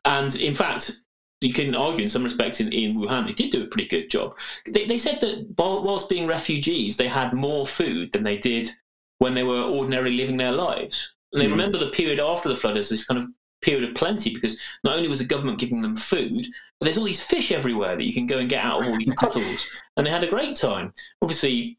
And 0.05 0.35
in 0.37 0.55
fact, 0.55 0.99
you 1.41 1.53
can 1.53 1.75
argue 1.75 2.03
in 2.03 2.09
some 2.09 2.25
respects 2.25 2.61
in, 2.61 2.73
in 2.73 2.97
Wuhan, 2.97 3.27
they 3.27 3.33
did 3.33 3.51
do 3.51 3.63
a 3.63 3.67
pretty 3.67 3.89
good 3.89 4.09
job. 4.09 4.35
They, 4.67 4.87
they 4.87 4.99
said 4.99 5.21
that 5.21 5.55
whilst 5.59 6.09
being 6.09 6.27
refugees, 6.27 6.97
they 6.97 7.09
had 7.09 7.33
more 7.33 7.67
food 7.67 8.13
than 8.13 8.23
they 8.23 8.39
did 8.39 8.71
when 9.19 9.35
they 9.35 9.43
were 9.43 9.63
ordinarily 9.63 10.17
living 10.17 10.37
their 10.37 10.53
lives. 10.53 11.15
And 11.33 11.43
they 11.43 11.47
mm. 11.47 11.53
remember 11.53 11.79
the 11.79 11.91
period 11.91 12.21
after 12.21 12.49
the 12.49 12.57
flood 12.57 12.77
as 12.77 12.89
this 12.89 13.05
kind 13.05 13.23
of 13.23 13.29
period 13.63 13.89
of 13.89 13.95
plenty 13.95 14.33
because 14.33 14.61
not 14.85 14.97
only 14.97 15.09
was 15.09 15.19
the 15.19 15.25
government 15.25 15.59
giving 15.59 15.83
them 15.83 15.97
food, 15.97 16.47
but 16.79 16.85
there's 16.85 16.99
all 16.99 17.05
these 17.05 17.23
fish 17.23 17.53
everywhere 17.53 17.97
that 17.97 18.05
you 18.05 18.15
can 18.15 18.27
go 18.27 18.39
and 18.39 18.49
get 18.49 18.65
out 18.65 18.81
of 18.81 18.89
all 18.89 18.97
these 18.97 19.15
puddles. 19.17 19.67
and 19.97 20.07
they 20.07 20.11
had 20.11 20.25
a 20.25 20.29
great 20.29 20.57
time. 20.57 20.93
Obviously, 21.21 21.79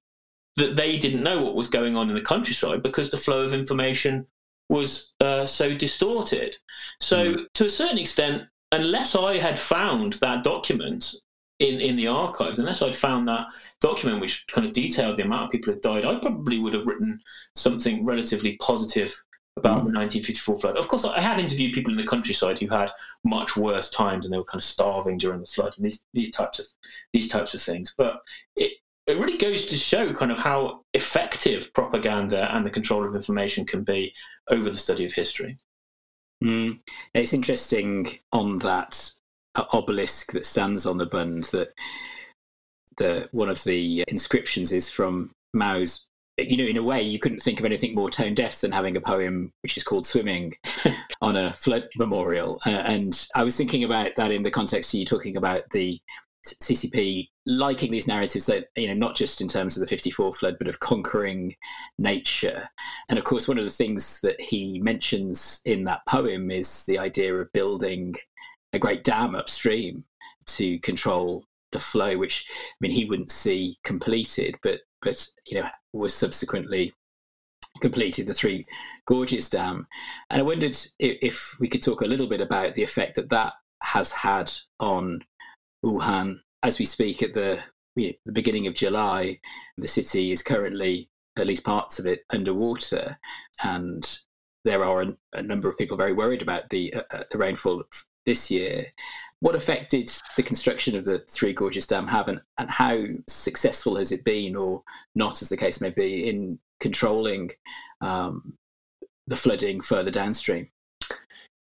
that 0.58 0.76
they 0.76 0.98
didn't 0.98 1.24
know 1.24 1.41
what 1.41 1.56
was 1.56 1.67
going 1.67 1.96
on 1.96 2.10
in 2.10 2.15
the 2.15 2.22
countryside 2.22 2.82
because 2.82 3.10
the 3.10 3.17
flow 3.17 3.41
of 3.41 3.54
information 3.54 4.26
was 4.70 5.13
uh, 5.22 5.46
so 5.46 5.76
distorted. 5.76 6.56
So, 7.00 7.36
mm. 7.36 7.46
to 7.54 7.65
a 7.65 7.70
certain 7.70 8.00
extent, 8.00 8.43
unless 8.71 9.15
I 9.15 9.38
had 9.38 9.58
found 9.58 10.13
that 10.13 10.43
document 10.43 11.15
in, 11.60 11.80
in 11.80 11.95
the 11.95 12.08
archives, 12.08 12.60
unless 12.60 12.82
I'd 12.82 12.95
found 12.95 13.27
that 13.27 13.47
document 13.82 14.21
which 14.21 14.45
kind 14.51 14.67
of 14.67 14.73
detailed 14.73 15.15
the 15.15 15.23
amount 15.23 15.45
of 15.45 15.51
people 15.51 15.73
who 15.73 15.80
died, 15.80 16.06
I 16.06 16.19
probably 16.19 16.60
would 16.60 16.73
have 16.73 16.86
written 16.86 17.19
something 17.56 18.06
relatively 18.06 18.58
positive 18.58 19.13
about 19.56 19.82
mm. 19.82 19.89
the 19.89 19.97
1954 19.97 20.58
flood. 20.58 20.77
Of 20.77 20.88
course, 20.88 21.03
I 21.03 21.19
had 21.19 21.39
interviewed 21.39 21.73
people 21.73 21.91
in 21.91 21.97
the 21.97 22.06
countryside 22.06 22.60
who 22.60 22.67
had 22.67 22.91
much 23.23 23.58
worse 23.58 23.89
times 23.89 24.25
and 24.25 24.34
they 24.34 24.38
were 24.38 24.43
kind 24.43 24.60
of 24.60 24.65
starving 24.65 25.17
during 25.17 25.39
the 25.39 25.47
flood 25.47 25.73
and 25.77 25.86
these, 25.86 26.06
these 26.13 26.32
types 26.32 26.60
of 26.60 26.67
these 27.12 27.27
types 27.27 27.53
of 27.53 27.62
things. 27.62 27.93
But 27.97 28.19
it, 28.56 28.73
it 29.08 29.17
really 29.17 29.38
goes 29.38 29.65
to 29.65 29.77
show 29.77 30.13
kind 30.13 30.32
of 30.32 30.38
how 30.38 30.82
effective 30.93 31.73
propaganda 31.73 32.53
and 32.56 32.65
the 32.65 32.69
control 32.69 33.08
of 33.08 33.15
information 33.15 33.65
can 33.65 33.84
be 33.84 34.13
over 34.51 34.69
the 34.69 34.77
study 34.77 35.06
of 35.06 35.13
history. 35.13 35.58
Mm. 36.43 36.80
It's 37.13 37.34
interesting 37.34 38.08
on 38.32 38.60
that 38.60 39.12
obelisk 39.73 40.32
that 40.34 40.45
stands 40.45 40.86
on 40.86 40.97
the 40.97 41.06
Bund 41.06 41.45
that 41.45 41.69
the 42.97 43.28
one 43.32 43.50
of 43.50 43.63
the 43.63 44.04
inscriptions 44.08 44.71
is 44.71 44.89
from 44.89 45.32
Mao's. 45.54 46.08
You 46.39 46.58
know, 46.58 46.65
in 46.65 46.78
a 46.78 46.84
way, 46.84 47.02
you 47.02 47.17
couldn't 47.17 47.39
think 47.39 47.60
of 47.60 47.65
anything 47.65 47.95
more 47.95 48.12
tone 48.12 48.36
deaf 48.36 48.62
than 48.62 48.71
having 48.71 48.95
a 48.95 49.02
poem 49.02 49.52
which 49.63 49.76
is 49.76 49.84
called 49.84 50.06
"Swimming" 50.06 50.54
on 51.21 51.36
a 51.36 51.52
flood 51.54 51.88
memorial. 51.97 52.60
Uh, 52.67 52.84
and 52.86 53.28
I 53.34 53.43
was 53.43 53.58
thinking 53.58 53.84
about 53.84 54.15
that 54.17 54.32
in 54.32 54.43
the 54.43 54.52
context 54.52 54.93
of 54.93 55.00
you 55.00 55.06
talking 55.06 55.38
about 55.38 55.67
the 55.71 56.00
CCP 56.62 57.30
liking 57.46 57.92
these 57.92 58.08
narratives 58.08 58.46
that 58.48 58.68
you 58.76 58.88
know 58.88 58.94
not 58.94 59.16
just 59.16 59.42
in 59.42 59.48
terms 59.48 59.76
of 59.76 59.82
the 59.82 59.88
54 59.88 60.34
flood 60.34 60.58
but 60.58 60.68
of 60.68 60.80
conquering 60.80 61.56
nature. 61.98 62.68
And 63.10 63.18
of 63.18 63.26
course 63.26 63.48
one 63.48 63.58
of 63.58 63.66
the 63.66 63.72
things 63.72 64.20
that 64.22 64.40
he 64.40 64.80
mentions 64.80 65.62
in 65.66 65.84
that 65.86 66.06
poem 66.08 66.52
is 66.52 66.84
the 66.86 67.00
idea 67.00 67.36
of 67.36 67.52
building 67.54 68.16
a 68.74 68.80
great 68.80 69.04
dam 69.04 69.36
upstream 69.36 70.04
to 70.48 70.80
control 70.80 71.44
the 71.74 71.80
flow 71.80 72.18
which 72.18 72.46
i 72.50 72.76
mean 72.80 72.92
he 72.92 73.04
wouldn't 73.04 73.32
see 73.32 73.78
completed 73.84 74.56
but 74.64 74.80
but 75.02 75.28
you 75.48 75.60
know 75.60 75.68
was 75.92 76.14
subsequently 76.14 76.94
completed 77.82 78.28
the 78.28 78.34
three 78.34 78.64
gorges 79.06 79.50
dam. 79.50 79.88
And 80.30 80.42
i 80.42 80.44
wondered 80.44 80.78
if, 81.00 81.18
if 81.22 81.56
we 81.60 81.68
could 81.68 81.82
talk 81.82 82.02
a 82.02 82.08
little 82.08 82.28
bit 82.28 82.42
about 82.42 82.74
the 82.76 82.84
effect 82.84 83.16
that 83.16 83.30
that 83.30 83.54
has 83.84 84.12
had 84.12 84.52
on 84.80 85.22
Wuhan. 85.84 86.40
As 86.63 86.80
we 86.80 86.86
speak 86.86 87.22
at 87.22 87.34
the, 87.34 87.60
the 87.96 88.18
beginning 88.34 88.68
of 88.68 88.74
July, 88.74 89.40
the 89.78 89.88
city 89.88 90.32
is 90.32 90.42
currently, 90.42 91.10
at 91.38 91.48
least 91.48 91.63
parts 91.63 92.00
of 92.00 92.06
it, 92.06 92.22
underwater. 92.32 93.18
And 93.63 94.20
there 94.63 94.84
are 94.84 95.02
a, 95.04 95.18
a 95.34 95.42
number 95.42 95.70
of 95.70 95.78
people 95.78 95.98
very 95.98 96.13
worried 96.13 96.42
about 96.42 96.70
the, 96.70 96.94
uh, 96.94 97.04
uh 97.12 97.24
the 97.32 97.38
rainfall 97.38 97.84
this 98.26 98.52
year. 98.52 98.86
What 99.40 99.56
effect 99.56 99.92
did 99.92 100.12
the 100.36 100.44
construction 100.44 100.96
of 100.96 101.06
the 101.06 101.20
Three 101.20 101.54
Gorges 101.54 101.86
Dam 101.86 102.08
have, 102.08 102.28
and, 102.28 102.42
and 102.58 102.70
how 102.70 103.04
successful 103.28 103.96
has 103.98 104.12
it 104.12 104.24
been, 104.24 104.56
or 104.56 104.82
not, 105.13 105.42
as 105.44 105.50
the 105.50 105.58
case 105.58 105.80
may 105.80 105.92
be, 105.92 106.28
in 106.28 106.58
controlling 106.80 107.52
um, 108.02 108.58
the 109.28 109.36
flooding 109.36 109.80
further 109.80 110.10
downstream? 110.10 110.68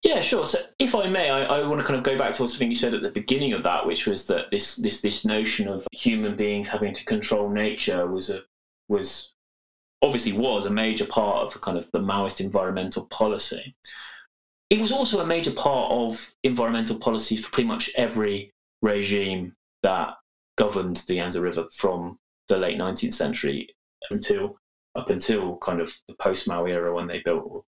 Yeah, 0.06 0.20
sure. 0.20 0.46
So, 0.46 0.60
if 0.78 0.94
I 0.94 1.08
may, 1.08 1.30
I, 1.30 1.42
I, 1.42 1.66
want 1.66 1.80
to 1.80 1.86
kind 1.86 1.98
of 1.98 2.04
go 2.04 2.16
back 2.16 2.32
to 2.34 2.46
something 2.46 2.68
you 2.68 2.76
said 2.76 2.94
at 2.94 3.02
the 3.02 3.10
beginning 3.10 3.52
of 3.54 3.64
that, 3.64 3.84
which 3.84 4.06
was 4.06 4.24
that 4.28 4.52
this 4.52 4.76
this 4.76 5.00
this 5.00 5.24
notion 5.24 5.66
of 5.66 5.84
human 5.90 6.36
beings 6.36 6.68
having 6.68 6.94
to 6.94 7.04
control 7.04 7.50
nature 7.50 8.06
was 8.06 8.30
a 8.30 8.42
was 8.88 9.32
obviously 10.02 10.30
was 10.30 10.64
a 10.64 10.70
major 10.70 11.06
part 11.06 11.38
of 11.38 11.60
kind 11.60 11.76
of 11.76 11.90
the 11.90 11.98
Maoist 11.98 12.40
environmental 12.40 13.06
policy. 13.06 13.74
It 14.70 14.78
was 14.78 14.92
also 14.92 15.18
a 15.18 15.26
major 15.26 15.50
part 15.50 15.90
of 15.90 16.32
environmental 16.44 17.00
policy 17.00 17.36
for 17.36 17.50
pretty 17.50 17.66
much 17.66 17.90
every 17.96 18.52
regime 18.82 19.56
that 19.82 20.14
governed 20.56 20.98
the 21.08 21.14
Yangtze 21.14 21.40
River 21.40 21.66
from 21.72 22.16
the 22.46 22.58
late 22.58 22.78
19th 22.78 23.14
century 23.14 23.74
until 24.10 24.56
up 24.94 25.10
until 25.10 25.56
kind 25.56 25.80
of 25.80 25.92
the 26.06 26.14
post 26.14 26.46
Mao 26.46 26.64
era 26.64 26.94
when 26.94 27.08
they 27.08 27.20
built 27.24 27.42
the 27.44 27.62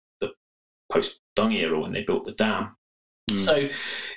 post 0.91 1.19
Deng 1.37 1.55
era 1.55 1.79
when 1.79 1.93
they 1.93 2.05
built 2.05 2.25
the 2.25 2.33
dam. 2.33 2.77
Mm. 3.31 3.39
So 3.39 3.69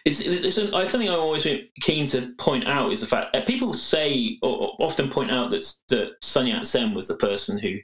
it's, 0.05 0.19
it's 0.21 0.57
an, 0.57 0.71
something 0.87 1.09
I'm 1.09 1.19
always 1.19 1.47
keen 1.81 2.07
to 2.07 2.33
point 2.37 2.67
out 2.67 2.91
is 2.91 3.01
the 3.01 3.07
fact 3.07 3.33
that 3.33 3.47
people 3.47 3.73
say 3.73 4.37
or 4.43 4.75
often 4.79 5.09
point 5.09 5.31
out 5.31 5.49
that 5.49 5.65
that 5.89 6.11
Sun 6.21 6.47
Yat 6.47 6.67
Sen 6.67 6.93
was 6.93 7.07
the 7.07 7.15
person 7.15 7.57
who 7.57 7.75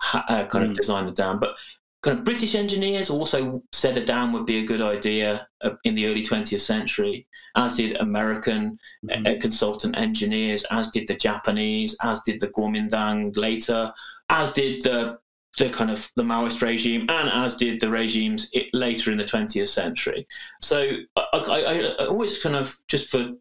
ha, 0.00 0.24
uh, 0.28 0.46
kind 0.46 0.62
mm. 0.62 0.64
of 0.64 0.68
hmm. 0.70 0.74
designed 0.74 1.08
the 1.08 1.12
dam, 1.12 1.38
but 1.38 1.56
kind 2.04 2.18
of 2.18 2.24
British 2.24 2.54
engineers 2.54 3.08
also 3.08 3.62
said 3.72 3.96
a 3.96 4.04
dam 4.04 4.32
would 4.32 4.44
be 4.44 4.58
a 4.58 4.66
good 4.66 4.82
idea 4.82 5.48
uh, 5.62 5.70
in 5.84 5.94
the 5.94 6.06
early 6.06 6.22
20th 6.22 6.60
century, 6.60 7.26
as 7.56 7.76
did 7.76 7.96
American 7.96 8.78
mm-hmm. 9.06 9.26
uh, 9.26 9.34
consultant 9.40 9.96
engineers, 9.96 10.64
as 10.70 10.90
did 10.90 11.08
the 11.08 11.14
Japanese, 11.14 11.96
as 12.02 12.20
did 12.26 12.40
the 12.40 12.48
Kuomintang 12.48 13.34
later, 13.38 13.90
as 14.28 14.52
did 14.52 14.82
the 14.82 15.18
the 15.58 15.70
kind 15.70 15.90
of 15.90 16.10
the 16.16 16.22
Maoist 16.22 16.62
regime, 16.62 17.06
and 17.08 17.28
as 17.28 17.54
did 17.54 17.80
the 17.80 17.90
regimes 17.90 18.50
later 18.72 19.10
in 19.10 19.18
the 19.18 19.24
20th 19.24 19.68
century. 19.68 20.26
So 20.62 20.90
I, 21.16 21.22
I, 21.32 21.60
I 21.98 22.06
always 22.06 22.42
kind 22.42 22.56
of 22.56 22.76
just 22.88 23.08
for 23.08 23.32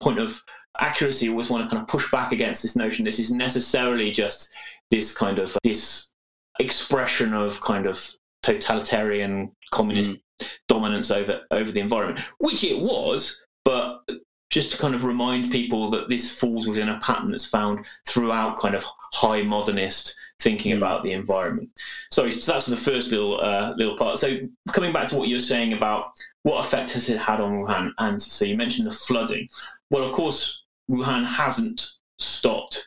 point 0.00 0.18
of 0.18 0.40
accuracy, 0.78 1.28
always 1.28 1.50
want 1.50 1.64
to 1.64 1.68
kind 1.68 1.82
of 1.82 1.88
push 1.88 2.10
back 2.10 2.32
against 2.32 2.62
this 2.62 2.76
notion. 2.76 3.04
This 3.04 3.18
is 3.18 3.30
necessarily 3.30 4.10
just 4.10 4.50
this 4.90 5.12
kind 5.12 5.38
of 5.38 5.56
this 5.62 6.12
expression 6.60 7.34
of 7.34 7.60
kind 7.60 7.86
of 7.86 8.12
totalitarian 8.42 9.50
communist 9.72 10.12
mm. 10.12 10.48
dominance 10.68 11.10
over 11.10 11.40
over 11.50 11.70
the 11.72 11.80
environment, 11.80 12.24
which 12.38 12.64
it 12.64 12.78
was, 12.78 13.40
but 13.64 14.02
just 14.50 14.70
to 14.70 14.78
kind 14.78 14.94
of 14.94 15.04
remind 15.04 15.50
people 15.50 15.90
that 15.90 16.08
this 16.08 16.30
falls 16.30 16.66
within 16.66 16.88
a 16.88 17.00
pattern 17.00 17.28
that's 17.28 17.46
found 17.46 17.84
throughout 18.06 18.58
kind 18.58 18.74
of 18.74 18.84
high 19.12 19.42
modernist 19.42 20.14
thinking 20.40 20.72
about 20.72 21.02
the 21.02 21.12
environment. 21.12 21.70
Sorry, 22.10 22.30
so 22.30 22.52
that's 22.52 22.66
the 22.66 22.76
first 22.76 23.10
little 23.10 23.40
uh, 23.40 23.74
little 23.76 23.96
part. 23.96 24.18
So 24.18 24.38
coming 24.72 24.92
back 24.92 25.06
to 25.08 25.16
what 25.16 25.28
you're 25.28 25.40
saying 25.40 25.72
about 25.72 26.12
what 26.42 26.64
effect 26.64 26.92
has 26.92 27.08
it 27.08 27.18
had 27.18 27.40
on 27.40 27.62
Wuhan, 27.62 27.92
and 27.98 28.20
so 28.20 28.44
you 28.44 28.56
mentioned 28.56 28.86
the 28.86 28.94
flooding. 28.94 29.48
Well, 29.90 30.02
of 30.02 30.12
course, 30.12 30.62
Wuhan 30.90 31.24
hasn't 31.24 31.86
stopped 32.18 32.86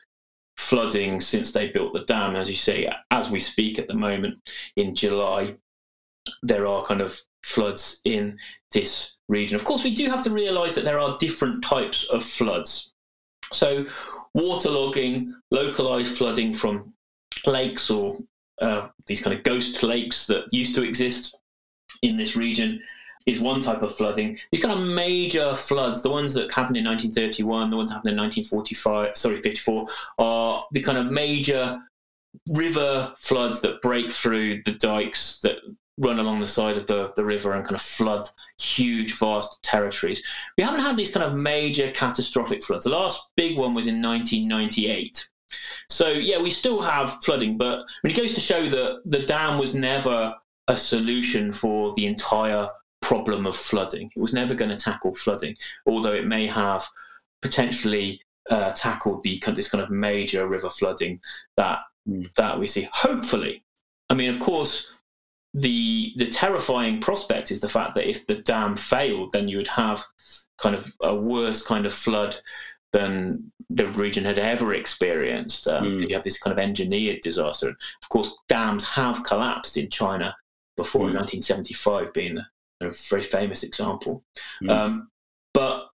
flooding 0.57 1.19
since 1.19 1.51
they 1.51 1.69
built 1.69 1.93
the 1.93 2.05
dam. 2.05 2.35
As 2.35 2.49
you 2.49 2.55
say, 2.55 2.91
as 3.11 3.29
we 3.29 3.39
speak 3.39 3.79
at 3.79 3.87
the 3.87 3.93
moment 3.93 4.37
in 4.75 4.95
July, 4.95 5.55
there 6.43 6.67
are 6.67 6.85
kind 6.85 7.01
of 7.01 7.19
floods 7.43 8.01
in 8.05 8.37
this 8.71 9.17
region. 9.27 9.55
Of 9.55 9.65
course, 9.65 9.83
we 9.83 9.95
do 9.95 10.05
have 10.07 10.21
to 10.23 10.29
realise 10.29 10.75
that 10.75 10.85
there 10.85 10.99
are 10.99 11.15
different 11.19 11.63
types 11.63 12.05
of 12.05 12.23
floods. 12.23 12.91
So, 13.51 13.85
waterlogging, 14.37 15.31
localised 15.49 16.15
flooding 16.15 16.53
from 16.53 16.93
lakes 17.47 17.89
or 17.89 18.17
uh, 18.61 18.89
these 19.07 19.21
kind 19.21 19.35
of 19.35 19.43
ghost 19.43 19.81
lakes 19.83 20.27
that 20.27 20.45
used 20.51 20.75
to 20.75 20.83
exist 20.83 21.37
in 22.01 22.17
this 22.17 22.35
region 22.35 22.81
is 23.25 23.39
one 23.39 23.59
type 23.59 23.81
of 23.81 23.93
flooding. 23.95 24.37
These 24.51 24.63
kind 24.63 24.79
of 24.79 24.85
major 24.87 25.53
floods, 25.53 26.01
the 26.01 26.09
ones 26.09 26.33
that 26.33 26.51
happened 26.51 26.77
in 26.77 26.85
1931, 26.85 27.69
the 27.69 27.77
ones 27.77 27.89
that 27.89 27.95
happened 27.95 28.11
in 28.11 28.17
1945, 28.17 29.17
sorry, 29.17 29.37
54, 29.37 29.87
are 30.17 30.65
the 30.71 30.81
kind 30.81 30.97
of 30.97 31.11
major 31.11 31.79
river 32.51 33.13
floods 33.17 33.59
that 33.61 33.81
break 33.81 34.11
through 34.11 34.61
the 34.63 34.73
dikes 34.73 35.39
that 35.41 35.57
run 35.97 36.19
along 36.19 36.39
the 36.39 36.47
side 36.47 36.77
of 36.77 36.87
the, 36.87 37.11
the 37.17 37.25
river 37.25 37.53
and 37.53 37.65
kind 37.65 37.75
of 37.75 37.81
flood 37.81 38.27
huge, 38.59 39.13
vast 39.17 39.61
territories. 39.63 40.23
We 40.57 40.63
haven't 40.63 40.79
had 40.81 40.95
these 40.95 41.11
kind 41.11 41.25
of 41.25 41.35
major 41.35 41.91
catastrophic 41.91 42.63
floods. 42.63 42.85
The 42.85 42.91
last 42.91 43.31
big 43.35 43.57
one 43.57 43.73
was 43.73 43.87
in 43.87 44.01
1998. 44.01 45.29
So 45.89 46.09
yeah, 46.09 46.39
we 46.39 46.51
still 46.51 46.81
have 46.81 47.23
flooding, 47.23 47.57
but 47.57 47.79
I 47.79 47.83
mean, 48.03 48.13
it 48.13 48.17
goes 48.17 48.33
to 48.33 48.39
show 48.39 48.69
that 48.69 49.01
the 49.05 49.19
dam 49.19 49.57
was 49.57 49.73
never 49.73 50.35
a 50.67 50.77
solution 50.77 51.51
for 51.51 51.91
the 51.95 52.05
entire 52.05 52.69
problem 53.01 53.45
of 53.45 53.55
flooding. 53.55 54.11
It 54.15 54.19
was 54.19 54.33
never 54.33 54.53
going 54.53 54.69
to 54.69 54.77
tackle 54.77 55.13
flooding, 55.13 55.55
although 55.85 56.13
it 56.13 56.27
may 56.27 56.47
have 56.47 56.85
potentially 57.41 58.21
uh, 58.49 58.71
tackled 58.73 59.23
the 59.23 59.41
this 59.55 59.69
kind 59.69 59.83
of 59.83 59.89
major 59.89 60.47
river 60.47 60.69
flooding 60.69 61.19
that 61.57 61.79
mm. 62.07 62.31
that 62.35 62.59
we 62.59 62.67
see. 62.67 62.87
Hopefully, 62.93 63.63
I 64.09 64.13
mean, 64.13 64.29
of 64.29 64.39
course, 64.39 64.87
the 65.53 66.13
the 66.17 66.27
terrifying 66.27 66.99
prospect 66.99 67.51
is 67.51 67.61
the 67.61 67.67
fact 67.67 67.95
that 67.95 68.09
if 68.09 68.27
the 68.27 68.35
dam 68.35 68.75
failed, 68.75 69.31
then 69.33 69.47
you 69.47 69.57
would 69.57 69.67
have 69.67 70.03
kind 70.57 70.75
of 70.75 70.93
a 71.01 71.15
worse 71.15 71.61
kind 71.61 71.85
of 71.85 71.93
flood 71.93 72.37
than 72.93 73.51
the 73.69 73.87
region 73.89 74.25
had 74.25 74.39
ever 74.39 74.73
experienced. 74.73 75.67
Um, 75.67 75.85
mm. 75.85 76.09
You 76.09 76.15
have 76.15 76.23
this 76.23 76.39
kind 76.39 76.51
of 76.51 76.59
engineered 76.59 77.21
disaster. 77.21 77.69
Of 77.69 78.09
course, 78.09 78.35
dams 78.47 78.83
have 78.83 79.23
collapsed 79.23 79.77
in 79.77 79.89
China 79.89 80.35
before, 80.75 81.01
mm. 81.01 81.15
1975 81.15 82.13
being 82.13 82.33
the 82.33 82.45
a 82.81 82.89
very 82.89 83.21
famous 83.21 83.63
example. 83.63 84.23
Mm. 84.63 84.69
Um, 84.69 85.09
but 85.53 85.89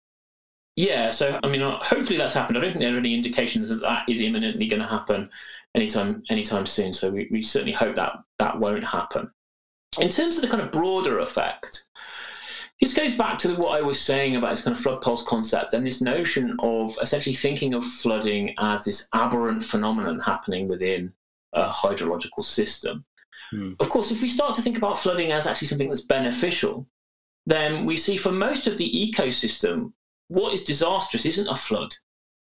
yeah, 0.77 1.11
so 1.11 1.39
I 1.43 1.49
mean, 1.49 1.63
uh, 1.63 1.79
hopefully 1.83 2.17
that's 2.17 2.35
happened. 2.35 2.57
I 2.57 2.61
don't 2.63 2.71
think 2.71 2.83
there 2.83 2.95
are 2.95 2.99
any 2.99 3.15
indications 3.15 3.69
that 3.69 3.81
that 3.83 4.09
is 4.09 4.21
imminently 4.21 4.67
going 4.67 4.81
to 4.81 4.89
happen 4.89 5.29
anytime 5.75 6.23
anytime 6.31 6.67
soon. 6.67 6.93
So 6.93 7.11
we, 7.11 7.29
we 7.31 7.43
certainly 7.43 7.73
hope 7.73 7.97
that 7.97 8.15
that 8.39 8.59
won't 8.59 8.85
happen. 8.85 9.31
In 10.01 10.09
terms 10.09 10.37
of 10.37 10.43
the 10.43 10.49
kind 10.49 10.63
of 10.63 10.71
broader 10.71 11.19
effect, 11.19 11.87
this 12.81 12.95
goes 12.95 13.15
back 13.15 13.37
to 13.39 13.55
what 13.57 13.79
I 13.79 13.83
was 13.83 14.01
saying 14.01 14.37
about 14.37 14.51
this 14.51 14.63
kind 14.63 14.75
of 14.75 14.83
flood 14.83 15.03
pulse 15.03 15.23
concept 15.23 15.75
and 15.75 15.87
this 15.87 16.01
notion 16.01 16.57
of 16.61 16.97
essentially 17.03 17.35
thinking 17.35 17.75
of 17.75 17.85
flooding 17.85 18.55
as 18.59 18.87
this 18.87 19.09
aberrant 19.13 19.63
phenomenon 19.63 20.19
happening 20.19 20.67
within 20.67 21.13
a 21.53 21.69
hydrological 21.69 22.43
system. 22.43 23.05
Hmm. 23.51 23.73
Of 23.81 23.91
course, 23.91 24.11
if 24.11 24.23
we 24.23 24.29
start 24.29 24.55
to 24.55 24.63
think 24.63 24.79
about 24.79 24.99
flooding 24.99 25.31
as 25.31 25.47
actually 25.47 25.69
something 25.69 25.89
that's 25.89 26.01
beneficial, 26.03 26.87
then 27.47 27.85
we 27.85 27.97
see 27.97 28.17
for 28.17 28.33
most 28.33 28.67
of 28.67 28.79
the 28.79 28.91
ecosystem, 28.91 29.93
what 30.29 30.55
is 30.55 30.65
disastrous 30.65 31.27
isn't 31.27 31.49
a 31.49 31.55
flood, 31.55 31.95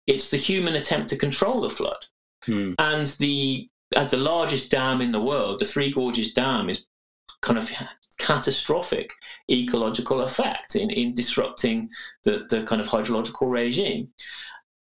it's 0.05 0.29
the 0.29 0.37
human 0.37 0.75
attempt 0.75 1.09
to 1.09 1.17
control 1.17 1.61
the 1.61 1.69
flood. 1.69 2.05
Hmm. 2.45 2.73
And 2.77 3.07
the 3.19 3.69
as 3.95 4.11
the 4.11 4.17
largest 4.17 4.69
dam 4.69 5.01
in 5.01 5.11
the 5.11 5.21
world, 5.21 5.59
the 5.59 5.65
Three 5.65 5.91
Gorges 5.91 6.33
Dam 6.33 6.69
is 6.69 6.85
kind 7.41 7.59
of 7.59 7.71
catastrophic 8.19 9.13
ecological 9.49 10.21
effect 10.21 10.75
in, 10.75 10.89
in 10.89 11.13
disrupting 11.13 11.89
the, 12.23 12.45
the 12.49 12.63
kind 12.63 12.81
of 12.81 12.87
hydrological 12.87 13.49
regime. 13.49 14.09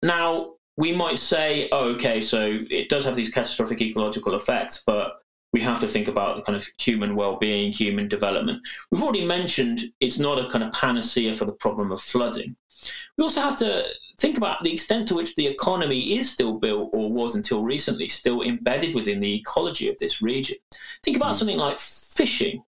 Now, 0.02 0.54
we 0.76 0.92
might 0.92 1.18
say, 1.18 1.68
oh, 1.72 1.88
okay, 1.94 2.20
so 2.20 2.60
it 2.70 2.88
does 2.88 3.04
have 3.04 3.16
these 3.16 3.30
catastrophic 3.30 3.80
ecological 3.80 4.36
effects, 4.36 4.84
but 4.86 5.14
we 5.52 5.60
have 5.60 5.80
to 5.80 5.88
think 5.88 6.08
about 6.08 6.36
the 6.36 6.42
kind 6.42 6.54
of 6.54 6.66
human 6.78 7.16
well-being, 7.16 7.72
human 7.72 8.06
development. 8.06 8.60
We've 8.90 9.02
already 9.02 9.24
mentioned 9.24 9.80
it's 9.98 10.18
not 10.18 10.38
a 10.38 10.48
kind 10.48 10.62
of 10.62 10.72
panacea 10.72 11.34
for 11.34 11.46
the 11.46 11.52
problem 11.52 11.90
of 11.90 12.00
flooding. 12.00 12.54
We 13.16 13.22
also 13.22 13.40
have 13.40 13.58
to 13.58 13.86
think 14.20 14.36
about 14.36 14.62
the 14.62 14.72
extent 14.72 15.08
to 15.08 15.14
which 15.14 15.34
the 15.36 15.46
economy 15.46 16.16
is 16.16 16.30
still 16.30 16.58
built 16.58 16.90
or 16.92 17.10
was 17.10 17.34
until 17.34 17.62
recently 17.62 18.08
still 18.08 18.42
embedded 18.42 18.94
within 18.94 19.20
the 19.20 19.34
ecology 19.34 19.88
of 19.88 19.96
this 19.98 20.20
region. 20.20 20.56
Think 21.02 21.16
about 21.16 21.34
mm. 21.34 21.38
something 21.38 21.58
like 21.58 21.78
fishing. 22.18 22.62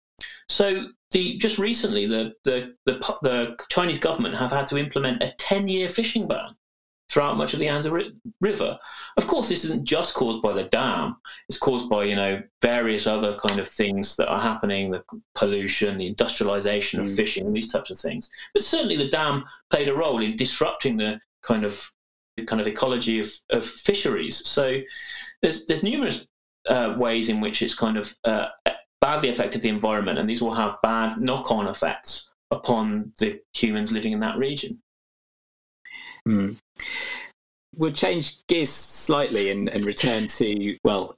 So 0.49 0.89
the 1.11 1.39
just 1.39 1.59
recently 1.59 2.07
the, 2.07 2.33
the 2.45 2.75
the 2.87 2.95
the 3.23 3.57
Chinese 3.71 3.99
government 3.99 4.37
have 4.37 4.53
had 4.53 4.67
to 4.69 4.77
implement 4.79 5.23
a 5.23 5.35
10-year 5.39 5.89
fishing 5.89 6.29
ban 6.29 6.55
throughout 7.11 7.39
much 7.39 7.55
of 7.55 7.59
the 7.59 7.65
Yangtze 7.65 7.91
River. 8.41 8.79
Of 9.17 9.27
course, 9.27 9.49
this 9.49 9.65
isn't 9.65 9.87
just 9.87 10.13
caused 10.13 10.43
by 10.43 10.53
the 10.53 10.65
dam; 10.65 11.17
it's 11.49 11.59
caused 11.59 11.89
by 11.89 12.05
you 12.05 12.17
know 12.17 12.43
various 12.61 13.07
other 13.07 13.37
kind 13.37 13.59
of 13.59 13.67
things 13.67 14.17
that 14.17 14.29
are 14.29 14.41
happening, 14.41 14.91
the 14.91 15.03
pollution, 15.35 15.99
the 15.99 16.07
industrialization 16.07 17.01
of 17.01 17.07
mm. 17.07 17.17
fishing, 17.17 17.47
and 17.47 17.57
these 17.57 17.73
types 17.73 17.91
of 17.91 17.99
things. 17.99 18.31
But 18.53 18.63
certainly, 18.63 18.97
the 18.97 19.09
dam 19.09 19.45
played 19.71 19.89
a 19.89 19.95
role 19.95 20.23
in 20.23 20.37
disrupting 20.37 20.99
the 20.99 21.21
kind 21.43 21.65
of 21.65 21.91
the 22.37 22.45
kind 22.45 22.61
of 22.61 22.67
ecology 22.67 23.19
of, 23.21 23.31
of 23.51 23.65
fisheries. 23.65 24.47
So 24.47 24.79
there's 25.41 25.67
there's 25.67 25.83
numerous 25.83 26.27
uh, 26.69 26.95
ways 26.99 27.29
in 27.29 27.41
which 27.41 27.63
it's 27.63 27.75
kind 27.75 27.97
of 27.97 28.15
uh, 28.25 28.49
badly 29.09 29.31
affected 29.31 29.63
the 29.63 29.71
environment, 29.71 30.19
and 30.19 30.29
these 30.29 30.43
will 30.43 30.55
have 30.55 30.77
bad 30.83 31.19
knock-on 31.19 31.67
effects 31.67 32.29
upon 32.51 33.11
the 33.19 33.41
humans 33.55 33.91
living 33.91 34.13
in 34.13 34.21
that 34.21 34.37
region. 34.37 34.79
Mm. 36.29 36.59
We'll 37.75 37.93
change 37.93 38.47
gears 38.49 38.69
slightly 38.69 39.51
and, 39.51 39.71
and 39.71 39.87
return 39.87 40.27
to, 40.27 40.77
well, 40.85 41.17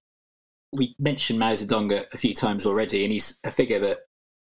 we 0.73 0.95
mentioned 1.01 1.41
Mao 1.41 1.53
Zedong 1.53 1.91
a, 1.91 2.07
a 2.15 2.17
few 2.17 2.33
times 2.33 2.65
already, 2.65 3.03
and 3.03 3.13
he's 3.13 3.41
a 3.43 3.51
figure 3.51 3.81
that 3.81 3.99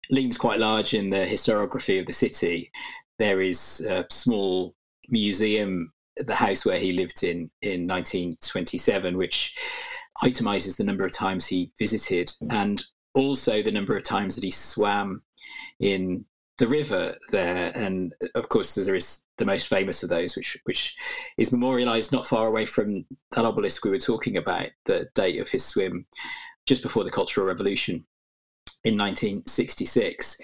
looms 0.09 0.39
quite 0.39 0.61
large 0.61 0.95
in 0.95 1.11
the 1.11 1.25
historiography 1.27 1.99
of 1.99 2.07
the 2.07 2.13
city. 2.13 2.71
There 3.19 3.41
is 3.41 3.81
a 3.91 4.07
small 4.09 4.73
museum 5.09 5.93
at 6.17 6.29
the 6.29 6.35
house 6.37 6.65
where 6.65 6.79
he 6.79 6.93
lived 6.93 7.25
in 7.25 7.51
in 7.63 7.89
1927, 7.89 9.17
which 9.17 9.53
itemizes 10.23 10.77
the 10.77 10.85
number 10.85 11.05
of 11.05 11.11
times 11.11 11.45
he 11.45 11.73
visited 11.77 12.31
and 12.51 12.85
also 13.15 13.63
the 13.63 13.73
number 13.73 13.97
of 13.97 14.03
times 14.03 14.35
that 14.35 14.45
he 14.45 14.51
swam 14.51 15.23
in 15.81 16.25
the 16.59 16.69
river 16.69 17.17
there, 17.31 17.73
and 17.75 18.15
of 18.35 18.49
course 18.49 18.75
there 18.75 18.95
is 18.95 19.23
the 19.39 19.45
most 19.45 19.69
famous 19.69 20.03
of 20.03 20.09
those, 20.09 20.37
which 20.37 20.57
which 20.65 20.95
is 21.39 21.51
memorialised 21.51 22.13
not 22.13 22.27
far 22.27 22.47
away 22.47 22.65
from 22.65 23.05
that 23.33 23.45
obelisk 23.45 23.85
we 23.85 23.91
were 23.91 23.99
talking 23.99 24.37
about, 24.37 24.69
the 24.85 25.09
date 25.15 25.41
of 25.41 25.49
his 25.49 25.65
swim, 25.65 26.07
just 26.67 26.83
before 26.83 27.05
the 27.05 27.11
Cultural 27.11 27.47
Revolution 27.47 28.05
in 28.85 28.99
1966, 28.99 30.41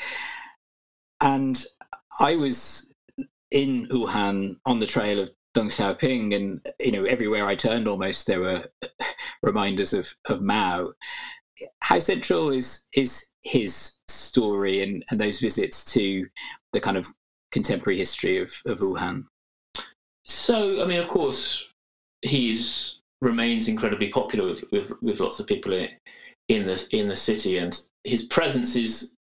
and 1.20 1.64
I 2.20 2.36
was 2.36 2.94
in 3.50 3.86
Wuhan 3.86 4.56
on 4.66 4.78
the 4.78 4.86
trail 4.86 5.20
of 5.20 5.30
Deng 5.54 5.66
Xiaoping, 5.66 6.34
and 6.34 6.60
you 6.80 6.92
know 6.92 7.04
everywhere 7.04 7.46
I 7.46 7.54
turned, 7.54 7.88
almost 7.88 8.26
there 8.26 8.40
were 8.40 8.64
reminders 9.42 9.92
of 9.92 10.14
of 10.28 10.40
Mao. 10.40 10.92
How 11.80 11.98
central 11.98 12.50
is 12.50 12.86
is 12.94 13.30
his 13.42 13.98
story 14.08 14.82
and, 14.82 15.04
and 15.10 15.20
those 15.20 15.40
visits 15.40 15.84
to 15.92 16.26
the 16.72 16.80
kind 16.80 16.96
of 16.96 17.10
contemporary 17.52 17.98
history 17.98 18.38
of, 18.38 18.52
of 18.66 18.80
Wuhan? 18.80 19.24
So, 20.24 20.82
I 20.82 20.86
mean, 20.86 21.00
of 21.00 21.08
course, 21.08 21.66
he's 22.22 23.00
remains 23.20 23.68
incredibly 23.68 24.08
popular 24.08 24.46
with, 24.48 24.64
with, 24.70 24.92
with 25.02 25.20
lots 25.20 25.40
of 25.40 25.46
people 25.46 25.72
in, 25.72 25.88
in 26.48 26.64
the 26.64 26.86
in 26.92 27.08
the 27.08 27.16
city, 27.16 27.58
and 27.58 27.80
his 28.04 28.24
presence 28.24 28.76
is 28.76 29.14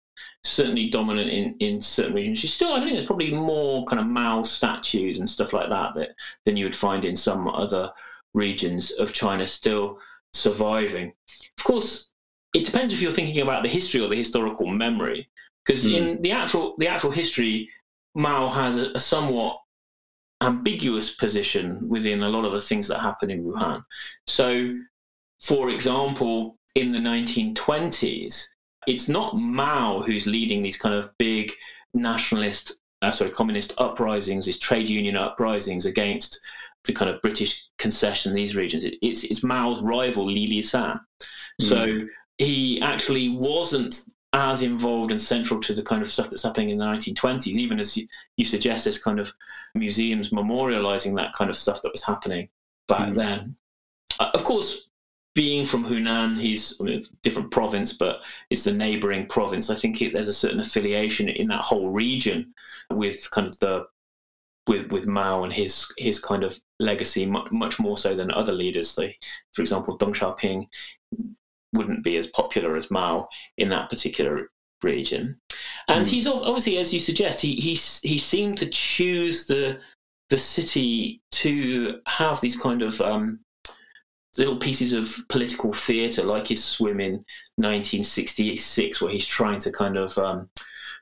certainly 0.44 0.88
dominant 0.90 1.30
in, 1.30 1.54
in 1.60 1.80
certain 1.80 2.14
regions. 2.14 2.42
You 2.42 2.48
still, 2.48 2.72
I 2.72 2.80
think, 2.80 2.92
there's 2.92 3.06
probably 3.06 3.32
more 3.32 3.84
kind 3.86 4.00
of 4.00 4.06
Mao 4.06 4.42
statues 4.42 5.18
and 5.18 5.28
stuff 5.28 5.52
like 5.52 5.68
that, 5.70 5.94
that 5.94 6.10
than 6.44 6.56
you 6.56 6.64
would 6.66 6.74
find 6.74 7.04
in 7.04 7.16
some 7.16 7.48
other 7.48 7.90
regions 8.34 8.90
of 8.92 9.12
China 9.12 9.46
still 9.46 9.98
surviving. 10.34 11.12
Of 11.58 11.64
course, 11.64 12.10
it 12.54 12.64
depends 12.64 12.92
if 12.92 13.02
you're 13.02 13.10
thinking 13.10 13.40
about 13.40 13.62
the 13.62 13.68
history 13.68 14.00
or 14.00 14.08
the 14.08 14.16
historical 14.16 14.66
memory. 14.66 15.28
Because 15.64 15.84
mm. 15.84 15.96
in 15.96 16.22
the 16.22 16.30
actual 16.30 16.74
the 16.78 16.88
actual 16.88 17.10
history, 17.10 17.68
Mao 18.14 18.48
has 18.48 18.76
a, 18.76 18.90
a, 18.94 19.00
somewhat 19.00 19.58
ambiguous 20.40 21.10
position 21.10 21.88
within 21.88 22.22
a 22.22 22.28
lot 22.28 22.44
of 22.44 22.52
the 22.52 22.60
things 22.60 22.86
that 22.88 23.00
happen 23.00 23.30
in 23.30 23.44
Wuhan. 23.44 23.82
So, 24.26 24.76
for 25.40 25.70
example, 25.70 26.58
in 26.74 26.90
the 26.90 26.98
1920s, 26.98 28.44
it's 28.86 29.08
not 29.08 29.36
Mao 29.36 30.02
who's 30.02 30.26
leading 30.26 30.62
these 30.62 30.76
kind 30.76 30.94
of 30.94 31.10
big 31.18 31.50
nationalist, 31.94 32.74
uh, 33.02 33.10
sorry, 33.10 33.30
communist 33.30 33.72
uprisings, 33.78 34.44
these 34.44 34.58
trade 34.58 34.88
union 34.88 35.16
uprisings 35.16 35.86
against 35.86 36.38
the 36.84 36.92
kind 36.92 37.10
of 37.10 37.22
British 37.22 37.64
concession 37.78 38.30
in 38.30 38.36
these 38.36 38.54
regions. 38.54 38.84
It, 38.84 38.94
it's, 39.00 39.24
it's 39.24 39.42
Mao's 39.42 39.80
rival 39.80 40.26
Li 40.26 40.46
Lisan. 40.46 41.00
Mm. 41.62 41.68
So 41.68 42.06
he 42.38 42.80
actually 42.80 43.28
wasn't 43.28 44.04
as 44.34 44.62
involved 44.62 45.12
and 45.12 45.20
central 45.20 45.60
to 45.60 45.72
the 45.72 45.82
kind 45.82 46.02
of 46.02 46.08
stuff 46.08 46.28
that's 46.28 46.42
happening 46.42 46.70
in 46.70 46.78
the 46.78 46.84
1920s, 46.84 47.46
even 47.46 47.78
as 47.78 47.96
you, 47.96 48.06
you 48.36 48.44
suggest, 48.44 48.84
there's 48.84 48.98
kind 48.98 49.20
of 49.20 49.32
museums 49.76 50.30
memorializing 50.30 51.14
that 51.16 51.32
kind 51.34 51.48
of 51.48 51.56
stuff 51.56 51.80
that 51.82 51.92
was 51.92 52.02
happening 52.02 52.48
back 52.88 53.10
mm. 53.10 53.14
then. 53.14 53.56
Uh, 54.18 54.30
of 54.34 54.42
course, 54.42 54.88
being 55.36 55.64
from 55.64 55.84
Hunan, 55.84 56.40
he's 56.40 56.76
I 56.80 56.84
mean, 56.84 57.00
a 57.00 57.16
different 57.22 57.52
province, 57.52 57.92
but 57.92 58.22
it's 58.50 58.64
the 58.64 58.72
neighboring 58.72 59.26
province. 59.26 59.70
I 59.70 59.76
think 59.76 60.02
it, 60.02 60.12
there's 60.12 60.28
a 60.28 60.32
certain 60.32 60.60
affiliation 60.60 61.28
in 61.28 61.46
that 61.48 61.62
whole 61.62 61.90
region 61.90 62.52
with 62.90 63.30
kind 63.30 63.46
of 63.46 63.58
the 63.60 63.86
with 64.66 64.90
with 64.90 65.06
Mao 65.06 65.44
and 65.44 65.52
his 65.52 65.86
his 65.98 66.18
kind 66.18 66.42
of 66.42 66.58
legacy, 66.80 67.26
much, 67.26 67.50
much 67.52 67.78
more 67.78 67.96
so 67.96 68.14
than 68.14 68.32
other 68.32 68.52
leaders. 68.52 68.96
Like, 68.96 69.22
for 69.52 69.62
example, 69.62 69.98
Deng 69.98 70.14
Xiaoping 70.14 70.66
wouldn't 71.74 72.04
be 72.04 72.16
as 72.16 72.26
popular 72.28 72.76
as 72.76 72.90
Mao 72.90 73.28
in 73.58 73.68
that 73.68 73.90
particular 73.90 74.50
region. 74.82 75.38
And 75.88 76.06
mm. 76.06 76.08
he's 76.08 76.26
obviously, 76.26 76.78
as 76.78 76.92
you 76.92 77.00
suggest, 77.00 77.40
he 77.40 77.54
he 77.56 77.74
he 78.02 78.18
seemed 78.18 78.58
to 78.58 78.66
choose 78.66 79.46
the 79.46 79.80
the 80.30 80.38
city 80.38 81.20
to 81.32 82.00
have 82.06 82.40
these 82.40 82.56
kind 82.56 82.82
of 82.82 83.00
um, 83.00 83.40
little 84.38 84.56
pieces 84.56 84.92
of 84.92 85.16
political 85.28 85.72
theatre, 85.72 86.22
like 86.22 86.48
his 86.48 86.64
swim 86.64 87.00
in 87.00 87.12
1966, 87.56 89.00
where 89.00 89.12
he's 89.12 89.26
trying 89.26 89.58
to 89.60 89.70
kind 89.70 89.96
of 89.96 90.16
um, 90.18 90.48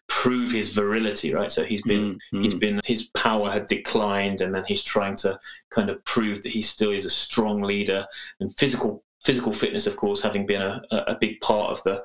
prove 0.08 0.50
his 0.50 0.70
virility, 0.70 1.32
right? 1.32 1.50
So 1.50 1.62
he's 1.64 1.82
been 1.82 2.18
mm, 2.32 2.42
he's 2.42 2.54
been 2.54 2.80
his 2.84 3.04
power 3.16 3.50
had 3.50 3.66
declined, 3.66 4.40
and 4.40 4.54
then 4.54 4.64
he's 4.66 4.82
trying 4.82 5.16
to 5.16 5.38
kind 5.70 5.90
of 5.90 6.04
prove 6.04 6.42
that 6.42 6.52
he 6.52 6.62
still 6.62 6.90
is 6.90 7.04
a 7.04 7.10
strong 7.10 7.62
leader 7.62 8.06
and 8.40 8.56
physical 8.58 9.04
physical 9.22 9.52
fitness, 9.52 9.86
of 9.86 9.96
course, 9.96 10.20
having 10.20 10.46
been 10.46 10.62
a, 10.62 10.82
a 10.90 11.16
big 11.20 11.40
part 11.40 11.70
of 11.70 11.82
the 11.84 12.04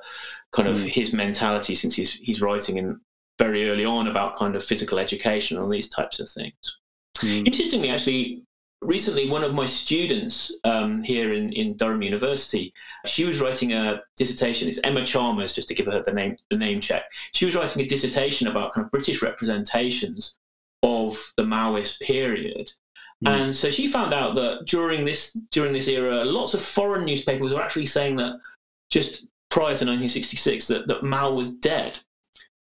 kind 0.52 0.68
of 0.68 0.78
mm. 0.78 0.88
his 0.88 1.12
mentality 1.12 1.74
since 1.74 1.94
he's 1.94 2.12
he's 2.14 2.40
writing 2.40 2.78
in 2.78 3.00
very 3.38 3.68
early 3.70 3.84
on 3.84 4.08
about 4.08 4.36
kind 4.36 4.56
of 4.56 4.64
physical 4.64 4.98
education 4.98 5.58
and 5.58 5.70
these 5.70 5.88
types 5.88 6.20
of 6.20 6.28
things. 6.28 6.54
Mm. 7.18 7.46
Interestingly, 7.46 7.90
actually, 7.90 8.42
recently 8.82 9.28
one 9.28 9.44
of 9.44 9.54
my 9.54 9.66
students 9.66 10.52
um, 10.64 11.02
here 11.02 11.32
in, 11.32 11.52
in 11.52 11.76
Durham 11.76 12.02
University, 12.02 12.72
she 13.06 13.24
was 13.24 13.40
writing 13.40 13.72
a 13.72 14.00
dissertation. 14.16 14.68
It's 14.68 14.80
Emma 14.84 15.04
Chalmers, 15.04 15.52
just 15.52 15.68
to 15.68 15.74
give 15.74 15.86
her 15.86 16.02
the 16.04 16.12
name 16.12 16.36
the 16.50 16.56
name 16.56 16.80
check. 16.80 17.04
She 17.32 17.44
was 17.44 17.56
writing 17.56 17.82
a 17.82 17.86
dissertation 17.86 18.48
about 18.48 18.72
kind 18.72 18.84
of 18.84 18.90
British 18.90 19.22
representations 19.22 20.36
of 20.82 21.32
the 21.36 21.42
Maoist 21.42 22.00
period. 22.00 22.70
Mm. 23.24 23.28
And 23.30 23.56
so 23.56 23.70
she 23.70 23.86
found 23.86 24.14
out 24.14 24.34
that 24.36 24.66
during 24.66 25.04
this 25.04 25.32
during 25.50 25.72
this 25.72 25.88
era, 25.88 26.24
lots 26.24 26.54
of 26.54 26.62
foreign 26.62 27.04
newspapers 27.04 27.52
were 27.52 27.62
actually 27.62 27.86
saying 27.86 28.16
that 28.16 28.38
just 28.90 29.26
prior 29.50 29.74
to 29.76 29.84
1966 29.84 30.66
that, 30.68 30.86
that 30.86 31.02
Mao 31.02 31.32
was 31.32 31.54
dead. 31.54 31.98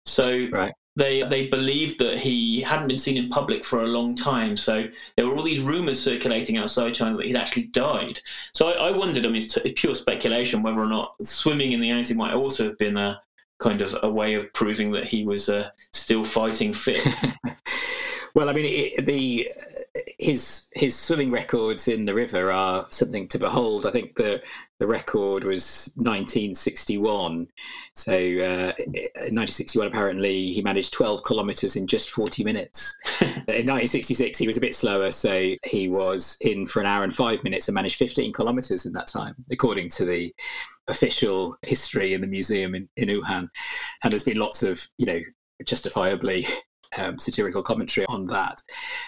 So 0.05 0.47
right 0.51 0.73
they 0.97 1.21
they 1.23 1.47
believed 1.47 1.99
that 1.99 2.17
he 2.17 2.59
hadn't 2.61 2.87
been 2.87 2.97
seen 2.97 3.23
in 3.23 3.29
public 3.29 3.63
for 3.63 3.83
a 3.83 3.87
long 3.87 4.15
time. 4.15 4.57
So 4.57 4.85
there 5.15 5.27
were 5.27 5.35
all 5.37 5.43
these 5.43 5.59
rumors 5.59 6.01
circulating 6.01 6.57
outside 6.57 6.95
China 6.95 7.15
that 7.17 7.27
he'd 7.27 7.37
actually 7.37 7.67
died. 7.67 8.19
So 8.53 8.69
I, 8.69 8.87
I 8.87 8.91
wondered, 8.91 9.25
I 9.25 9.29
mean, 9.29 9.43
it's, 9.43 9.55
it's, 9.57 9.79
pure 9.79 9.93
speculation 9.93 10.63
whether 10.63 10.81
or 10.81 10.87
not 10.87 11.13
swimming 11.21 11.71
in 11.71 11.79
the 11.79 11.89
Yangtze 11.89 12.15
might 12.15 12.33
also 12.33 12.63
have 12.63 12.77
been 12.79 12.97
a 12.97 13.21
kind 13.59 13.81
of 13.81 13.95
a 14.01 14.09
way 14.09 14.33
of 14.33 14.51
proving 14.53 14.91
that 14.91 15.05
he 15.05 15.23
was 15.23 15.49
uh, 15.49 15.69
still 15.93 16.23
fighting 16.23 16.73
fit. 16.73 17.07
well, 18.37 18.49
I 18.49 18.53
mean, 18.53 18.65
it, 18.65 19.03
the 19.07 19.51
his 20.19 20.67
his 20.73 20.95
swimming 20.95 21.31
records 21.31 21.87
in 21.87 22.05
the 22.05 22.13
river 22.13 22.51
are 22.51 22.85
something 22.91 23.27
to 23.29 23.39
behold. 23.39 23.87
I 23.87 23.91
think 23.91 24.15
the 24.15 24.43
the 24.77 24.85
record 24.85 25.43
was 25.43 25.91
1961. 25.95 27.47
So 27.95 28.13
uh, 28.13 28.73
in 28.77 29.33
1961, 29.33 29.87
apparently 29.87 30.53
he 30.53 30.61
managed 30.61 30.93
12 30.93 31.23
kilometres 31.25 31.75
in 31.75 31.87
just 31.87 32.11
40 32.11 32.43
minutes. 32.43 32.95
in 33.21 33.65
1966, 33.65 34.37
he 34.37 34.45
was 34.45 34.57
a 34.57 34.61
bit 34.61 34.75
slower, 34.75 35.09
so 35.09 35.55
he 35.63 35.89
was 35.89 36.37
in 36.41 36.67
for 36.67 36.79
an 36.79 36.85
hour 36.85 37.03
and 37.03 37.15
five 37.15 37.43
minutes 37.43 37.67
and 37.67 37.73
managed 37.73 37.95
15 37.95 38.33
kilometres 38.33 38.85
in 38.85 38.93
that 38.93 39.07
time, 39.07 39.33
according 39.51 39.89
to 39.89 40.05
the 40.05 40.31
official 40.89 41.57
history 41.63 42.13
in 42.13 42.21
the 42.21 42.27
museum 42.27 42.75
in, 42.75 42.87
in 42.97 43.09
Wuhan. 43.09 43.49
And 44.03 44.13
there's 44.13 44.23
been 44.23 44.37
lots 44.37 44.61
of, 44.61 44.87
you 44.99 45.07
know, 45.07 45.19
justifiably 45.65 46.45
um, 46.97 47.17
satirical 47.17 47.61
commentary 47.61 48.05
on 48.07 48.27
that. 48.27 48.61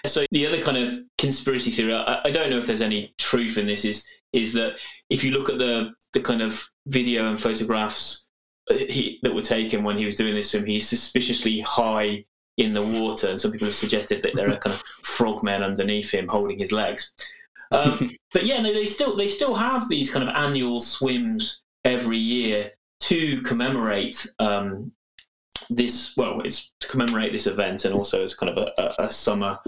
So 0.06 0.26
the 0.32 0.48
other 0.48 0.62
kind 0.62 0.78
of 0.78 1.00
conspiracy 1.18 1.72
theory, 1.72 1.94
I, 1.94 2.22
I, 2.26 2.32
don't 2.32 2.50
know 2.50 2.58
if 2.58 2.68
there's 2.68 2.82
any 2.82 3.14
truth 3.18 3.58
in 3.58 3.68
this, 3.68 3.86
is 3.86 4.06
is 4.34 4.54
that 4.54 4.76
if 5.10 5.24
you 5.24 5.32
look 5.32 5.50
at 5.50 5.58
the 5.58 5.92
the 6.14 6.22
kind 6.22 6.42
of 6.42 6.64
video 6.88 7.30
and 7.30 7.40
photographs 7.40 8.28
uh, 8.70 8.76
he, 8.76 9.20
that 9.24 9.34
were 9.34 9.42
taken 9.42 9.84
when 9.84 9.98
he 9.98 10.06
was 10.06 10.16
doing 10.16 10.36
this 10.36 10.52
swim, 10.52 10.66
he's 10.66 10.88
suspiciously 10.88 11.60
high 11.62 12.26
in 12.58 12.74
the 12.74 12.84
water, 12.84 13.28
and 13.28 13.40
some 13.40 13.52
people 13.52 13.68
have 13.68 13.76
suggested 13.76 14.22
that 14.22 14.36
there 14.36 14.50
are 14.50 14.58
kind 14.58 14.76
of 14.76 14.84
frogmen 15.04 15.64
underneath 15.64 16.12
him 16.12 16.28
holding 16.28 16.60
his 16.60 16.72
legs. 16.72 17.14
Um, 17.72 18.12
but 18.34 18.46
yeah, 18.46 18.62
they, 18.62 18.74
they 18.74 18.86
still 18.86 19.16
they 19.16 19.28
still 19.28 19.56
have 19.56 19.90
these 19.90 20.12
kind 20.12 20.28
of 20.28 20.36
annual 20.36 20.80
swims 20.80 21.62
every 21.86 22.18
year 22.18 22.72
to 23.02 23.42
commemorate 23.44 24.28
um, 24.40 24.92
this 25.70 26.16
well 26.18 26.42
it's 26.42 26.72
to 26.80 26.88
commemorate 26.88 27.32
this 27.32 27.46
event 27.46 27.86
and 27.86 27.94
also 27.94 28.24
as 28.24 28.34
kind 28.34 28.52
of 28.52 28.58
a, 28.58 28.72
a, 28.82 29.06
a 29.06 29.12
summer 29.12 29.60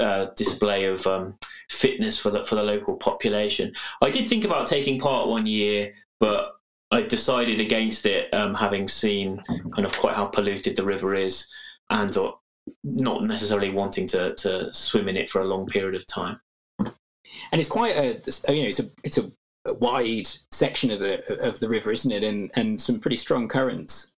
uh, 0.00 0.26
display 0.34 0.86
of 0.86 1.06
um, 1.06 1.38
fitness 1.70 2.18
for 2.18 2.30
the 2.30 2.44
for 2.44 2.54
the 2.54 2.62
local 2.62 2.96
population. 2.96 3.72
I 4.02 4.10
did 4.10 4.26
think 4.26 4.44
about 4.44 4.66
taking 4.66 4.98
part 4.98 5.28
one 5.28 5.46
year 5.46 5.92
but 6.18 6.52
i 6.92 7.02
decided 7.02 7.60
against 7.60 8.06
it 8.06 8.32
um, 8.32 8.54
having 8.54 8.86
seen 8.86 9.42
kind 9.74 9.84
of 9.84 9.92
quite 9.98 10.14
how 10.14 10.24
polluted 10.24 10.76
the 10.76 10.84
river 10.84 11.14
is 11.14 11.46
and 11.90 12.14
thought 12.14 12.38
not 12.84 13.24
necessarily 13.24 13.70
wanting 13.70 14.06
to 14.08 14.34
to 14.34 14.72
swim 14.72 15.08
in 15.08 15.16
it 15.16 15.30
for 15.30 15.40
a 15.40 15.44
long 15.44 15.66
period 15.66 15.94
of 15.94 16.06
time. 16.06 16.40
And 16.78 17.60
it's 17.60 17.68
quite 17.68 17.96
a 17.96 18.20
you 18.52 18.62
know 18.62 18.68
it's 18.68 18.80
a 18.80 18.90
it's 19.04 19.18
a 19.18 19.30
wide 19.74 20.28
section 20.52 20.90
of 20.90 21.00
the 21.00 21.40
of 21.40 21.60
the 21.60 21.68
river 21.68 21.90
isn't 21.92 22.12
it? 22.12 22.24
And 22.24 22.50
and 22.56 22.80
some 22.80 23.00
pretty 23.00 23.16
strong 23.16 23.48
currents 23.48 24.14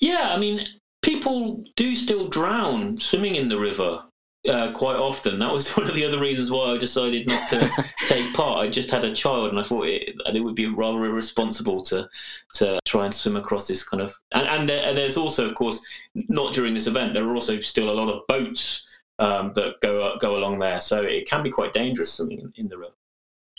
yeah, 0.00 0.32
I 0.32 0.38
mean, 0.38 0.66
people 1.02 1.64
do 1.76 1.94
still 1.94 2.28
drown 2.28 2.98
swimming 2.98 3.36
in 3.36 3.48
the 3.48 3.58
river 3.58 4.02
uh, 4.48 4.72
quite 4.72 4.96
often. 4.96 5.38
That 5.38 5.52
was 5.52 5.68
one 5.76 5.88
of 5.88 5.94
the 5.94 6.04
other 6.04 6.20
reasons 6.20 6.50
why 6.50 6.72
I 6.72 6.76
decided 6.76 7.26
not 7.26 7.48
to 7.50 7.70
take 8.08 8.32
part. 8.34 8.58
I 8.58 8.68
just 8.68 8.90
had 8.90 9.04
a 9.04 9.14
child, 9.14 9.50
and 9.50 9.58
I 9.58 9.62
thought 9.62 9.86
it, 9.86 10.14
it 10.26 10.40
would 10.40 10.54
be 10.54 10.66
rather 10.66 11.04
irresponsible 11.04 11.82
to 11.84 12.08
to 12.54 12.80
try 12.84 13.04
and 13.04 13.14
swim 13.14 13.36
across 13.36 13.66
this 13.66 13.82
kind 13.82 14.02
of. 14.02 14.14
And, 14.32 14.46
and 14.46 14.68
there, 14.68 14.94
there's 14.94 15.16
also, 15.16 15.46
of 15.46 15.54
course, 15.54 15.80
not 16.14 16.52
during 16.52 16.74
this 16.74 16.86
event. 16.86 17.14
There 17.14 17.24
are 17.24 17.34
also 17.34 17.60
still 17.60 17.90
a 17.90 17.92
lot 17.92 18.08
of 18.08 18.26
boats 18.26 18.86
um, 19.18 19.52
that 19.54 19.80
go 19.80 20.16
go 20.18 20.36
along 20.36 20.58
there, 20.58 20.80
so 20.80 21.02
it 21.02 21.28
can 21.28 21.42
be 21.42 21.50
quite 21.50 21.72
dangerous 21.72 22.12
swimming 22.12 22.40
in, 22.40 22.52
in 22.56 22.68
the 22.68 22.78
river. 22.78 22.94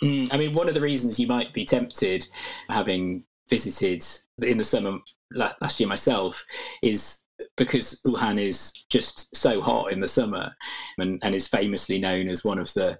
Mm, 0.01 0.33
I 0.33 0.37
mean, 0.37 0.53
one 0.53 0.69
of 0.69 0.73
the 0.73 0.81
reasons 0.81 1.19
you 1.19 1.27
might 1.27 1.53
be 1.53 1.65
tempted, 1.65 2.25
having 2.69 3.25
visited 3.49 4.05
in 4.41 4.57
the 4.57 4.63
summer 4.63 4.99
last 5.31 5.79
year 5.79 5.87
myself, 5.87 6.45
is 6.81 7.23
because 7.55 8.01
Wuhan 8.05 8.39
is 8.39 8.73
just 8.89 9.35
so 9.35 9.61
hot 9.61 9.91
in 9.91 9.99
the 9.99 10.07
summer 10.07 10.53
and, 10.97 11.19
and 11.23 11.33
is 11.33 11.47
famously 11.47 11.99
known 11.99 12.29
as 12.29 12.43
one 12.43 12.59
of 12.59 12.73
the 12.73 12.99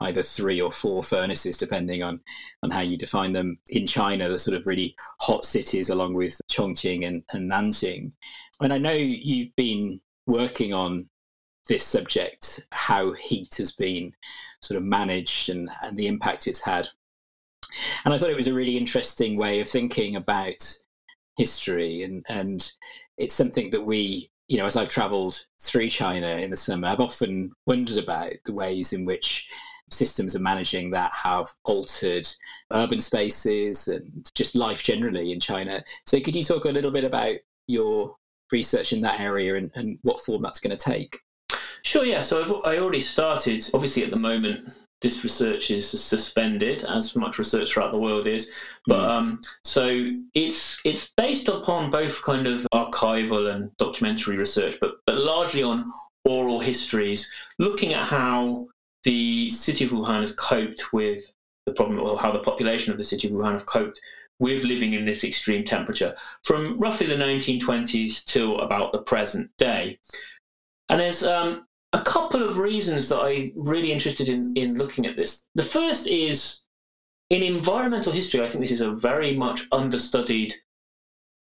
either 0.00 0.22
three 0.22 0.60
or 0.60 0.72
four 0.72 1.02
furnaces, 1.02 1.56
depending 1.56 2.02
on, 2.02 2.20
on 2.62 2.70
how 2.70 2.80
you 2.80 2.96
define 2.96 3.32
them, 3.32 3.58
in 3.70 3.86
China, 3.86 4.28
the 4.28 4.38
sort 4.38 4.56
of 4.56 4.66
really 4.66 4.94
hot 5.20 5.44
cities, 5.44 5.88
along 5.88 6.14
with 6.14 6.38
Chongqing 6.50 7.06
and, 7.06 7.22
and 7.32 7.50
Nanjing. 7.50 8.10
And 8.60 8.72
I 8.72 8.78
know 8.78 8.92
you've 8.92 9.54
been 9.56 10.00
working 10.26 10.74
on 10.74 11.08
this 11.68 11.84
subject, 11.84 12.66
how 12.72 13.12
heat 13.12 13.54
has 13.58 13.72
been 13.72 14.12
sort 14.60 14.76
of 14.76 14.84
managed 14.84 15.48
and, 15.48 15.70
and 15.82 15.96
the 15.96 16.06
impact 16.06 16.48
it's 16.48 16.60
had 16.60 16.88
and 18.04 18.12
I 18.12 18.18
thought 18.18 18.30
it 18.30 18.36
was 18.36 18.46
a 18.46 18.54
really 18.54 18.76
interesting 18.76 19.36
way 19.36 19.60
of 19.60 19.68
thinking 19.68 20.16
about 20.16 20.76
history, 21.36 22.02
and 22.02 22.24
and 22.28 22.72
it's 23.18 23.34
something 23.34 23.70
that 23.70 23.84
we, 23.84 24.30
you 24.48 24.58
know, 24.58 24.66
as 24.66 24.76
I've 24.76 24.88
travelled 24.88 25.44
through 25.60 25.88
China 25.88 26.36
in 26.36 26.50
the 26.50 26.56
summer, 26.56 26.88
I've 26.88 27.00
often 27.00 27.52
wondered 27.66 27.98
about 27.98 28.32
the 28.44 28.52
ways 28.52 28.92
in 28.92 29.04
which 29.04 29.46
systems 29.90 30.34
of 30.34 30.40
managing 30.40 30.90
that 30.90 31.12
have 31.12 31.46
altered 31.64 32.26
urban 32.72 33.00
spaces 33.00 33.86
and 33.88 34.30
just 34.34 34.54
life 34.54 34.82
generally 34.82 35.30
in 35.32 35.40
China. 35.40 35.82
So, 36.06 36.20
could 36.20 36.34
you 36.34 36.42
talk 36.42 36.64
a 36.64 36.70
little 36.70 36.90
bit 36.90 37.04
about 37.04 37.36
your 37.66 38.16
research 38.52 38.92
in 38.92 39.00
that 39.02 39.20
area 39.20 39.56
and, 39.56 39.70
and 39.74 39.98
what 40.02 40.20
form 40.20 40.42
that's 40.42 40.60
going 40.60 40.76
to 40.76 40.90
take? 40.90 41.18
Sure, 41.82 42.04
yeah. 42.04 42.22
So 42.22 42.42
I've, 42.42 42.52
I 42.64 42.78
already 42.78 43.00
started. 43.00 43.68
Obviously, 43.74 44.04
at 44.04 44.10
the 44.10 44.16
moment, 44.16 44.68
this 45.04 45.22
research 45.22 45.70
is 45.70 45.88
suspended, 45.88 46.82
as 46.84 47.14
much 47.14 47.38
research 47.38 47.72
throughout 47.72 47.92
the 47.92 47.98
world 47.98 48.26
is. 48.26 48.50
But 48.86 49.02
mm. 49.02 49.08
um, 49.08 49.40
so 49.62 50.10
it's 50.34 50.80
it's 50.84 51.12
based 51.16 51.48
upon 51.48 51.90
both 51.90 52.22
kind 52.22 52.48
of 52.48 52.66
archival 52.74 53.54
and 53.54 53.70
documentary 53.76 54.36
research, 54.36 54.78
but 54.80 54.96
but 55.06 55.18
largely 55.18 55.62
on 55.62 55.92
oral 56.24 56.58
histories, 56.58 57.30
looking 57.58 57.92
at 57.94 58.06
how 58.06 58.66
the 59.04 59.50
city 59.50 59.84
of 59.84 59.90
Wuhan 59.90 60.20
has 60.20 60.32
coped 60.32 60.92
with 60.92 61.32
the 61.66 61.72
problem, 61.72 62.00
or 62.00 62.18
how 62.18 62.32
the 62.32 62.40
population 62.40 62.90
of 62.90 62.98
the 62.98 63.04
city 63.04 63.28
of 63.28 63.34
Wuhan 63.34 63.52
have 63.52 63.66
coped 63.66 64.00
with 64.40 64.64
living 64.64 64.94
in 64.94 65.04
this 65.04 65.22
extreme 65.22 65.64
temperature 65.64 66.14
from 66.42 66.76
roughly 66.78 67.06
the 67.06 67.14
1920s 67.14 68.24
till 68.24 68.58
about 68.58 68.90
the 68.92 69.02
present 69.02 69.48
day. 69.58 69.98
And 70.88 71.00
there's 71.00 71.22
um, 71.22 71.66
a 71.94 72.02
couple 72.02 72.42
of 72.42 72.58
reasons 72.58 73.08
that 73.08 73.20
I'm 73.20 73.52
really 73.54 73.92
interested 73.92 74.28
in, 74.28 74.52
in 74.56 74.76
looking 74.76 75.06
at 75.06 75.16
this. 75.16 75.46
The 75.54 75.62
first 75.62 76.08
is 76.08 76.62
in 77.30 77.42
environmental 77.42 78.12
history, 78.12 78.42
I 78.42 78.48
think 78.48 78.60
this 78.60 78.72
is 78.72 78.80
a 78.80 78.90
very 78.90 79.34
much 79.34 79.62
understudied 79.70 80.52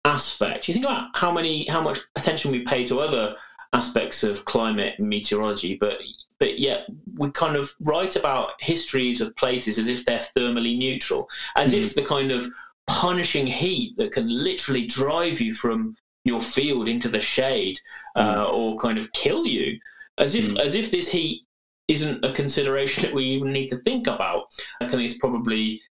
aspect. 0.04 0.68
You 0.68 0.74
think 0.74 0.86
about 0.86 1.10
how 1.14 1.32
many 1.32 1.68
how 1.68 1.82
much 1.82 2.00
attention 2.16 2.52
we 2.52 2.62
pay 2.62 2.84
to 2.86 3.00
other 3.00 3.36
aspects 3.74 4.24
of 4.24 4.44
climate 4.46 4.96
and 4.98 5.08
meteorology, 5.08 5.78
but 5.80 6.00
but 6.40 6.58
yet 6.58 6.88
we 7.18 7.30
kind 7.32 7.56
of 7.56 7.72
write 7.82 8.16
about 8.16 8.54
histories 8.60 9.22
of 9.22 9.36
places 9.36 9.78
as 9.78 9.88
if 9.88 10.04
they're 10.06 10.28
thermally 10.36 10.76
neutral, 10.76 11.30
as 11.56 11.74
mm-hmm. 11.74 11.84
if 11.84 11.94
the 11.94 12.02
kind 12.02 12.32
of 12.32 12.48
punishing 12.88 13.46
heat 13.46 13.96
that 13.98 14.12
can 14.12 14.28
literally 14.28 14.88
drive 14.88 15.40
you 15.40 15.54
from 15.54 15.96
your 16.26 16.42
field 16.42 16.88
into 16.88 17.10
the 17.10 17.22
shade 17.22 17.80
uh, 18.16 18.46
mm. 18.46 18.54
or 18.54 18.78
kind 18.80 18.98
of 18.98 19.12
kill 19.14 19.46
you 19.46 19.80
as 20.22 20.36
if 20.36 20.50
mm. 20.50 20.60
as 20.60 20.76
if 20.76 20.92
this 20.92 21.08
heat 21.08 21.42
isn't 21.88 22.24
a 22.24 22.32
consideration 22.32 23.04
that 23.04 23.14
we 23.14 23.24
even 23.24 23.52
need 23.52 23.68
to 23.68 23.78
think 23.80 24.08
about. 24.08 24.46
I 24.80 24.88
think 24.88 25.02
it's 25.02 25.18
probably 25.18 25.82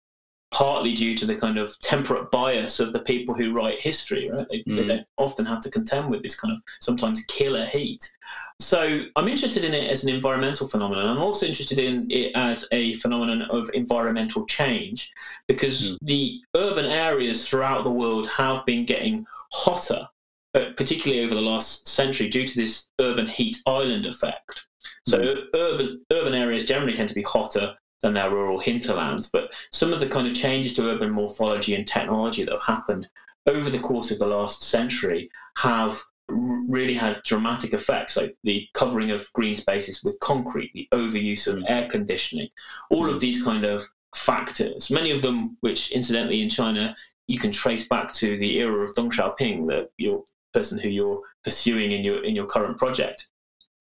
partly 0.50 0.92
due 0.92 1.14
to 1.16 1.26
the 1.26 1.36
kind 1.36 1.58
of 1.58 1.78
temperate 1.80 2.30
bias 2.30 2.80
of 2.80 2.92
the 2.92 3.00
people 3.00 3.34
who 3.34 3.52
write 3.52 3.80
history, 3.80 4.28
right? 4.30 4.46
They, 4.50 4.62
mm. 4.64 4.86
they 4.86 5.04
often 5.16 5.46
have 5.46 5.60
to 5.60 5.70
contend 5.70 6.10
with 6.10 6.22
this 6.22 6.34
kind 6.34 6.52
of 6.52 6.60
sometimes 6.80 7.24
killer 7.26 7.66
heat. 7.66 8.10
So 8.58 9.04
I'm 9.16 9.28
interested 9.28 9.64
in 9.64 9.72
it 9.72 9.90
as 9.90 10.02
an 10.02 10.10
environmental 10.10 10.68
phenomenon. 10.68 11.06
I'm 11.06 11.22
also 11.22 11.46
interested 11.46 11.78
in 11.78 12.10
it 12.10 12.32
as 12.34 12.66
a 12.72 12.94
phenomenon 12.96 13.42
of 13.42 13.70
environmental 13.74 14.44
change 14.46 15.12
because 15.46 15.92
mm. 15.92 15.98
the 16.02 16.40
urban 16.56 16.86
areas 16.86 17.48
throughout 17.48 17.84
the 17.84 17.90
world 17.90 18.26
have 18.28 18.66
been 18.66 18.84
getting 18.84 19.24
hotter, 19.52 20.06
particularly 20.52 21.24
over 21.24 21.34
the 21.34 21.40
last 21.40 21.88
century, 21.88 22.28
due 22.28 22.46
to 22.46 22.56
this 22.56 22.88
urban 23.00 23.26
heat 23.26 23.56
island 23.66 24.06
effect. 24.06 24.66
So 25.06 25.18
mm. 25.18 25.44
urban 25.54 26.04
urban 26.12 26.34
areas 26.34 26.66
generally 26.66 26.94
tend 26.94 27.08
to 27.08 27.14
be 27.14 27.22
hotter 27.22 27.74
than 28.02 28.14
their 28.14 28.30
rural 28.30 28.58
hinterlands. 28.58 29.30
But 29.30 29.52
some 29.72 29.92
of 29.92 30.00
the 30.00 30.08
kind 30.08 30.26
of 30.26 30.34
changes 30.34 30.74
to 30.74 30.88
urban 30.88 31.10
morphology 31.10 31.74
and 31.74 31.86
technology 31.86 32.44
that 32.44 32.52
have 32.52 32.62
happened 32.62 33.08
over 33.46 33.70
the 33.70 33.78
course 33.78 34.10
of 34.10 34.18
the 34.18 34.26
last 34.26 34.62
century 34.62 35.30
have 35.56 36.00
really 36.28 36.94
had 36.94 37.22
dramatic 37.24 37.72
effects, 37.72 38.16
like 38.16 38.36
the 38.44 38.66
covering 38.74 39.10
of 39.10 39.32
green 39.32 39.56
spaces 39.56 40.04
with 40.04 40.18
concrete, 40.20 40.70
the 40.74 40.88
overuse 40.92 41.46
of 41.46 41.56
mm. 41.56 41.64
air 41.68 41.88
conditioning, 41.88 42.48
all 42.90 43.08
of 43.08 43.16
mm. 43.16 43.20
these 43.20 43.42
kind 43.42 43.64
of 43.64 43.86
factors, 44.14 44.90
many 44.90 45.10
of 45.10 45.22
them 45.22 45.56
which 45.60 45.92
incidentally 45.92 46.42
in 46.42 46.50
China 46.50 46.94
you 47.26 47.38
can 47.38 47.52
trace 47.52 47.86
back 47.86 48.12
to 48.12 48.36
the 48.38 48.58
era 48.58 48.82
of 48.82 48.92
Deng 48.96 49.10
Xiaoping, 49.10 49.68
the 49.68 49.88
your 49.98 50.24
person 50.52 50.78
who 50.78 50.88
you're 50.88 51.20
pursuing 51.44 51.92
in 51.92 52.02
your 52.02 52.24
in 52.24 52.36
your 52.36 52.46
current 52.46 52.78
project. 52.78 53.28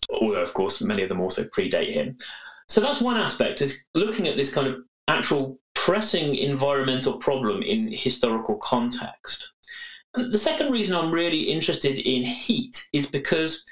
Although 0.09 0.41
of 0.41 0.53
course 0.53 0.81
many 0.81 1.03
of 1.03 1.09
them 1.09 1.21
also 1.21 1.43
predate 1.45 1.93
him. 1.93 2.17
So 2.67 2.81
that's 2.81 3.01
one 3.01 3.17
aspect 3.17 3.61
is 3.61 3.85
looking 3.95 4.27
at 4.27 4.35
this 4.35 4.53
kind 4.53 4.67
of 4.67 4.81
actual 5.07 5.59
pressing 5.73 6.35
environmental 6.35 7.17
problem 7.17 7.63
in 7.63 7.91
historical 7.91 8.57
context. 8.57 9.53
And 10.13 10.31
the 10.31 10.37
second 10.37 10.71
reason 10.71 10.95
I'm 10.95 11.11
really 11.11 11.41
interested 11.41 11.97
in 11.97 12.23
heat 12.23 12.87
is 12.93 13.07
because 13.07 13.63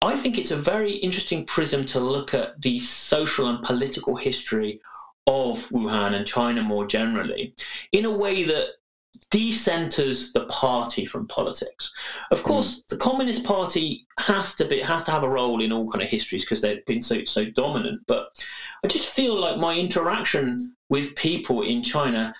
I 0.00 0.14
think 0.14 0.38
it's 0.38 0.52
a 0.52 0.56
very 0.56 0.92
interesting 0.92 1.44
prism 1.44 1.84
to 1.86 2.00
look 2.00 2.34
at 2.34 2.60
the 2.62 2.78
social 2.78 3.48
and 3.48 3.62
political 3.62 4.16
history 4.16 4.80
of 5.26 5.68
Wuhan 5.68 6.14
and 6.14 6.26
China 6.26 6.62
more 6.62 6.86
generally 6.86 7.54
in 7.92 8.04
a 8.04 8.16
way 8.16 8.44
that 8.44 8.68
decenters 9.30 10.32
the 10.32 10.46
party 10.46 11.04
from 11.04 11.26
politics. 11.28 11.90
Of 12.30 12.42
course, 12.42 12.80
mm. 12.80 12.86
the 12.88 12.96
Communist 12.96 13.44
Party 13.44 14.06
has 14.18 14.54
to 14.56 14.64
be 14.64 14.80
has 14.80 15.02
to 15.04 15.10
have 15.10 15.22
a 15.22 15.28
role 15.28 15.62
in 15.62 15.72
all 15.72 15.90
kind 15.90 16.02
of 16.02 16.08
histories 16.08 16.44
because 16.44 16.60
they've 16.60 16.84
been 16.86 17.02
so 17.02 17.24
so 17.24 17.44
dominant. 17.44 18.02
But 18.06 18.44
I 18.84 18.88
just 18.88 19.08
feel 19.08 19.38
like 19.38 19.58
my 19.58 19.76
interaction 19.76 20.74
with 20.88 21.14
people 21.16 21.62
in 21.62 21.82
China. 21.82 22.34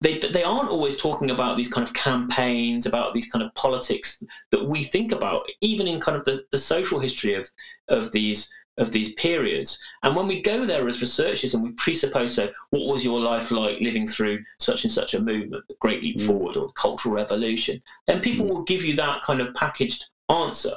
They, 0.00 0.18
they 0.18 0.42
aren't 0.42 0.68
always 0.68 0.98
talking 0.98 1.30
about 1.30 1.56
these 1.56 1.68
kind 1.68 1.86
of 1.86 1.94
campaigns, 1.94 2.84
about 2.84 3.14
these 3.14 3.24
kind 3.30 3.42
of 3.42 3.54
politics 3.54 4.22
that 4.50 4.62
we 4.62 4.82
think 4.82 5.12
about, 5.12 5.48
even 5.62 5.86
in 5.86 5.98
kind 5.98 6.18
of 6.18 6.26
the, 6.26 6.44
the 6.50 6.58
social 6.58 6.98
history 7.00 7.32
of, 7.32 7.48
of 7.88 8.12
these 8.12 8.52
of 8.78 8.90
these 8.90 9.14
periods. 9.14 9.78
And 10.02 10.16
when 10.16 10.26
we 10.26 10.42
go 10.42 10.64
there 10.64 10.86
as 10.88 11.00
researchers 11.00 11.54
and 11.54 11.62
we 11.62 11.70
presuppose, 11.72 12.34
so 12.34 12.50
what 12.70 12.86
was 12.86 13.04
your 13.04 13.20
life 13.20 13.50
like 13.50 13.80
living 13.80 14.06
through 14.06 14.42
such 14.58 14.84
and 14.84 14.92
such 14.92 15.14
a 15.14 15.20
movement, 15.20 15.64
the 15.68 15.76
Great 15.80 16.02
Leap 16.02 16.16
mm. 16.16 16.26
Forward 16.26 16.56
or 16.56 16.66
the 16.66 16.72
Cultural 16.72 17.14
Revolution, 17.14 17.80
then 18.06 18.20
people 18.20 18.46
mm. 18.46 18.48
will 18.48 18.62
give 18.64 18.84
you 18.84 18.96
that 18.96 19.22
kind 19.22 19.40
of 19.40 19.54
packaged 19.54 20.06
answer. 20.28 20.72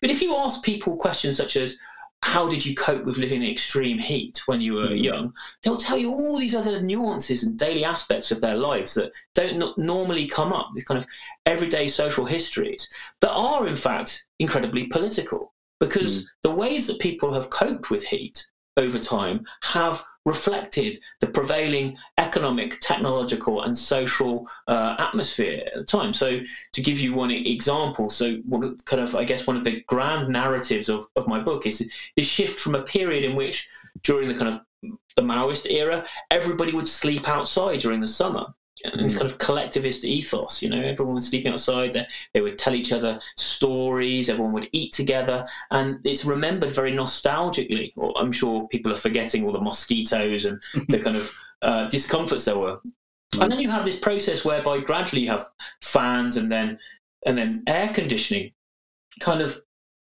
But 0.00 0.10
if 0.10 0.22
you 0.22 0.34
ask 0.36 0.62
people 0.62 0.96
questions 0.96 1.36
such 1.36 1.56
as, 1.56 1.78
how 2.22 2.48
did 2.48 2.64
you 2.64 2.74
cope 2.74 3.04
with 3.04 3.18
living 3.18 3.42
in 3.42 3.50
extreme 3.50 3.98
heat 3.98 4.40
when 4.46 4.60
you 4.60 4.72
were 4.72 4.88
mm. 4.88 5.04
young? 5.04 5.32
They'll 5.62 5.76
tell 5.76 5.98
you 5.98 6.10
all 6.10 6.38
these 6.38 6.54
other 6.54 6.80
nuances 6.80 7.44
and 7.44 7.58
daily 7.58 7.84
aspects 7.84 8.30
of 8.32 8.40
their 8.40 8.56
lives 8.56 8.94
that 8.94 9.12
don't 9.34 9.78
normally 9.78 10.26
come 10.26 10.52
up, 10.52 10.70
these 10.74 10.84
kind 10.84 10.98
of 10.98 11.06
everyday 11.44 11.86
social 11.86 12.24
histories 12.24 12.88
that 13.20 13.30
are, 13.30 13.68
in 13.68 13.76
fact, 13.76 14.26
incredibly 14.40 14.86
political 14.86 15.52
because 15.80 16.24
mm. 16.24 16.26
the 16.42 16.50
ways 16.50 16.86
that 16.86 16.98
people 16.98 17.32
have 17.32 17.50
coped 17.50 17.90
with 17.90 18.02
heat 18.02 18.46
over 18.76 18.98
time 18.98 19.44
have 19.62 20.04
reflected 20.26 20.98
the 21.20 21.26
prevailing 21.26 21.96
economic, 22.18 22.78
technological, 22.80 23.62
and 23.62 23.78
social 23.78 24.46
uh, 24.66 24.96
atmosphere 24.98 25.62
at 25.66 25.74
the 25.74 25.84
time. 25.84 26.12
So, 26.12 26.40
to 26.72 26.82
give 26.82 26.98
you 26.98 27.14
one 27.14 27.30
example, 27.30 28.10
so 28.10 28.34
one 28.46 28.76
kind 28.86 29.00
of, 29.02 29.14
I 29.14 29.24
guess, 29.24 29.46
one 29.46 29.56
of 29.56 29.64
the 29.64 29.82
grand 29.86 30.28
narratives 30.28 30.88
of, 30.88 31.06
of 31.14 31.28
my 31.28 31.38
book 31.38 31.64
is 31.64 31.90
this 32.16 32.26
shift 32.26 32.58
from 32.58 32.74
a 32.74 32.82
period 32.82 33.24
in 33.24 33.36
which, 33.36 33.68
during 34.02 34.28
the 34.28 34.34
kind 34.34 34.52
of 34.52 34.60
the 35.14 35.22
Maoist 35.22 35.70
era, 35.70 36.04
everybody 36.30 36.72
would 36.72 36.88
sleep 36.88 37.28
outside 37.28 37.78
during 37.78 38.00
the 38.00 38.08
summer 38.08 38.46
and 38.84 39.04
this 39.04 39.14
kind 39.14 39.30
of 39.30 39.38
collectivist 39.38 40.04
ethos. 40.04 40.62
You 40.62 40.68
know, 40.68 40.80
everyone 40.80 41.14
was 41.14 41.28
sleeping 41.28 41.52
outside. 41.52 41.92
They, 41.92 42.06
they 42.34 42.40
would 42.40 42.58
tell 42.58 42.74
each 42.74 42.92
other 42.92 43.18
stories. 43.36 44.28
Everyone 44.28 44.52
would 44.52 44.68
eat 44.72 44.92
together, 44.92 45.46
and 45.70 46.04
it's 46.04 46.24
remembered 46.24 46.72
very 46.72 46.92
nostalgically. 46.92 47.92
Or 47.96 48.12
I'm 48.18 48.32
sure 48.32 48.68
people 48.68 48.92
are 48.92 48.96
forgetting 48.96 49.44
all 49.44 49.52
the 49.52 49.60
mosquitoes 49.60 50.44
and 50.44 50.60
the 50.88 50.98
kind 50.98 51.16
of 51.16 51.30
uh, 51.62 51.88
discomforts 51.88 52.44
there 52.44 52.58
were. 52.58 52.80
Mm. 53.34 53.42
And 53.42 53.52
then 53.52 53.60
you 53.60 53.70
have 53.70 53.84
this 53.84 53.98
process 53.98 54.44
whereby 54.44 54.80
gradually 54.80 55.22
you 55.22 55.28
have 55.28 55.48
fans 55.82 56.36
and 56.36 56.50
then 56.50 56.78
and 57.24 57.36
then 57.36 57.62
air 57.66 57.92
conditioning, 57.92 58.52
kind 59.20 59.40
of 59.40 59.60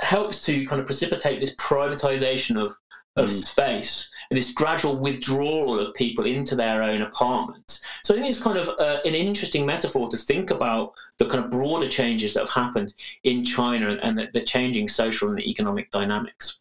helps 0.00 0.42
to 0.42 0.66
kind 0.66 0.80
of 0.80 0.86
precipitate 0.86 1.40
this 1.40 1.54
privatization 1.56 2.60
of 2.60 2.74
of 3.16 3.28
mm. 3.28 3.44
space 3.44 4.08
and 4.30 4.38
this 4.38 4.52
gradual 4.52 4.96
withdrawal 4.96 5.78
of 5.78 5.92
people 5.94 6.24
into 6.24 6.56
their 6.56 6.82
own 6.82 7.02
apartments. 7.02 7.80
So 8.04 8.14
I 8.14 8.16
think 8.16 8.30
it's 8.30 8.42
kind 8.42 8.56
of 8.56 8.70
uh, 8.78 9.00
an 9.04 9.14
interesting 9.14 9.66
metaphor 9.66 10.08
to 10.08 10.16
think 10.16 10.50
about 10.50 10.94
the 11.18 11.26
kind 11.26 11.44
of 11.44 11.50
broader 11.50 11.88
changes 11.88 12.32
that 12.32 12.40
have 12.40 12.64
happened 12.64 12.94
in 13.24 13.44
China 13.44 13.98
and 14.02 14.18
the, 14.18 14.28
the 14.32 14.42
changing 14.42 14.88
social 14.88 15.28
and 15.28 15.40
economic 15.40 15.90
dynamics. 15.90 16.60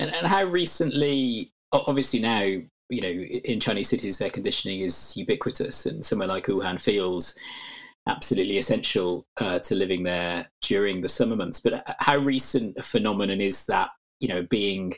And, 0.00 0.12
and 0.12 0.26
how 0.26 0.42
recently, 0.42 1.52
obviously 1.70 2.18
now, 2.18 2.42
you 2.42 3.00
know, 3.00 3.08
in 3.08 3.60
Chinese 3.60 3.88
cities, 3.88 4.20
air 4.20 4.30
conditioning 4.30 4.80
is 4.80 5.16
ubiquitous, 5.16 5.86
and 5.86 6.04
somewhere 6.04 6.28
like 6.28 6.46
Wuhan 6.46 6.78
feels 6.78 7.34
absolutely 8.08 8.58
essential 8.58 9.24
uh, 9.40 9.60
to 9.60 9.74
living 9.76 10.02
there 10.02 10.46
during 10.60 11.00
the 11.00 11.08
summer 11.08 11.36
months. 11.36 11.60
But 11.60 11.74
uh, 11.74 11.94
how 12.00 12.18
recent 12.18 12.76
a 12.76 12.82
phenomenon 12.82 13.40
is 13.40 13.64
that, 13.66 13.90
you 14.18 14.28
know, 14.28 14.42
being 14.50 14.92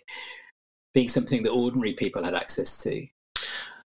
being 0.94 1.08
something 1.08 1.42
that 1.42 1.50
ordinary 1.50 1.92
people 1.92 2.22
had 2.22 2.34
access 2.34 2.82
to. 2.84 3.06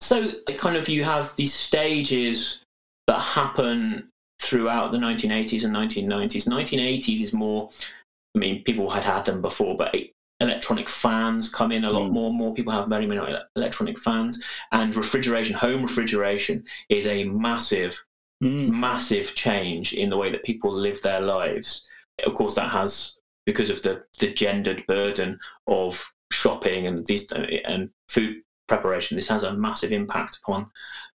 So, 0.02 0.32
kind 0.58 0.76
of, 0.76 0.90
you 0.90 1.04
have 1.04 1.36
these 1.36 1.54
stages 1.54 2.60
that 3.08 3.20
happen 3.20 4.10
throughout 4.42 4.92
the 4.92 4.98
1980s 4.98 5.64
and 5.64 5.74
1990s. 5.76 6.48
1980s 6.48 7.22
is 7.22 7.34
more, 7.34 7.70
I 8.36 8.40
mean, 8.40 8.64
people 8.64 8.90
had 8.90 9.04
had 9.04 9.24
them 9.24 9.42
before, 9.42 9.76
but 9.76 9.96
electronic 10.40 10.90
fans 10.90 11.48
come 11.48 11.72
in 11.72 11.86
a 11.86 11.92
lot 11.92 12.10
mm. 12.10 12.14
more. 12.14 12.34
More 12.34 12.54
people 12.54 12.74
have 12.74 12.88
very 12.88 13.08
many 13.08 13.22
electronic 13.56 14.00
fans, 14.00 14.44
and 14.72 14.96
refrigeration, 14.96 15.56
home 15.56 15.82
refrigeration, 15.82 16.64
is 16.90 17.06
a 17.06 17.24
massive, 17.26 18.04
mm. 18.44 18.70
massive 18.70 19.34
change 19.36 19.94
in 19.94 20.10
the 20.10 20.18
way 20.18 20.32
that 20.32 20.44
people 20.44 20.74
live 20.74 21.02
their 21.02 21.22
lives. 21.22 21.88
Of 22.26 22.34
course, 22.34 22.56
that 22.56 22.70
has 22.70 23.18
because 23.46 23.70
of 23.70 23.82
the 23.84 24.04
the 24.20 24.34
gendered 24.34 24.86
burden 24.88 25.40
of 25.68 26.06
shopping 26.32 26.88
and 26.88 27.06
these 27.06 27.32
and 27.32 27.90
food 28.10 28.38
preparation, 28.68 29.16
this 29.16 29.28
has 29.28 29.44
a 29.44 29.54
massive 29.54 29.92
impact 29.92 30.40
upon 30.44 30.70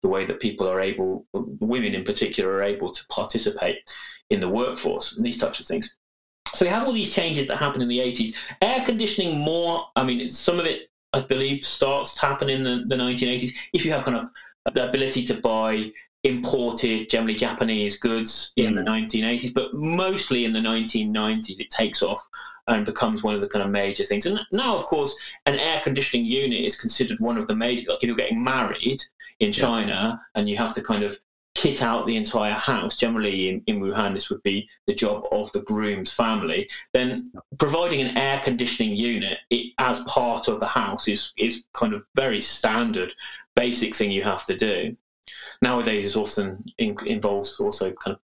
the 0.03 0.09
way 0.09 0.25
that 0.25 0.41
people 0.41 0.69
are 0.69 0.81
able, 0.81 1.27
women 1.33 1.95
in 1.95 2.05
particular, 2.05 2.53
are 2.53 2.63
able 2.63 2.91
to 2.91 3.07
participate 3.09 3.79
in 4.31 4.41
the 4.41 4.49
workforce 4.49 5.17
and 5.17 5.25
these 5.25 5.39
types 5.39 5.61
of 5.61 5.67
things. 5.67 5.97
So 6.55 6.65
we 6.65 6.71
have 6.71 6.87
all 6.87 6.93
these 6.93 7.15
changes 7.15 7.47
that 7.49 7.59
happen 7.59 7.83
in 7.83 7.89
the 7.89 7.99
80s. 7.99 8.35
Air 8.63 8.85
conditioning 8.85 9.39
more, 9.39 9.87
I 9.97 10.05
mean, 10.05 10.29
some 10.29 10.59
of 10.59 10.67
it, 10.67 10.91
I 11.13 11.21
believe, 11.21 11.65
starts 11.65 12.15
to 12.15 12.21
happen 12.21 12.49
in 12.49 12.65
the, 12.65 12.85
the 12.87 12.97
1980s. 12.97 13.55
If 13.73 13.85
you 13.85 13.93
have 13.93 14.05
kind 14.05 14.17
of 14.17 14.75
the 14.75 14.89
ability 14.89 15.25
to 15.27 15.35
buy 15.41 15.91
imported, 16.25 17.09
generally 17.11 17.35
Japanese 17.35 17.99
goods 17.99 18.53
in 18.57 18.75
mm. 18.75 18.85
the 18.85 18.91
1980s, 18.91 19.55
but 19.55 19.75
mostly 19.75 20.45
in 20.45 20.53
the 20.53 20.59
1990s, 20.59 21.61
it 21.61 21.71
takes 21.71 22.03
off 22.03 22.21
and 22.69 22.87
becomes 22.87 23.23
one 23.23 23.35
of 23.35 23.41
the 23.41 23.49
kind 23.49 23.65
of 23.65 23.71
major 23.71 24.05
things. 24.05 24.27
And 24.27 24.41
now, 24.53 24.77
of 24.77 24.85
course, 24.85 25.17
an 25.47 25.59
air 25.59 25.81
conditioning 25.83 26.27
unit 26.27 26.61
is 26.61 26.77
considered 26.77 27.19
one 27.19 27.37
of 27.37 27.47
the 27.47 27.57
major. 27.57 27.91
Like 27.91 28.03
if 28.03 28.07
you're 28.07 28.17
getting 28.17 28.43
married 28.43 29.03
in 29.41 29.53
China 29.53 30.21
yeah. 30.21 30.41
and 30.41 30.49
you 30.49 30.57
have 30.57 30.73
to 30.75 30.83
kind 30.83 31.03
of 31.03 31.19
kit 31.55 31.83
out 31.83 32.07
the 32.07 32.17
entire 32.17 32.53
house, 32.53 32.97
generally 32.97 33.49
in, 33.49 33.63
in 33.67 33.81
Wuhan, 33.81 34.15
this 34.15 34.31
would 34.31 34.43
be 34.43 34.69
the 34.87 34.95
job 34.95 35.25
of 35.33 35.51
the 35.53 35.63
groom's 35.63 36.13
family. 36.13 36.69
Then 36.93 37.33
providing 37.59 38.01
an 38.01 38.17
air 38.17 38.41
conditioning 38.45 38.95
unit 38.95 39.39
it, 39.51 39.73
as 39.79 40.01
part 40.01 40.47
of 40.47 40.61
the 40.61 40.67
house 40.67 41.09
is 41.09 41.33
is 41.37 41.65
kind 41.73 41.95
of 41.95 42.05
very 42.15 42.41
standard, 42.41 43.13
basic 43.57 43.97
thing 43.97 44.13
you 44.13 44.23
have 44.23 44.47
to 44.47 44.57
do. 44.57 44.97
Nowadays, 45.61 46.15
it 46.15 46.19
often 46.19 46.65
in, 46.79 46.97
involves 47.07 47.59
also 47.59 47.93
kind 47.93 48.15
of 48.15 48.21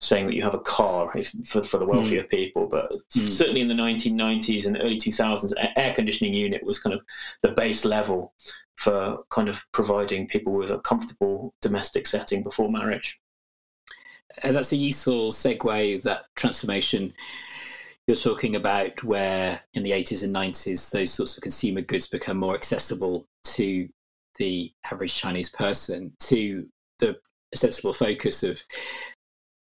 saying 0.00 0.26
that 0.26 0.34
you 0.34 0.42
have 0.42 0.54
a 0.54 0.60
car 0.60 1.10
if, 1.16 1.30
for, 1.46 1.62
for 1.62 1.78
the 1.78 1.86
wealthier 1.86 2.24
mm. 2.24 2.30
people. 2.30 2.66
But 2.66 2.92
mm. 2.92 3.32
certainly 3.32 3.60
in 3.60 3.68
the 3.68 3.74
1990s 3.74 4.66
and 4.66 4.78
early 4.80 4.96
2000s, 4.96 5.52
air 5.76 5.94
conditioning 5.94 6.34
unit 6.34 6.64
was 6.64 6.78
kind 6.78 6.94
of 6.94 7.02
the 7.42 7.52
base 7.52 7.84
level 7.84 8.34
for 8.76 9.24
kind 9.30 9.48
of 9.48 9.64
providing 9.72 10.26
people 10.26 10.52
with 10.52 10.70
a 10.70 10.80
comfortable 10.80 11.54
domestic 11.62 12.06
setting 12.06 12.42
before 12.42 12.70
marriage. 12.70 13.20
Uh, 14.42 14.52
that's 14.52 14.72
a 14.72 14.76
useful 14.76 15.30
segue, 15.30 16.02
that 16.02 16.24
transformation 16.34 17.12
you're 18.06 18.16
talking 18.16 18.56
about, 18.56 19.02
where 19.04 19.60
in 19.74 19.82
the 19.82 19.92
80s 19.92 20.24
and 20.24 20.34
90s, 20.34 20.90
those 20.90 21.12
sorts 21.12 21.36
of 21.36 21.42
consumer 21.42 21.80
goods 21.80 22.06
become 22.06 22.36
more 22.36 22.54
accessible 22.54 23.26
to 23.44 23.88
the 24.38 24.72
average 24.90 25.14
Chinese 25.14 25.48
person, 25.48 26.12
to 26.18 26.66
the 26.98 27.16
sensible 27.54 27.92
focus 27.92 28.42
of 28.42 28.60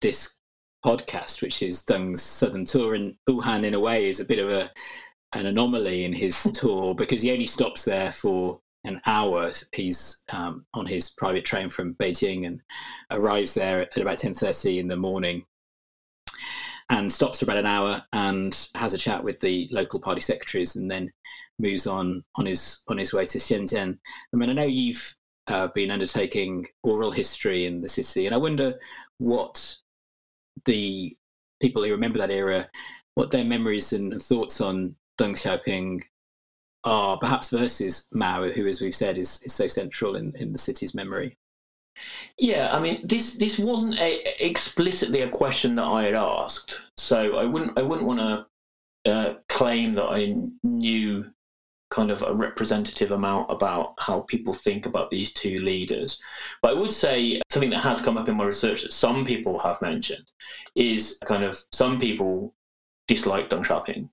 this 0.02 0.40
podcast, 0.84 1.42
which 1.42 1.62
is 1.62 1.84
Deng's 1.84 2.22
Southern 2.22 2.66
Tour. 2.66 2.96
And 2.96 3.16
Wuhan, 3.28 3.64
in 3.64 3.74
a 3.74 3.80
way, 3.80 4.08
is 4.08 4.20
a 4.20 4.26
bit 4.26 4.40
of 4.40 4.50
a 4.50 4.72
an 5.34 5.46
anomaly 5.46 6.06
in 6.06 6.14
his 6.14 6.42
tour 6.54 6.96
because 6.96 7.22
he 7.22 7.32
only 7.32 7.46
stops 7.46 7.86
there 7.86 8.12
for 8.12 8.60
an 8.86 9.00
hour. 9.06 9.52
He's 9.74 10.24
um, 10.32 10.66
on 10.74 10.86
his 10.86 11.10
private 11.12 11.46
train 11.46 11.70
from 11.70 11.96
Beijing 11.96 12.48
and 12.48 12.62
arrives 13.12 13.54
there 13.54 13.82
at 13.82 13.98
about 13.98 14.20
ten 14.20 14.34
thirty 14.34 14.80
in 14.80 14.88
the 14.88 14.96
morning, 14.96 15.44
and 16.90 17.12
stops 17.12 17.40
for 17.40 17.46
about 17.46 17.58
an 17.58 17.66
hour 17.66 18.04
and 18.14 18.70
has 18.76 18.94
a 18.94 18.98
chat 18.98 19.24
with 19.24 19.40
the 19.40 19.68
local 19.72 20.00
party 20.00 20.22
secretaries, 20.22 20.76
and 20.76 20.90
then 20.90 21.12
moves 21.60 21.86
on 21.88 22.24
on 22.36 22.46
his 22.46 22.84
on 22.88 22.98
his 22.98 23.14
way 23.14 23.26
to 23.26 23.38
Shenzhen. 23.38 23.98
I 24.34 24.38
mean, 24.38 24.50
I 24.50 24.54
know 24.54 24.64
you've 24.64 25.16
uh, 25.48 25.68
been 25.68 25.92
undertaking 25.92 26.66
oral 26.84 27.12
history 27.12 27.66
in 27.66 27.82
the 27.82 27.90
city, 27.90 28.26
and 28.26 28.34
I 28.34 28.38
wonder 28.38 28.76
what 29.18 29.78
the 30.66 31.16
people 31.62 31.84
who 31.84 31.92
remember 31.92 32.20
that 32.20 32.32
era, 32.32 32.70
what 33.16 33.32
their 33.32 33.44
memories 33.44 33.94
and 33.94 34.22
thoughts 34.22 34.62
on 34.62 34.96
Deng 35.20 35.34
Xiaoping 35.34 36.02
are, 36.84 37.18
perhaps 37.18 37.50
versus 37.50 38.08
Mao, 38.14 38.50
who, 38.50 38.68
as 38.68 38.82
we've 38.82 38.96
said, 38.96 39.18
is, 39.18 39.42
is 39.44 39.54
so 39.54 39.68
central 39.68 40.16
in, 40.16 40.34
in 40.38 40.52
the 40.52 40.58
city's 40.58 40.96
memory. 40.96 41.38
Yeah, 42.38 42.74
I 42.74 42.80
mean, 42.80 43.06
this 43.06 43.36
this 43.36 43.60
wasn't 43.60 44.00
a, 44.00 44.46
explicitly 44.46 45.22
a 45.22 45.30
question 45.30 45.76
that 45.76 45.86
I 45.86 46.04
had 46.04 46.14
asked, 46.14 46.82
so 46.96 47.36
I 47.36 47.44
wouldn't 47.44 47.78
I 47.78 47.82
wouldn't 47.82 48.08
want 48.08 48.20
to 48.20 49.12
uh, 49.12 49.34
claim 49.50 49.96
that 49.96 50.06
I 50.06 50.36
knew 50.64 51.26
kind 51.90 52.12
of 52.12 52.22
a 52.22 52.34
representative 52.34 53.12
amount 53.12 53.50
about 53.50 53.94
how 54.00 54.22
people 54.22 54.54
think 54.54 54.86
about 54.86 55.10
these 55.10 55.34
two 55.34 55.60
leaders. 55.60 56.22
But 56.62 56.72
I 56.72 56.80
would 56.80 56.94
say 56.94 57.42
something 57.50 57.72
that 57.72 57.80
has 57.80 58.02
come 58.02 58.18
up 58.18 58.30
in 58.30 58.36
my 58.36 58.46
research 58.46 58.84
that 58.84 58.94
some 58.94 59.26
people 59.26 59.60
have 59.60 59.82
mentioned 59.82 60.32
is 60.76 61.20
kind 61.26 61.44
of 61.44 61.58
some 61.72 62.00
people 62.00 62.54
dislike 63.08 63.50
Deng 63.50 63.66
Xiaoping 63.66 64.10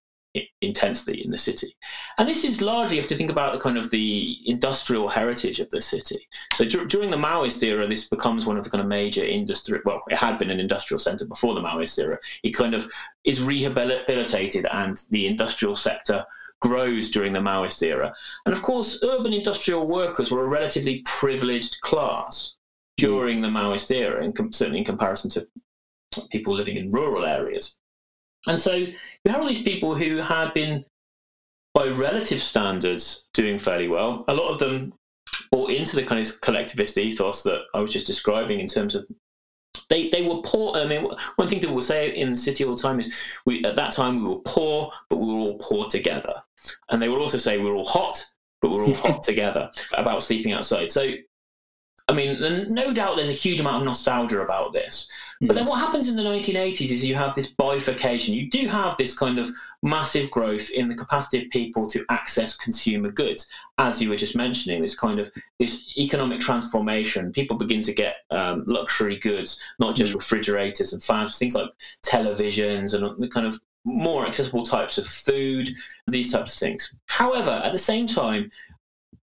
intensely 0.61 1.25
in 1.25 1.31
the 1.31 1.39
city. 1.39 1.75
And 2.19 2.29
this 2.29 2.45
is 2.45 2.61
largely, 2.61 2.99
if 2.99 3.05
you 3.05 3.05
have 3.05 3.09
to 3.09 3.17
think 3.17 3.31
about 3.31 3.55
the 3.55 3.61
kind 3.61 3.79
of 3.79 3.91
the 3.91 4.39
industrial 4.47 5.09
heritage 5.09 5.61
of 5.61 5.71
the 5.71 5.81
city. 5.81 6.29
So 6.55 6.65
d- 6.65 6.85
during 6.87 7.11
the 7.11 7.17
Maoist 7.17 7.63
era, 7.63 7.87
this 7.87 8.09
becomes 8.09 8.47
one 8.47 8.57
of 8.57 8.65
the 8.65 8.71
kind 8.71 8.83
of 8.83 8.89
major 8.89 9.25
industry, 9.25 9.81
well, 9.85 10.03
it 10.11 10.17
had 10.17 10.39
been 10.39 10.51
an 10.51 10.61
industrial 10.61 10.99
center 10.99 11.27
before 11.27 11.55
the 11.55 11.63
Maoist 11.63 11.99
era. 11.99 12.19
It 12.43 12.51
kind 12.51 12.75
of 12.75 12.91
is 13.25 13.43
rehabilitated 13.43 14.67
and 14.71 15.01
the 15.11 15.27
industrial 15.27 15.77
sector 15.77 16.25
grows 16.61 17.11
during 17.11 17.33
the 17.33 17.41
Maoist 17.41 17.83
era. 17.83 18.15
And 18.45 18.55
of 18.55 18.63
course, 18.63 19.03
urban 19.03 19.33
industrial 19.33 19.87
workers 19.87 20.31
were 20.31 20.45
a 20.45 20.49
relatively 20.49 21.03
privileged 21.05 21.81
class 21.83 22.55
hmm. 22.99 23.07
during 23.07 23.41
the 23.41 23.49
Maoist 23.49 23.91
era, 23.95 24.25
and 24.25 24.35
certainly 24.55 24.79
in 24.79 24.85
comparison 24.85 25.31
to 25.31 25.47
people 26.31 26.55
living 26.55 26.77
in 26.77 26.91
rural 26.91 27.25
areas. 27.25 27.79
And 28.47 28.59
so 28.59 28.75
you 28.75 28.95
have 29.27 29.41
all 29.41 29.49
these 29.49 29.63
people 29.63 29.95
who 29.95 30.17
had 30.19 30.55
been, 30.55 30.85
by 31.75 31.89
relative 31.89 32.41
standards, 32.41 33.29
doing 33.35 33.59
fairly 33.59 33.89
well. 33.89 34.25
A 34.29 34.35
lot 34.35 34.51
of 34.51 34.59
them 34.59 34.95
bought 35.51 35.71
into 35.71 35.97
the 35.97 36.05
kind 36.05 36.25
of 36.25 36.41
collectivist 36.41 36.97
ethos 36.97 37.43
that 37.43 37.63
I 37.75 37.81
was 37.81 37.91
just 37.91 38.07
describing 38.07 38.61
in 38.61 38.67
terms 38.67 38.95
of 38.95 39.07
they 39.89 40.09
they 40.09 40.23
were 40.23 40.41
poor. 40.43 40.77
I 40.77 40.87
mean, 40.87 41.09
one 41.37 41.49
thing 41.49 41.61
people 41.61 41.75
will 41.75 41.83
say 41.83 42.15
in 42.15 42.31
the 42.31 42.37
city 42.37 42.65
all 42.65 42.75
the 42.75 42.83
time 42.83 43.01
is, 43.01 43.15
we 43.45 43.65
at 43.65 43.77
that 43.77 43.93
time 43.93 44.23
we 44.23 44.29
were 44.31 44.41
poor, 44.45 44.93
but 45.09 45.17
we 45.17 45.27
were 45.27 45.41
all 45.41 45.59
poor 45.59 45.87
together. 45.87 46.35
And 46.91 47.01
they 47.01 47.09
will 47.09 47.21
also 47.21 47.39
say 47.39 47.59
we 47.59 47.65
were 47.65 47.77
all 47.77 47.85
hot, 47.85 48.25
but 48.61 48.71
we 48.71 48.77
we're 48.77 48.85
all 48.87 48.95
hot 49.13 49.23
together 49.23 49.71
about 49.97 50.23
sleeping 50.23 50.53
outside. 50.53 50.91
So, 50.91 51.13
I 52.09 52.13
mean, 52.13 52.73
no 52.73 52.93
doubt 52.93 53.17
there's 53.17 53.29
a 53.29 53.33
huge 53.33 53.59
amount 53.59 53.79
of 53.79 53.85
nostalgia 53.85 54.41
about 54.41 54.73
this. 54.73 55.09
But 55.41 55.55
then 55.55 55.67
what 55.67 55.81
happens 55.81 56.07
in 56.07 56.15
the 56.15 56.23
1980s 56.23 56.93
is 56.93 57.05
you 57.05 57.17
have 57.17 57.35
this 57.35 57.53
bifurcation. 57.53 58.33
You 58.33 58.49
do 58.49 58.69
have 58.69 58.97
this 58.97 59.17
kind 59.17 59.41
of 59.41 59.51
massive 59.83 60.31
growth 60.31 60.71
in 60.71 60.89
the 60.89 60.95
capacity 60.95 61.45
of 61.45 61.51
people 61.51 61.89
to 61.91 62.05
access 62.09 62.57
consumer 62.57 63.11
goods, 63.11 63.49
as 63.79 64.01
you 64.01 64.09
were 64.09 64.17
just 64.17 64.37
mentioning. 64.37 64.81
This 64.81 64.95
kind 64.95 65.19
of 65.19 65.31
this 65.59 65.93
economic 65.99 66.39
transformation. 66.39 67.33
People 67.33 67.57
begin 67.57 67.83
to 67.83 67.93
get 67.93 68.19
um, 68.31 68.63
luxury 68.69 69.19
goods, 69.19 69.61
not 69.81 69.97
just 69.97 70.13
mm. 70.13 70.17
refrigerators 70.17 70.93
and 70.93 71.03
fans, 71.03 71.39
things 71.39 71.57
like 71.57 71.71
televisions 72.05 72.95
and 72.95 73.21
the 73.21 73.29
kind 73.29 73.47
of 73.49 73.61
more 73.85 74.27
accessible 74.27 74.65
types 74.65 74.97
of 74.97 75.07
food, 75.07 75.69
these 76.07 76.33
types 76.33 76.55
of 76.55 76.59
things. 76.59 76.95
However, 77.07 77.61
at 77.65 77.73
the 77.73 77.79
same 77.79 78.07
time, 78.07 78.49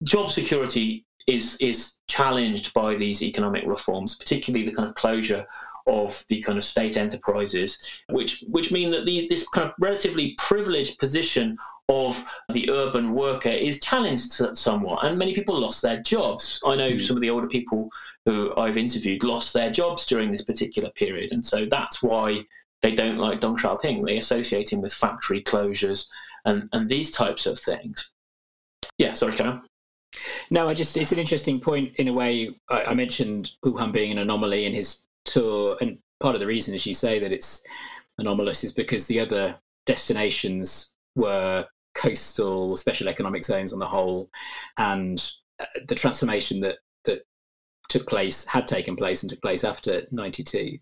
job 0.04 0.30
security 0.30 1.04
is 1.26 1.56
is 1.60 1.94
challenged 2.08 2.72
by 2.74 2.94
these 2.94 3.22
economic 3.22 3.64
reforms, 3.66 4.16
particularly 4.16 4.64
the 4.64 4.72
kind 4.72 4.88
of 4.88 4.94
closure 4.94 5.46
of 5.86 6.24
the 6.28 6.40
kind 6.42 6.58
of 6.58 6.64
state 6.64 6.96
enterprises, 6.96 7.78
which 8.10 8.44
which 8.48 8.70
mean 8.72 8.90
that 8.90 9.06
the, 9.06 9.26
this 9.28 9.48
kind 9.48 9.68
of 9.68 9.74
relatively 9.78 10.34
privileged 10.38 10.98
position 10.98 11.56
of 11.88 12.22
the 12.52 12.70
urban 12.70 13.12
worker 13.14 13.48
is 13.48 13.80
challenged 13.80 14.32
somewhat, 14.56 15.04
and 15.04 15.18
many 15.18 15.34
people 15.34 15.58
lost 15.58 15.82
their 15.82 16.00
jobs. 16.02 16.60
I 16.64 16.76
know 16.76 16.92
mm. 16.92 17.00
some 17.00 17.16
of 17.16 17.22
the 17.22 17.30
older 17.30 17.48
people 17.48 17.90
who 18.26 18.54
I've 18.56 18.76
interviewed 18.76 19.24
lost 19.24 19.52
their 19.52 19.70
jobs 19.70 20.06
during 20.06 20.30
this 20.30 20.42
particular 20.42 20.90
period, 20.90 21.32
and 21.32 21.44
so 21.44 21.66
that's 21.66 22.02
why 22.02 22.44
they 22.82 22.94
don't 22.94 23.18
like 23.18 23.40
Deng 23.40 23.58
Xiaoping. 23.58 24.06
They 24.06 24.18
associate 24.18 24.72
him 24.72 24.80
with 24.80 24.94
factory 24.94 25.42
closures 25.42 26.06
and, 26.44 26.68
and 26.72 26.88
these 26.88 27.10
types 27.10 27.46
of 27.46 27.58
things. 27.58 28.10
Yeah, 28.98 29.14
sorry, 29.14 29.36
Karen. 29.36 29.62
No, 30.50 30.68
I 30.68 30.74
just 30.74 30.96
it's 30.96 31.12
an 31.12 31.18
interesting 31.18 31.60
point 31.60 31.96
in 31.96 32.08
a 32.08 32.12
way. 32.12 32.50
I, 32.70 32.84
I 32.88 32.94
mentioned 32.94 33.52
Wuhan 33.64 33.92
being 33.92 34.12
an 34.12 34.18
anomaly 34.18 34.64
in 34.64 34.74
his 34.74 35.04
tour, 35.24 35.76
and 35.80 35.98
part 36.20 36.34
of 36.34 36.40
the 36.40 36.46
reason, 36.46 36.74
as 36.74 36.86
you 36.86 36.94
say, 36.94 37.18
that 37.18 37.32
it's 37.32 37.62
anomalous 38.18 38.64
is 38.64 38.72
because 38.72 39.06
the 39.06 39.20
other 39.20 39.58
destinations 39.86 40.94
were 41.14 41.66
coastal 41.94 42.76
special 42.76 43.08
economic 43.08 43.44
zones 43.44 43.72
on 43.72 43.78
the 43.78 43.86
whole, 43.86 44.30
and 44.78 45.30
uh, 45.60 45.66
the 45.86 45.94
transformation 45.94 46.60
that 46.60 46.78
that 47.04 47.22
took 47.88 48.06
place, 48.08 48.44
had 48.46 48.66
taken 48.66 48.96
place, 48.96 49.22
and 49.22 49.30
took 49.30 49.42
place 49.42 49.64
after 49.64 50.02
'92, 50.10 50.78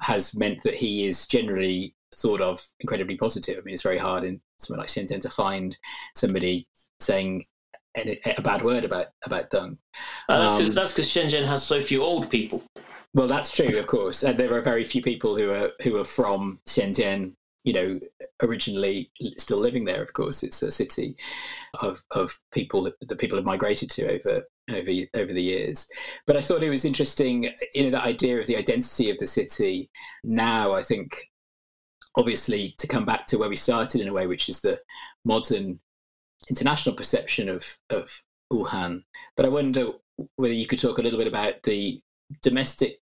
has 0.00 0.36
meant 0.36 0.62
that 0.62 0.74
he 0.74 1.06
is 1.06 1.26
generally 1.26 1.94
thought 2.14 2.40
of 2.40 2.66
incredibly 2.80 3.16
positive. 3.16 3.58
I 3.58 3.62
mean, 3.62 3.74
it's 3.74 3.82
very 3.82 3.98
hard 3.98 4.24
in 4.24 4.40
somewhere 4.58 4.80
like 4.80 4.88
Shenzhen 4.88 5.20
to 5.20 5.30
find 5.30 5.76
somebody 6.14 6.68
saying 7.00 7.44
a, 7.96 8.34
a 8.38 8.42
bad 8.42 8.62
word 8.62 8.84
about 8.84 9.08
about 9.26 9.50
Deng. 9.50 9.76
Uh, 10.28 10.58
that's 10.68 10.92
because 10.92 11.16
um, 11.16 11.22
Shenzhen 11.22 11.46
has 11.46 11.62
so 11.62 11.80
few 11.80 12.02
old 12.02 12.30
people. 12.30 12.62
Well, 13.14 13.26
that's 13.26 13.54
true, 13.54 13.76
of 13.78 13.86
course. 13.86 14.22
And 14.22 14.38
there 14.38 14.54
are 14.54 14.62
very 14.62 14.84
few 14.84 15.02
people 15.02 15.36
who 15.36 15.50
are 15.50 15.70
who 15.82 15.96
are 15.98 16.04
from 16.04 16.60
Shenzhen. 16.66 17.34
You 17.64 17.72
know, 17.72 18.00
originally 18.42 19.12
still 19.36 19.58
living 19.58 19.84
there. 19.84 20.02
Of 20.02 20.12
course, 20.14 20.42
it's 20.42 20.62
a 20.62 20.72
city 20.72 21.16
of 21.80 22.02
of 22.10 22.36
people 22.52 22.82
that, 22.82 22.94
that 23.06 23.18
people 23.18 23.38
have 23.38 23.44
migrated 23.44 23.88
to 23.90 24.10
over 24.10 24.42
over 24.70 24.90
over 25.14 25.32
the 25.32 25.42
years. 25.42 25.86
But 26.26 26.36
I 26.36 26.40
thought 26.40 26.64
it 26.64 26.70
was 26.70 26.84
interesting, 26.84 27.52
you 27.74 27.84
know, 27.84 27.90
that 27.90 28.04
idea 28.04 28.40
of 28.40 28.46
the 28.46 28.56
identity 28.56 29.10
of 29.10 29.18
the 29.18 29.28
city. 29.28 29.90
Now, 30.24 30.72
I 30.72 30.82
think, 30.82 31.30
obviously, 32.16 32.74
to 32.78 32.88
come 32.88 33.04
back 33.04 33.26
to 33.26 33.38
where 33.38 33.48
we 33.48 33.56
started 33.56 34.00
in 34.00 34.08
a 34.08 34.12
way, 34.12 34.26
which 34.26 34.48
is 34.48 34.60
the 34.60 34.80
modern 35.24 35.78
international 36.48 36.96
perception 36.96 37.48
of 37.48 37.78
of 37.90 38.22
Wuhan. 38.52 39.04
But 39.36 39.46
I 39.46 39.48
wonder 39.48 39.92
whether 40.36 40.54
you 40.54 40.66
could 40.66 40.78
talk 40.78 40.98
a 40.98 41.02
little 41.02 41.18
bit 41.18 41.28
about 41.28 41.62
the 41.62 42.00
domestic 42.42 42.98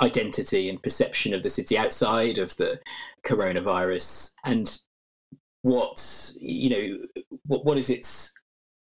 identity 0.00 0.68
and 0.68 0.82
perception 0.82 1.34
of 1.34 1.42
the 1.42 1.48
city 1.48 1.76
outside 1.76 2.38
of 2.38 2.56
the 2.56 2.78
coronavirus 3.26 4.32
and 4.44 4.78
what 5.62 6.32
you 6.40 6.70
know 6.70 6.98
what 7.46 7.64
what 7.64 7.76
is 7.76 7.90
its 7.90 8.32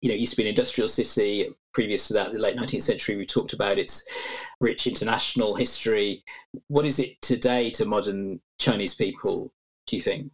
you 0.01 0.09
know 0.09 0.15
it 0.15 0.19
used 0.19 0.31
to 0.33 0.37
be 0.37 0.43
an 0.43 0.49
industrial 0.49 0.87
city 0.87 1.47
previous 1.73 2.07
to 2.07 2.13
that 2.13 2.31
the 2.31 2.37
late 2.37 2.55
19th 2.55 2.83
century 2.83 3.15
we 3.15 3.25
talked 3.25 3.53
about 3.53 3.79
its 3.79 4.05
rich 4.59 4.85
international 4.85 5.55
history 5.55 6.23
what 6.67 6.85
is 6.85 6.99
it 6.99 7.19
today 7.21 7.71
to 7.71 7.83
modern 7.85 8.39
chinese 8.59 8.93
people 8.93 9.51
do 9.87 9.95
you 9.95 10.01
think 10.01 10.31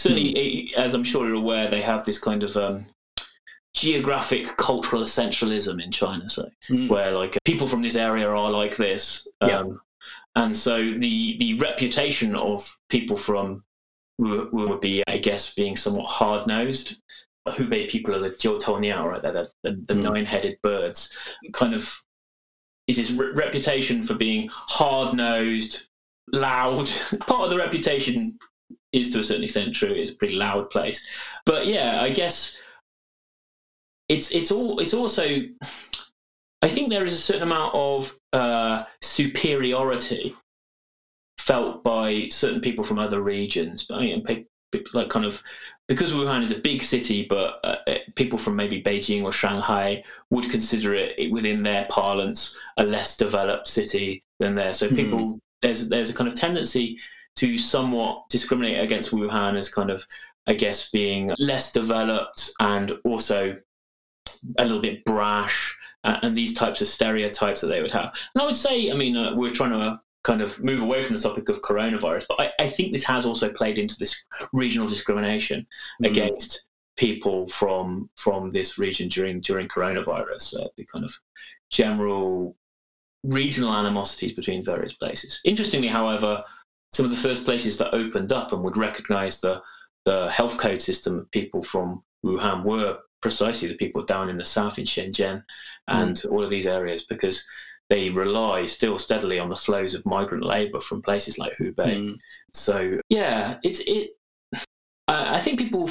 certainly 0.00 0.70
hmm. 0.74 0.80
as 0.80 0.94
i'm 0.94 1.04
sure 1.04 1.26
you're 1.26 1.36
aware 1.36 1.68
they 1.68 1.82
have 1.82 2.04
this 2.04 2.18
kind 2.18 2.42
of 2.42 2.56
um, 2.56 2.86
geographic 3.74 4.56
cultural 4.56 5.02
essentialism 5.02 5.82
in 5.82 5.90
China, 5.90 6.28
so 6.28 6.50
mm. 6.68 6.88
where 6.88 7.12
like 7.12 7.38
people 7.44 7.66
from 7.66 7.82
this 7.82 7.94
area 7.94 8.28
are 8.28 8.50
like 8.50 8.76
this, 8.76 9.28
um, 9.40 9.48
yeah. 9.48 9.64
and 10.36 10.56
so 10.56 10.94
the 10.98 11.36
the 11.38 11.54
reputation 11.54 12.34
of 12.34 12.76
people 12.88 13.16
from 13.16 13.62
would 14.18 14.80
be, 14.80 15.02
I 15.08 15.18
guess, 15.18 15.54
being 15.54 15.76
somewhat 15.76 16.06
hard 16.06 16.46
nosed. 16.46 16.96
Hubei 17.48 17.88
people 17.88 18.14
are 18.14 18.18
the 18.18 18.28
Jiutouniao, 18.28 19.04
right? 19.04 19.22
They're 19.22 19.32
the, 19.32 19.50
the, 19.62 19.70
the 19.86 19.94
Mm. 19.94 20.02
nine-headed 20.02 20.58
birds. 20.62 21.16
Kind 21.54 21.74
of 21.74 21.90
is 22.86 22.98
this 22.98 23.10
re- 23.10 23.32
reputation 23.32 24.02
for 24.02 24.14
being 24.14 24.50
hard-nosed, 24.52 25.84
loud. 26.32 26.90
Part 27.26 27.44
of 27.44 27.50
the 27.50 27.56
reputation 27.56 28.38
is 28.92 29.10
to 29.10 29.20
a 29.20 29.22
certain 29.22 29.44
extent 29.44 29.74
true. 29.74 29.92
It's 29.92 30.10
a 30.10 30.16
pretty 30.16 30.34
loud 30.34 30.70
place, 30.70 31.06
but 31.46 31.66
yeah, 31.66 32.00
I 32.00 32.10
guess 32.10 32.56
it's 34.08 34.30
it's 34.32 34.50
all 34.50 34.78
it's 34.80 34.94
also. 34.94 35.26
I 36.62 36.68
think 36.68 36.90
there 36.90 37.04
is 37.04 37.14
a 37.14 37.16
certain 37.16 37.42
amount 37.42 37.74
of 37.74 38.14
uh, 38.34 38.84
superiority 39.00 40.36
felt 41.38 41.82
by 41.82 42.28
certain 42.28 42.60
people 42.60 42.84
from 42.84 42.98
other 42.98 43.22
regions, 43.22 43.82
but 43.82 43.96
I 43.96 44.00
mean, 44.00 44.22
like 44.92 45.08
kind 45.08 45.24
of 45.24 45.42
because 45.88 46.12
Wuhan 46.12 46.42
is 46.42 46.52
a 46.52 46.58
big 46.58 46.82
city, 46.82 47.26
but 47.28 47.58
uh, 47.64 47.76
uh, 47.88 47.98
people 48.14 48.38
from 48.38 48.54
maybe 48.54 48.82
Beijing 48.82 49.24
or 49.24 49.32
Shanghai 49.32 50.04
would 50.30 50.48
consider 50.48 50.94
it 50.94 51.32
within 51.32 51.62
their 51.62 51.86
parlance 51.90 52.56
a 52.76 52.84
less 52.84 53.16
developed 53.16 53.66
city 53.66 54.22
than 54.38 54.54
there. 54.54 54.72
So 54.72 54.88
people 54.88 55.40
there's 55.62 55.88
there's 55.88 56.10
a 56.10 56.14
kind 56.14 56.28
of 56.28 56.34
tendency 56.34 56.98
to 57.36 57.56
somewhat 57.56 58.28
discriminate 58.28 58.80
against 58.82 59.10
Wuhan 59.10 59.56
as 59.56 59.68
kind 59.68 59.90
of 59.90 60.06
I 60.46 60.54
guess 60.54 60.90
being 60.90 61.32
less 61.38 61.72
developed 61.72 62.50
and 62.60 62.92
also 63.04 63.56
a 64.58 64.64
little 64.64 64.80
bit 64.80 65.04
brash 65.04 65.76
uh, 66.04 66.18
and 66.22 66.34
these 66.34 66.54
types 66.54 66.80
of 66.80 66.88
stereotypes 66.88 67.60
that 67.60 67.66
they 67.68 67.82
would 67.82 67.92
have. 67.92 68.12
And 68.34 68.42
I 68.42 68.46
would 68.46 68.56
say, 68.56 68.90
I 68.90 68.94
mean, 68.94 69.16
uh, 69.16 69.34
we're 69.36 69.52
trying 69.52 69.70
to 69.72 69.76
uh, 69.76 69.96
kind 70.24 70.40
of 70.40 70.58
move 70.62 70.80
away 70.82 71.02
from 71.02 71.14
the 71.16 71.22
topic 71.22 71.48
of 71.50 71.62
coronavirus, 71.62 72.24
but 72.28 72.40
I, 72.40 72.52
I 72.64 72.70
think 72.70 72.92
this 72.92 73.04
has 73.04 73.26
also 73.26 73.50
played 73.50 73.78
into 73.78 73.96
this 73.98 74.16
regional 74.52 74.88
discrimination 74.88 75.66
Mm. 76.02 76.10
against 76.10 76.64
people 76.96 77.48
from 77.48 78.10
from 78.16 78.50
this 78.50 78.78
region 78.78 79.08
during 79.08 79.40
during 79.40 79.68
coronavirus. 79.68 80.60
Uh, 80.60 80.68
the 80.76 80.84
kind 80.86 81.04
of 81.04 81.12
general 81.70 82.56
regional 83.22 83.72
animosities 83.72 84.32
between 84.32 84.64
various 84.64 84.94
places. 84.94 85.40
Interestingly, 85.44 85.88
however, 85.88 86.42
some 86.92 87.04
of 87.04 87.10
the 87.10 87.16
first 87.16 87.44
places 87.44 87.78
that 87.78 87.94
opened 87.94 88.32
up 88.32 88.52
and 88.52 88.62
would 88.62 88.76
recognise 88.76 89.40
the 89.40 89.62
the 90.06 90.30
health 90.30 90.56
code 90.56 90.80
system 90.80 91.18
of 91.18 91.30
people 91.30 91.62
from 91.62 92.02
Wuhan 92.24 92.64
were 92.64 92.98
precisely 93.20 93.68
the 93.68 93.74
people 93.74 94.02
down 94.02 94.30
in 94.30 94.38
the 94.38 94.44
south 94.44 94.78
in 94.78 94.84
Shenzhen 94.84 95.44
and 95.88 96.22
all 96.30 96.42
of 96.42 96.48
these 96.48 96.66
areas 96.66 97.02
because 97.02 97.44
they 97.90 98.08
rely 98.08 98.64
still 98.64 98.98
steadily 98.98 99.38
on 99.38 99.48
the 99.50 99.56
flows 99.56 99.94
of 99.94 100.06
migrant 100.06 100.44
labour 100.44 100.80
from 100.80 101.02
places 101.02 101.38
like 101.38 101.52
Hubei. 101.60 101.96
Mm. 101.96 102.18
So 102.54 102.98
yeah, 103.08 103.58
it's 103.62 103.80
it. 103.80 104.12
I 105.08 105.40
think 105.40 105.58
people 105.58 105.90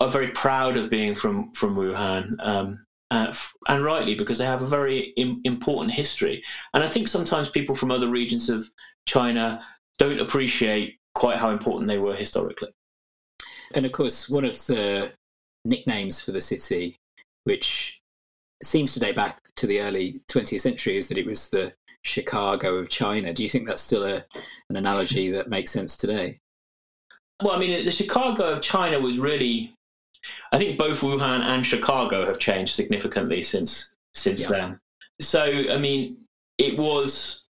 are 0.00 0.08
very 0.08 0.28
proud 0.32 0.76
of 0.76 0.90
being 0.90 1.14
from 1.14 1.52
from 1.52 1.76
Wuhan, 1.76 2.34
um, 2.40 2.84
uh, 3.12 3.26
f- 3.28 3.54
and 3.68 3.84
rightly 3.84 4.16
because 4.16 4.38
they 4.38 4.44
have 4.44 4.62
a 4.62 4.66
very 4.66 5.12
Im- 5.16 5.40
important 5.44 5.94
history. 5.94 6.42
And 6.74 6.82
I 6.82 6.88
think 6.88 7.06
sometimes 7.06 7.48
people 7.48 7.76
from 7.76 7.92
other 7.92 8.08
regions 8.08 8.50
of 8.50 8.68
China 9.06 9.64
don't 9.98 10.20
appreciate 10.20 10.98
quite 11.14 11.38
how 11.38 11.50
important 11.50 11.88
they 11.88 11.98
were 11.98 12.14
historically. 12.14 12.70
And 13.74 13.84
of 13.86 13.92
course, 13.92 14.28
one 14.28 14.44
of 14.44 14.52
the 14.66 15.12
nicknames 15.64 16.20
for 16.20 16.32
the 16.32 16.40
city, 16.40 16.96
which 17.44 18.00
seems 18.62 18.94
to 18.94 19.00
date 19.00 19.16
back 19.16 19.40
to 19.56 19.66
the 19.66 19.80
early 19.80 20.20
20th 20.30 20.60
century, 20.60 20.96
is 20.96 21.08
that 21.08 21.18
it 21.18 21.26
was 21.26 21.48
the 21.48 21.72
Chicago 22.02 22.76
of 22.76 22.88
China. 22.88 23.32
Do 23.32 23.42
you 23.42 23.48
think 23.48 23.66
that's 23.66 23.82
still 23.82 24.04
a, 24.04 24.24
an 24.70 24.76
analogy 24.76 25.30
that 25.30 25.48
makes 25.48 25.72
sense 25.72 25.96
today? 25.96 26.38
Well, 27.42 27.54
I 27.54 27.58
mean, 27.58 27.84
the 27.84 27.90
Chicago 27.90 28.44
of 28.44 28.62
China 28.62 29.00
was 29.00 29.18
really. 29.18 29.72
I 30.52 30.58
think 30.58 30.78
both 30.78 31.00
Wuhan 31.00 31.40
and 31.40 31.64
Chicago 31.64 32.26
have 32.26 32.38
changed 32.38 32.74
significantly 32.74 33.42
since 33.42 33.94
since 34.14 34.42
Yeah. 34.42 34.48
then. 34.48 34.80
So, 35.20 35.42
I 35.42 35.76
mean, 35.78 36.16
it 36.58 36.78
was 36.78 37.44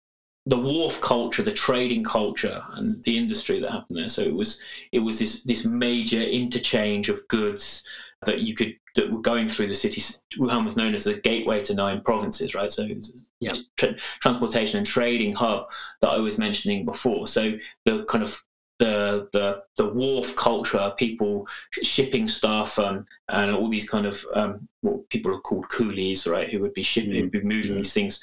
the 0.46 0.58
wharf 0.60 1.00
culture, 1.00 1.42
the 1.42 1.54
trading 1.54 2.04
culture, 2.04 2.62
and 2.74 3.02
the 3.04 3.18
industry 3.18 3.60
that 3.60 3.72
happened 3.72 3.98
there. 3.98 4.10
So 4.10 4.22
it 4.22 4.34
was 4.34 4.60
it 4.92 5.00
was 5.00 5.18
this 5.20 5.44
this 5.44 5.64
major 5.66 6.22
interchange 6.22 7.10
of 7.10 7.26
goods 7.30 7.84
that 8.26 8.40
you 8.40 8.54
could 8.56 8.76
that 8.96 9.12
were 9.12 9.22
going 9.22 9.48
through 9.50 9.68
the 9.68 9.74
city. 9.74 10.02
Wuhan 10.38 10.66
was 10.66 10.78
known 10.78 10.94
as 10.94 11.04
the 11.06 11.16
gateway 11.16 11.64
to 11.64 11.74
nine 11.74 12.02
provinces, 12.02 12.54
right? 12.56 12.72
So 12.72 12.84
it 12.84 12.96
was 12.96 13.28
Yeah. 13.40 13.54
tra- 13.78 13.96
transportation 14.22 14.78
and 14.78 14.86
trading 14.86 15.34
hub 15.34 15.70
that 16.02 16.10
I 16.10 16.18
was 16.18 16.38
mentioning 16.38 16.86
before. 16.86 17.26
So 17.28 17.58
the 17.86 18.04
kind 18.06 18.24
of 18.24 18.42
the 18.80 19.30
the 19.32 19.64
the 19.78 19.88
wharf 19.90 20.36
culture, 20.36 20.92
people 20.98 21.48
shipping 21.84 22.28
stuff, 22.28 22.78
um, 22.80 23.06
and 23.30 23.56
all 23.56 23.70
these 23.70 23.88
kind 23.88 24.06
of 24.06 24.26
um, 24.36 24.68
what 24.82 25.08
people 25.10 25.32
are 25.34 25.40
called 25.40 25.70
coolies, 25.70 26.28
right? 26.28 26.50
Who 26.52 26.60
would 26.60 26.74
be 26.74 26.84
shipping, 26.84 27.12
Mm. 27.12 27.20
who'd 27.20 27.32
be 27.32 27.42
moving 27.42 27.72
Mm. 27.74 27.76
these 27.78 27.94
things. 27.94 28.20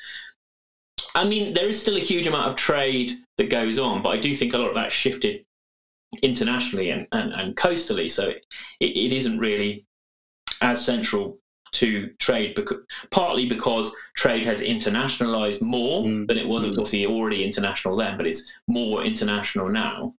I 1.15 1.25
mean, 1.25 1.55
there 1.55 1.69
is 1.69 1.81
still 1.81 1.97
a 1.97 2.01
huge 2.01 2.27
amount 2.27 2.49
of 2.49 2.57
trade 2.57 3.13
that 3.37 3.51
goes 3.51 3.79
on, 3.79 4.03
but 4.03 4.11
I 4.11 4.19
do 4.19 4.35
think 4.35 4.53
a 4.55 4.59
lot 4.59 4.69
of 4.69 4.75
that 4.75 4.93
shifted 4.93 5.45
internationally 6.23 6.91
and, 6.91 7.07
and, 7.13 7.33
and 7.33 7.57
coastally. 7.57 8.09
So 8.09 8.29
it, 8.29 8.43
it 8.81 9.13
isn't 9.13 9.39
really 9.39 9.87
as 10.61 10.85
central 10.85 11.39
to 11.73 12.09
trade, 12.19 12.55
because, 12.57 12.79
partly 13.11 13.47
because 13.47 13.95
trade 14.17 14.45
has 14.45 14.61
internationalized 14.61 15.63
more 15.63 16.03
Mm. 16.03 16.27
than 16.27 16.37
it 16.39 16.49
was. 16.49 16.65
Mm. 16.65 16.71
obviously 16.71 17.07
already 17.07 17.45
international 17.45 17.97
then, 17.97 18.17
but 18.17 18.27
it's 18.27 18.53
more 18.67 19.03
international 19.05 19.69
now. 19.69 20.13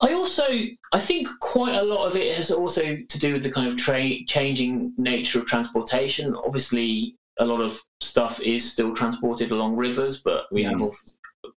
I 0.00 0.12
also, 0.12 0.44
I 0.92 1.00
think 1.00 1.28
quite 1.40 1.74
a 1.74 1.82
lot 1.82 2.06
of 2.06 2.16
it 2.16 2.34
has 2.36 2.50
also 2.50 2.96
to 2.96 3.18
do 3.18 3.32
with 3.32 3.42
the 3.42 3.50
kind 3.50 3.68
of 3.68 3.76
trade 3.76 4.26
changing 4.26 4.92
nature 4.96 5.38
of 5.38 5.46
transportation. 5.46 6.34
Obviously, 6.34 7.16
a 7.38 7.44
lot 7.44 7.60
of 7.60 7.80
stuff 8.00 8.40
is 8.40 8.70
still 8.70 8.94
transported 8.94 9.50
along 9.50 9.76
rivers, 9.76 10.22
but 10.22 10.46
we 10.52 10.62
Yeah. 10.62 10.70
have 10.70 10.90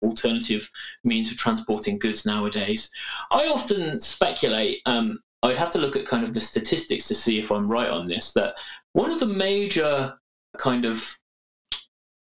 alternative 0.02 0.70
means 1.04 1.32
of 1.32 1.38
transporting 1.38 2.00
goods 2.00 2.26
nowadays. 2.26 2.90
I 3.32 3.48
often 3.48 4.00
speculate. 4.00 4.82
Um, 4.86 5.20
I'd 5.44 5.58
have 5.58 5.70
to 5.72 5.78
look 5.80 5.96
at 5.96 6.06
kind 6.08 6.24
of 6.24 6.34
the 6.34 6.42
statistics 6.42 7.08
to 7.08 7.16
see 7.16 7.40
if 7.40 7.52
I'm 7.52 7.68
right 7.68 7.90
on 7.90 8.06
this. 8.06 8.34
That 8.34 8.56
one 8.94 9.12
of 9.12 9.20
the 9.20 9.28
major 9.28 10.18
kind 10.58 10.86
of 10.86 11.18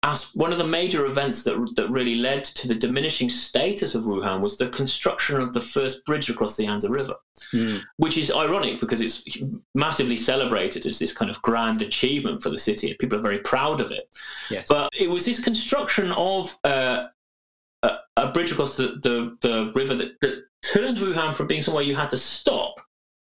as 0.04 0.34
one 0.34 0.52
of 0.52 0.58
the 0.58 0.66
major 0.66 1.06
events 1.06 1.42
that 1.42 1.56
that 1.76 1.90
really 1.90 2.14
led 2.14 2.44
to 2.44 2.68
the 2.68 2.74
diminishing 2.74 3.28
status 3.28 3.94
of 3.94 4.04
Wuhan 4.04 4.40
was 4.40 4.56
the 4.56 4.68
construction 4.68 5.40
of 5.40 5.52
the 5.52 5.60
first 5.60 6.04
bridge 6.04 6.30
across 6.30 6.56
the 6.56 6.64
Yangtze 6.64 6.88
River 6.88 7.14
Mm. 7.54 7.82
which 7.96 8.18
is 8.18 8.30
ironic 8.30 8.78
because 8.80 9.00
it's 9.00 9.38
massively 9.74 10.16
celebrated 10.16 10.84
as 10.86 10.98
this 10.98 11.12
kind 11.12 11.30
of 11.30 11.40
grand 11.40 11.80
achievement 11.80 12.42
for 12.42 12.50
the 12.50 12.58
city. 12.58 12.94
People 12.98 13.18
are 13.18 13.22
very 13.22 13.38
proud 13.38 13.80
of 13.80 13.90
it. 13.90 14.08
Yes. 14.50 14.66
But 14.68 14.90
it 14.98 15.08
was 15.08 15.24
this 15.24 15.42
construction 15.42 16.12
of 16.12 16.58
uh, 16.64 17.06
a, 17.82 17.90
a 18.16 18.32
bridge 18.32 18.52
across 18.52 18.76
the, 18.76 18.98
the, 19.02 19.36
the 19.40 19.72
river 19.74 19.94
that, 19.94 20.20
that 20.20 20.44
turned 20.62 20.98
Wuhan 20.98 21.34
from 21.34 21.46
being 21.46 21.62
somewhere 21.62 21.84
you 21.84 21.96
had 21.96 22.10
to 22.10 22.18
stop. 22.18 22.74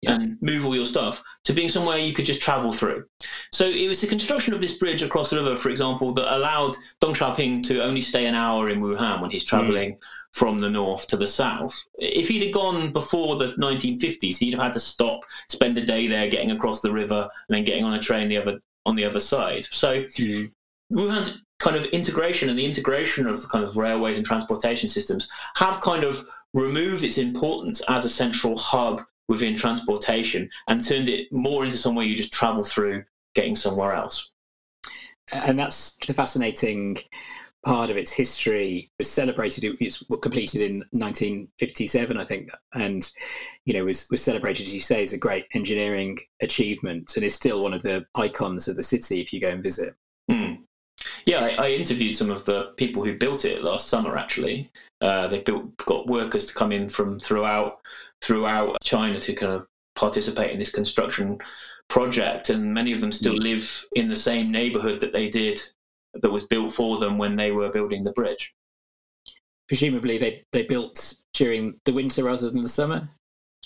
And 0.07 0.41
move 0.41 0.65
all 0.65 0.77
your 0.77 0.85
stuff 0.85 1.23
to 1.45 1.53
being 1.53 1.69
somewhere 1.69 1.99
you 1.99 2.13
could 2.13 2.27
just 2.27 2.41
travel 2.41 2.71
through. 2.71 3.05
So 3.53 3.67
it 3.67 3.89
was 3.89 4.01
the 4.01 4.07
construction 4.07 4.55
of 4.55 4.61
this 4.61 4.75
bridge 4.75 5.03
across 5.03 5.31
the 5.31 5.37
river, 5.37 5.57
for 5.57 5.71
example, 5.71 6.13
that 6.13 6.37
allowed 6.37 6.77
Deng 7.03 7.17
Xiaoping 7.17 7.65
to 7.65 7.83
only 7.83 8.01
stay 8.01 8.27
an 8.27 8.35
hour 8.35 8.69
in 8.69 8.81
Wuhan 8.81 9.21
when 9.21 9.31
he's 9.31 9.45
traveling 9.45 9.99
from 10.33 10.61
the 10.61 10.71
north 10.71 11.09
to 11.09 11.17
the 11.17 11.27
south. 11.27 11.75
If 11.99 12.29
he'd 12.29 12.43
have 12.43 12.53
gone 12.53 12.93
before 12.93 13.37
the 13.37 13.47
1950s, 13.47 14.37
he'd 14.37 14.55
have 14.55 14.63
had 14.63 14.73
to 14.75 14.81
stop, 14.81 15.21
spend 15.49 15.77
a 15.79 15.85
day 15.85 16.07
there, 16.07 16.29
getting 16.29 16.53
across 16.53 16.81
the 16.81 16.93
river, 16.93 17.29
and 17.49 17.57
then 17.57 17.65
getting 17.65 17.85
on 17.85 17.95
a 17.95 17.99
train 18.01 18.29
the 18.29 18.37
other 18.37 18.61
on 18.87 18.95
the 18.97 19.05
other 19.05 19.21
side. 19.21 19.65
So 19.65 20.05
Mm. 20.05 20.53
Wuhan's 20.93 21.43
kind 21.59 21.77
of 21.77 21.85
integration 21.87 22.49
and 22.49 22.59
the 22.59 22.65
integration 22.65 23.27
of 23.27 23.43
the 23.43 23.49
kind 23.49 23.65
of 23.65 23.77
railways 23.77 24.17
and 24.17 24.25
transportation 24.25 24.89
systems 24.89 25.29
have 25.57 25.81
kind 25.81 26.05
of 26.05 26.27
removed 26.55 27.05
its 27.05 27.19
importance 27.19 27.83
as 27.89 28.05
a 28.05 28.09
central 28.09 28.57
hub 28.57 29.03
within 29.29 29.55
transportation 29.55 30.49
and 30.69 30.83
turned 30.83 31.09
it 31.09 31.31
more 31.33 31.65
into 31.65 31.77
somewhere 31.77 32.05
you 32.05 32.17
just 32.17 32.33
travel 32.33 32.65
through 32.65 33.05
getting 33.35 33.55
somewhere 33.55 33.93
else. 33.93 34.33
and 35.33 35.59
that's 35.59 35.97
the 36.07 36.15
fascinating 36.15 36.97
part 37.65 37.91
of 37.91 37.97
its 37.97 38.13
history. 38.13 38.79
It 38.79 38.91
was 38.99 39.11
celebrated. 39.11 39.65
It 39.65 39.79
was 39.81 40.05
completed 40.23 40.63
in 40.63 40.79
1957, 40.93 42.17
I 42.17 42.25
think, 42.25 42.51
and 42.75 43.11
you 43.65 43.75
know 43.75 43.85
was 43.85 44.09
was 44.11 44.23
celebrated 44.23 44.67
as 44.67 44.75
you 44.75 44.81
say 44.81 45.03
as 45.03 45.13
a 45.13 45.19
great 45.19 45.47
engineering 45.55 46.19
achievement, 46.41 47.15
and 47.17 47.25
is 47.25 47.35
still 47.35 47.63
one 47.63 47.75
of 47.75 47.83
the 47.83 48.07
icons 48.15 48.69
of 48.69 48.77
the 48.77 48.83
city 48.83 49.21
if 49.21 49.33
you 49.33 49.41
go 49.41 49.51
and 49.51 49.63
visit. 49.63 49.95
Hmm. 50.31 50.55
Yeah, 51.25 51.41
I, 51.41 51.67
I 51.67 51.71
interviewed 51.71 52.17
some 52.17 52.31
of 52.31 52.45
the 52.45 52.73
people 52.77 53.05
who 53.05 53.17
built 53.17 53.45
it 53.45 53.63
last 53.63 53.89
summer. 53.89 54.17
Actually, 54.17 54.71
uh, 55.01 55.29
they 55.29 55.41
built 55.41 55.77
got 55.77 56.07
workers 56.07 56.47
to 56.47 56.55
come 56.55 56.73
in 56.73 56.89
from 56.89 57.19
throughout 57.19 57.81
throughout 58.23 58.77
China 58.85 59.21
to 59.21 59.33
kind 59.35 59.53
of 59.53 59.67
participate 59.97 60.53
in 60.53 60.59
this 60.59 60.71
construction 60.71 61.39
project, 61.89 62.51
and 62.51 62.73
many 62.73 62.93
of 62.93 63.01
them 63.01 63.13
still 63.13 63.35
live 63.35 63.85
in 63.97 64.09
the 64.09 64.17
same 64.17 64.51
neighborhood 64.51 65.01
that 65.01 65.13
they 65.13 65.29
did 65.29 65.61
that 66.15 66.31
was 66.31 66.45
built 66.45 66.73
for 66.73 66.99
them 66.99 67.19
when 67.19 67.37
they 67.37 67.51
were 67.51 67.71
building 67.71 68.05
the 68.05 68.13
bridge. 68.13 68.55
Presumably, 69.69 70.19
they 70.19 70.45
they 70.53 70.63
built 70.63 71.15
during 71.35 71.79
the 71.85 71.93
winter 71.93 72.25
rather 72.25 72.51
than 72.51 72.63
the 72.63 72.69
summer. 72.69 73.09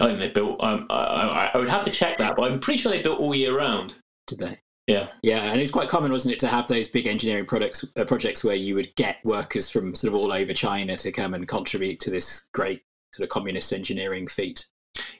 I 0.00 0.06
think 0.06 0.20
they 0.20 0.30
built. 0.30 0.62
Um, 0.62 0.86
I, 0.90 0.96
I, 0.96 1.50
I 1.54 1.58
would 1.58 1.68
have 1.68 1.84
to 1.84 1.90
check 1.90 2.18
that, 2.18 2.36
but 2.36 2.50
I'm 2.50 2.58
pretty 2.58 2.78
sure 2.78 2.90
they 2.90 3.02
built 3.02 3.20
all 3.20 3.34
year 3.34 3.56
round. 3.56 3.96
Did 4.26 4.38
they? 4.38 4.58
Yeah. 4.86 5.08
Yeah, 5.22 5.44
and 5.44 5.60
it's 5.60 5.70
quite 5.70 5.88
common, 5.88 6.10
wasn't 6.10 6.34
it, 6.34 6.38
to 6.40 6.48
have 6.48 6.66
those 6.66 6.88
big 6.88 7.06
engineering 7.06 7.46
products 7.46 7.84
uh, 7.96 8.04
projects 8.04 8.42
where 8.42 8.56
you 8.56 8.74
would 8.74 8.94
get 8.96 9.24
workers 9.24 9.70
from 9.70 9.94
sort 9.94 10.12
of 10.12 10.18
all 10.18 10.32
over 10.32 10.52
China 10.52 10.96
to 10.96 11.12
come 11.12 11.34
and 11.34 11.46
contribute 11.46 12.00
to 12.00 12.10
this 12.10 12.48
great 12.52 12.82
sort 13.12 13.24
of 13.24 13.30
communist 13.30 13.72
engineering 13.72 14.26
feat. 14.26 14.66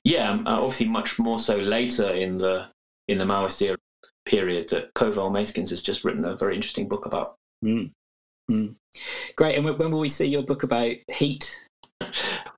Yeah, 0.05 0.31
um, 0.31 0.47
uh, 0.47 0.61
obviously 0.61 0.89
much 0.89 1.19
more 1.19 1.39
so 1.39 1.57
later 1.57 2.11
in 2.13 2.39
the 2.39 2.67
in 3.09 3.19
the 3.19 3.25
Maoist 3.25 3.63
era 3.63 3.77
period 4.25 4.69
that 4.71 4.95
Covell 4.95 5.31
Meyskens 5.31 5.71
has 5.71 5.83
just 5.83 6.05
written 6.05 6.25
a 6.25 6.37
very 6.37 6.55
interesting 6.55 6.89
book 6.89 7.07
about. 7.07 7.37
Mm. 7.65 7.91
Mm. 8.51 8.75
Great. 9.37 9.57
And 9.57 9.65
when 9.65 9.91
will 9.91 10.01
we 10.01 10.09
see 10.09 10.27
your 10.27 10.43
book 10.43 10.63
about 10.63 10.95
heat? 11.09 11.65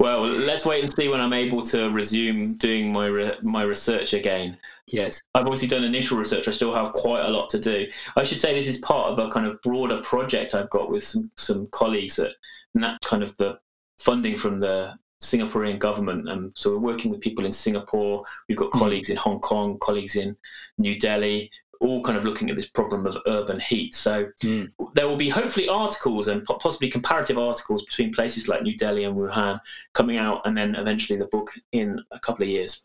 Well, 0.00 0.22
let's 0.22 0.64
wait 0.64 0.80
and 0.80 0.92
see 0.92 1.08
when 1.08 1.20
I'm 1.20 1.32
able 1.32 1.62
to 1.62 1.90
resume 1.90 2.54
doing 2.54 2.92
my 2.92 3.06
re- 3.06 3.38
my 3.42 3.62
research 3.62 4.12
again. 4.12 4.58
Yes. 4.86 5.22
I've 5.34 5.44
obviously 5.44 5.68
done 5.68 5.84
initial 5.84 6.18
research. 6.18 6.48
I 6.48 6.50
still 6.50 6.74
have 6.74 6.92
quite 6.92 7.24
a 7.24 7.30
lot 7.30 7.48
to 7.50 7.60
do. 7.60 7.86
I 8.16 8.24
should 8.24 8.40
say 8.40 8.54
this 8.54 8.66
is 8.66 8.78
part 8.78 9.12
of 9.12 9.18
a 9.18 9.30
kind 9.30 9.46
of 9.46 9.60
broader 9.62 10.02
project 10.02 10.54
I've 10.54 10.70
got 10.70 10.90
with 10.90 11.04
some 11.04 11.30
some 11.36 11.68
colleagues 11.68 12.18
at 12.18 12.32
and 12.74 12.82
that 12.82 12.98
kind 13.04 13.22
of 13.22 13.36
the 13.36 13.58
funding 13.98 14.36
from 14.36 14.60
the 14.60 14.94
Singaporean 15.24 15.78
government. 15.78 16.28
And 16.28 16.52
so 16.54 16.70
we're 16.70 16.78
working 16.92 17.10
with 17.10 17.20
people 17.20 17.44
in 17.44 17.52
Singapore. 17.52 18.24
We've 18.48 18.58
got 18.58 18.70
colleagues 18.72 19.08
in 19.10 19.16
Hong 19.16 19.40
Kong, 19.40 19.78
colleagues 19.80 20.16
in 20.16 20.36
New 20.78 20.98
Delhi, 20.98 21.50
all 21.80 22.02
kind 22.02 22.16
of 22.16 22.24
looking 22.24 22.48
at 22.50 22.56
this 22.56 22.66
problem 22.66 23.04
of 23.06 23.16
urban 23.26 23.58
heat. 23.60 23.94
So 23.94 24.26
Mm. 24.42 24.68
there 24.94 25.08
will 25.08 25.16
be 25.16 25.28
hopefully 25.28 25.68
articles 25.68 26.28
and 26.28 26.44
possibly 26.44 26.88
comparative 26.88 27.36
articles 27.38 27.82
between 27.84 28.12
places 28.14 28.48
like 28.48 28.62
New 28.62 28.76
Delhi 28.76 29.04
and 29.04 29.16
Wuhan 29.16 29.60
coming 29.92 30.16
out, 30.16 30.42
and 30.46 30.56
then 30.56 30.74
eventually 30.76 31.18
the 31.18 31.26
book 31.26 31.50
in 31.72 32.00
a 32.10 32.18
couple 32.20 32.42
of 32.44 32.48
years. 32.48 32.84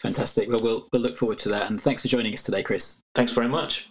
Fantastic. 0.00 0.48
Well, 0.48 0.60
we'll 0.60 0.88
we'll 0.92 1.02
look 1.02 1.16
forward 1.16 1.38
to 1.38 1.48
that. 1.50 1.70
And 1.70 1.80
thanks 1.80 2.02
for 2.02 2.08
joining 2.08 2.32
us 2.32 2.42
today, 2.42 2.62
Chris. 2.62 2.98
Thanks 3.14 3.32
very 3.32 3.48
much. 3.48 3.88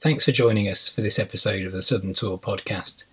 Thanks 0.00 0.24
for 0.24 0.32
joining 0.32 0.68
us 0.68 0.88
for 0.88 1.00
this 1.00 1.18
episode 1.18 1.64
of 1.64 1.72
the 1.72 1.82
Southern 1.82 2.14
Tour 2.14 2.38
podcast. 2.38 3.04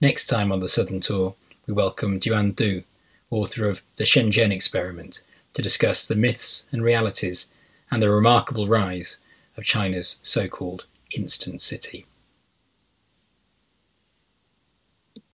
Next 0.00 0.26
time 0.26 0.50
on 0.50 0.58
the 0.60 0.68
Southern 0.68 1.00
Tour, 1.00 1.36
we 1.66 1.72
welcome 1.72 2.20
Juan 2.24 2.52
Du, 2.52 2.82
author 3.30 3.66
of 3.66 3.80
The 3.96 4.04
Shenzhen 4.04 4.52
Experiment, 4.52 5.22
to 5.54 5.62
discuss 5.62 6.04
the 6.04 6.14
myths 6.14 6.66
and 6.70 6.84
realities 6.84 7.50
and 7.90 8.02
the 8.02 8.10
remarkable 8.10 8.68
rise 8.68 9.20
of 9.56 9.64
China's 9.64 10.20
so 10.22 10.46
called 10.46 10.84
instant 11.16 11.62
city. 11.62 12.04